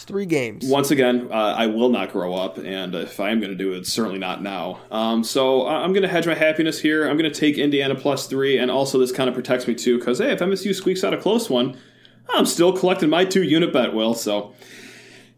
Three 0.07 0.25
games. 0.25 0.65
Once 0.65 0.89
again, 0.89 1.27
uh, 1.29 1.33
I 1.33 1.67
will 1.67 1.89
not 1.89 2.13
grow 2.13 2.33
up, 2.33 2.57
and 2.57 2.95
if 2.95 3.19
I 3.19 3.29
am 3.29 3.41
going 3.41 3.51
to 3.51 3.57
do 3.57 3.73
it, 3.73 3.85
certainly 3.85 4.17
not 4.17 4.41
now. 4.41 4.79
Um, 4.89 5.21
so 5.21 5.67
I'm 5.67 5.91
going 5.91 6.03
to 6.03 6.07
hedge 6.07 6.25
my 6.25 6.33
happiness 6.33 6.79
here. 6.79 7.09
I'm 7.09 7.17
going 7.17 7.29
to 7.29 7.39
take 7.39 7.57
Indiana 7.57 7.93
plus 7.93 8.25
three, 8.25 8.57
and 8.57 8.71
also 8.71 8.99
this 8.99 9.11
kind 9.11 9.27
of 9.27 9.33
protects 9.33 9.67
me 9.67 9.75
too, 9.75 9.99
because 9.99 10.19
hey, 10.19 10.31
if 10.31 10.39
MSU 10.39 10.73
squeaks 10.73 11.03
out 11.03 11.13
a 11.13 11.17
close 11.17 11.49
one, 11.49 11.77
I'm 12.29 12.45
still 12.45 12.71
collecting 12.71 13.09
my 13.09 13.25
two 13.25 13.43
unit 13.43 13.73
bet. 13.73 13.93
Will 13.93 14.13
so 14.13 14.53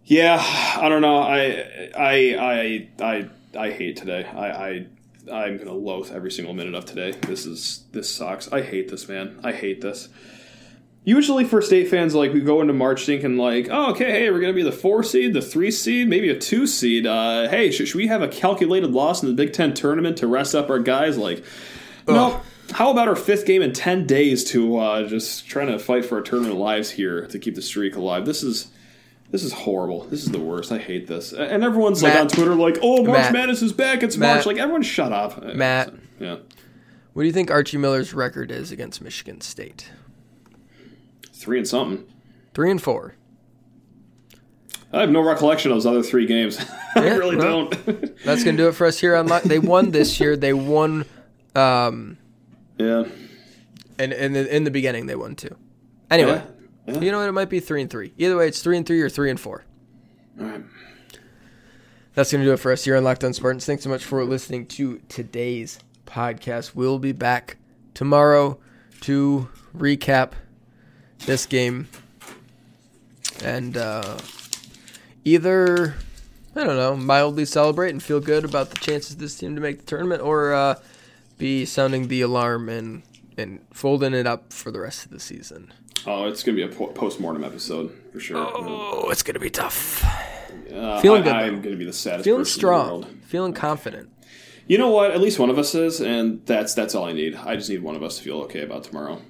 Yeah, 0.06 0.40
I 0.40 0.88
don't 0.88 1.02
know. 1.02 1.18
I 1.18 1.92
I 1.98 2.36
I 2.40 2.90
I 3.02 3.30
I 3.58 3.72
hate 3.72 3.98
today. 3.98 4.24
I, 4.26 4.50
I 4.50 4.86
I'm 5.32 5.58
gonna 5.58 5.74
loathe 5.74 6.12
every 6.12 6.32
single 6.32 6.54
minute 6.54 6.76
of 6.76 6.86
today. 6.86 7.12
This 7.12 7.48
is 7.48 7.86
this 7.92 8.08
sucks. 8.08 8.52
I 8.52 8.62
hate 8.62 8.90
this, 8.90 9.08
man. 9.08 9.40
I 9.44 9.52
hate 9.52 9.82
this. 9.82 10.10
Usually 11.06 11.46
for 11.46 11.62
state 11.62 11.88
fans, 11.90 12.14
like 12.14 12.34
we 12.34 12.42
go 12.42 12.62
into 12.62 12.74
March 12.74 13.06
thinking 13.06 13.38
like, 13.38 13.68
oh, 13.72 13.92
okay, 13.92 14.12
hey, 14.12 14.30
we're 14.30 14.42
gonna 14.42 14.54
be 14.54 14.64
the 14.64 14.72
four 14.72 15.02
seed, 15.02 15.34
the 15.34 15.42
three 15.42 15.72
seed, 15.72 16.08
maybe 16.08 16.30
a 16.30 16.38
two 16.38 16.68
seed. 16.68 17.08
Uh, 17.08 17.48
hey, 17.50 17.72
should, 17.72 17.88
should 17.88 17.98
we 17.98 18.08
have 18.08 18.22
a 18.22 18.28
calculated 18.28 18.92
loss 18.92 19.24
in 19.24 19.30
the 19.30 19.34
Big 19.36 19.54
Ten 19.54 19.74
tournament 19.74 20.18
to 20.18 20.28
rest 20.28 20.54
up 20.54 20.70
our 20.70 20.80
guys? 20.80 21.18
Like, 21.18 21.44
no. 22.08 22.42
How 22.72 22.92
about 22.92 23.08
our 23.08 23.16
fifth 23.16 23.48
game 23.48 23.64
in 23.64 23.74
ten 23.74 24.06
days 24.06 24.44
to 24.52 24.78
uh, 24.78 25.08
just 25.08 25.48
trying 25.48 25.68
to 25.68 25.80
fight 25.80 26.06
for 26.06 26.18
our 26.18 26.22
tournament 26.22 26.60
lives 26.60 26.92
here 26.92 27.26
to 27.28 27.40
keep 27.40 27.56
the 27.56 27.62
streak 27.64 27.96
alive? 27.96 28.26
This 28.26 28.44
is 28.44 28.70
this 29.32 29.44
is 29.44 29.54
horrible. 29.54 30.04
This 30.04 30.24
is 30.24 30.32
the 30.32 30.40
worst. 30.40 30.72
I 30.72 30.78
hate 30.78 31.08
this. 31.08 31.34
And 31.34 31.64
everyone's 31.64 32.04
like 32.04 32.14
on 32.16 32.28
Twitter, 32.28 32.54
like, 32.54 32.78
"Oh, 32.84 33.04
March 33.04 33.18
Matt. 33.24 33.34
Madness 33.34 33.64
is 33.64 33.74
back. 33.74 34.04
It's 34.04 34.18
Matt. 34.18 34.36
March." 34.36 34.46
Like, 34.46 34.58
everyone, 34.58 34.84
shut 34.84 35.12
up. 35.12 35.42
Matt. 35.56 35.94
Yeah, 36.20 36.36
What 37.14 37.24
do 37.24 37.26
you 37.28 37.34
think 37.34 37.50
Archie 37.50 37.78
Miller's 37.78 38.14
record 38.14 38.52
is 38.52 38.72
against 38.72 39.02
Michigan 39.02 39.42
State? 39.42 39.90
Three 41.40 41.58
and 41.58 41.68
something. 41.68 42.06
Three 42.54 42.70
and 42.72 42.82
four. 42.82 43.16
I 44.92 45.02
have 45.02 45.10
no 45.12 45.22
recollection 45.22 45.72
of 45.72 45.76
those 45.76 45.86
other 45.86 46.02
three 46.04 46.26
games. 46.26 46.58
I 46.96 47.06
Yeah, 47.06 47.16
really 47.18 47.36
well. 47.36 47.70
don't. 47.70 48.18
That's 48.26 48.44
gonna 48.44 48.58
do 48.58 48.68
it 48.68 48.74
for 48.76 48.88
us 48.88 49.00
here 49.00 49.16
on. 49.16 49.28
Lo- 49.28 49.40
They 49.44 49.60
won 49.60 49.92
this 49.92 50.20
year. 50.20 50.36
They 50.36 50.54
won, 50.54 51.06
um, 51.56 52.18
yeah. 52.78 53.06
and 54.00 54.12
in 54.14 54.34
the 54.34 54.56
in 54.56 54.64
the 54.64 54.72
beginning 54.72 55.06
they 55.06 55.16
won 55.16 55.36
too. 55.36 55.56
Anyway, 56.10 56.42
Yeah. 56.88 56.94
Yeah. 56.96 57.02
you 57.02 57.12
know 57.12 57.20
what? 57.20 57.30
It 57.30 57.34
might 57.34 57.50
be 57.50 57.60
three 57.60 57.82
and 57.82 57.90
three. 57.90 58.14
Either 58.18 58.36
way, 58.36 58.48
it's 58.48 58.62
three 58.64 58.78
and 58.78 58.86
three 58.86 59.00
or 59.02 59.10
three 59.10 59.30
and 59.30 59.40
four. 59.40 59.64
All 60.40 60.46
right. 60.48 60.64
That's 62.16 62.32
going 62.32 62.44
to 62.44 62.50
do 62.50 62.54
it 62.54 62.58
for 62.60 62.72
us 62.72 62.84
here 62.84 62.98
on 62.98 63.04
Locked 63.04 63.24
On 63.24 63.32
Spartans. 63.34 63.66
Thanks 63.66 63.84
so 63.84 63.90
much 63.90 64.04
for 64.04 64.26
listening 64.26 64.66
to 64.68 65.00
today's 65.08 65.80
podcast. 66.08 66.74
We'll 66.74 66.98
be 67.00 67.12
back 67.12 67.58
tomorrow 67.94 68.60
to 69.02 69.48
recap 69.78 70.32
this 71.26 71.46
game 71.46 71.88
and 73.44 73.78
uh, 73.78 74.18
either, 75.26 75.96
I 76.56 76.64
don't 76.64 76.76
know, 76.78 76.96
mildly 76.96 77.46
celebrate 77.46 77.92
and 77.92 78.02
feel 78.02 78.20
good 78.20 78.44
about 78.44 78.70
the 78.72 78.78
chances 78.78 79.14
of 79.14 79.20
this 79.20 79.38
team 79.38 79.56
to 79.56 79.62
make 79.62 79.80
the 79.80 79.86
tournament 79.86 80.22
or 80.22 80.54
uh, 80.54 80.76
be 81.38 81.66
sounding 81.66 82.08
the 82.08 82.22
alarm 82.22 82.70
and, 82.70 83.04
and 83.38 83.60
folding 83.72 84.14
it 84.14 84.28
up 84.28 84.52
for 84.52 84.72
the 84.72 84.80
rest 84.80 85.06
of 85.06 85.12
the 85.12 85.20
season. 85.20 85.72
Oh, 86.06 86.26
it's 86.28 86.44
gonna 86.44 86.56
be 86.56 86.64
a 86.64 86.68
po- 86.70 86.88
post-mortem 86.88 87.44
episode 87.44 87.94
for 88.12 88.20
sure. 88.20 88.38
Oh, 88.38 89.10
it's 89.10 89.22
going 89.24 89.34
to 89.34 89.40
be 89.40 89.50
tough. 89.50 90.04
Uh, 90.74 91.00
feeling 91.02 91.22
I, 91.24 91.26
good, 91.26 91.34
I'm 91.34 91.62
gonna 91.62 91.76
be 91.76 91.86
the 91.86 91.94
saddest 91.94 92.24
Feeling 92.24 92.42
person 92.42 92.60
in 92.62 92.66
the 92.66 92.72
world. 92.72 93.04
strong, 93.06 93.18
feeling 93.22 93.54
confident. 93.54 94.10
You 94.68 94.78
know 94.78 94.90
what? 94.92 95.12
At 95.12 95.20
least 95.20 95.40
one 95.40 95.50
of 95.50 95.58
us 95.58 95.76
is, 95.76 96.00
and 96.00 96.46
that's 96.46 96.74
that's 96.74 96.96
all 96.96 97.06
I 97.06 97.12
need. 97.12 97.36
I 97.36 97.56
just 97.56 97.70
need 97.70 97.82
one 97.82 97.96
of 97.96 98.04
us 98.04 98.18
to 98.18 98.24
feel 98.24 98.38
okay 98.42 98.62
about 98.62 98.84
tomorrow. 98.84 99.22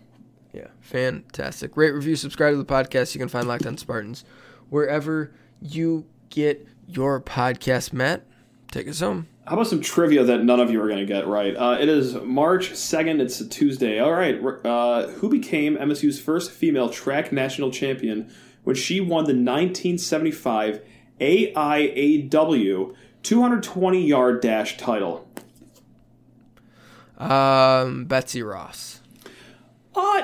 Yeah, 0.54 0.68
fantastic. 0.82 1.78
Rate, 1.78 1.92
review, 1.92 2.16
subscribe 2.16 2.54
to 2.54 2.58
the 2.58 2.66
podcast. 2.66 3.14
You 3.14 3.20
can 3.20 3.30
find 3.30 3.48
Locked 3.48 3.66
On 3.66 3.78
Spartans 3.78 4.26
wherever 4.70 5.32
you 5.62 6.06
get 6.30 6.68
your 6.88 7.22
podcast. 7.22 7.94
Matt, 7.94 8.26
take 8.72 8.88
us 8.88 9.00
home. 9.00 9.28
How 9.46 9.56
about 9.56 9.68
some 9.68 9.82
trivia 9.82 10.24
that 10.26 10.44
none 10.44 10.60
of 10.60 10.70
you 10.70 10.80
are 10.82 10.88
going 10.88 11.00
to 11.00 11.06
get 11.06 11.26
right? 11.28 11.56
Uh, 11.56 11.78
it 11.80 11.90
is 11.90 12.14
March 12.16 12.70
2nd. 12.70 13.20
It's 13.20 13.42
a 13.42 13.48
Tuesday. 13.48 14.00
All 14.00 14.14
right. 14.14 14.40
Uh, 14.64 15.08
who 15.08 15.28
became 15.28 15.76
MSU's 15.76 16.20
first 16.20 16.52
female 16.52 16.90
track 16.90 17.32
national 17.32 17.72
champion 17.72 18.32
when 18.64 18.76
she 18.76 19.00
won 19.00 19.24
the 19.26 19.34
1975 19.34 20.82
AIAW 21.20 22.96
220 23.24 24.06
yard 24.06 24.42
dash 24.42 24.78
title? 24.78 25.28
Um, 27.18 28.06
Betsy 28.06 28.44
Ross. 28.44 28.99
Uh, 29.96 30.22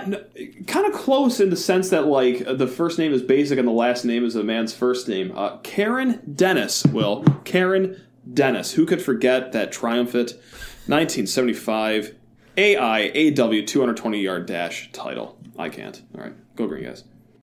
kind 0.67 0.85
of 0.85 0.93
close 0.93 1.39
in 1.39 1.49
the 1.49 1.55
sense 1.55 1.89
that, 1.89 2.05
like, 2.05 2.45
uh, 2.45 2.53
the 2.53 2.67
first 2.67 2.99
name 2.99 3.11
is 3.11 3.21
basic 3.21 3.57
and 3.57 3.67
the 3.67 3.71
last 3.73 4.05
name 4.05 4.23
is 4.23 4.35
a 4.35 4.43
man's 4.43 4.73
first 4.73 5.07
name. 5.07 5.31
Uh, 5.35 5.57
Karen 5.57 6.21
Dennis, 6.35 6.85
Will. 6.85 7.23
Karen 7.45 7.99
Dennis. 8.31 8.73
Who 8.73 8.85
could 8.85 9.01
forget 9.01 9.51
that 9.53 9.71
triumphant 9.71 10.31
1975 10.87 12.15
AIAW 12.57 13.65
220 13.67 14.19
yard 14.21 14.45
dash 14.45 14.91
title? 14.91 15.37
I 15.57 15.69
can't. 15.69 16.01
All 16.15 16.21
right. 16.21 16.55
Go 16.55 16.67
green, 16.67 16.83
guys. 16.83 17.03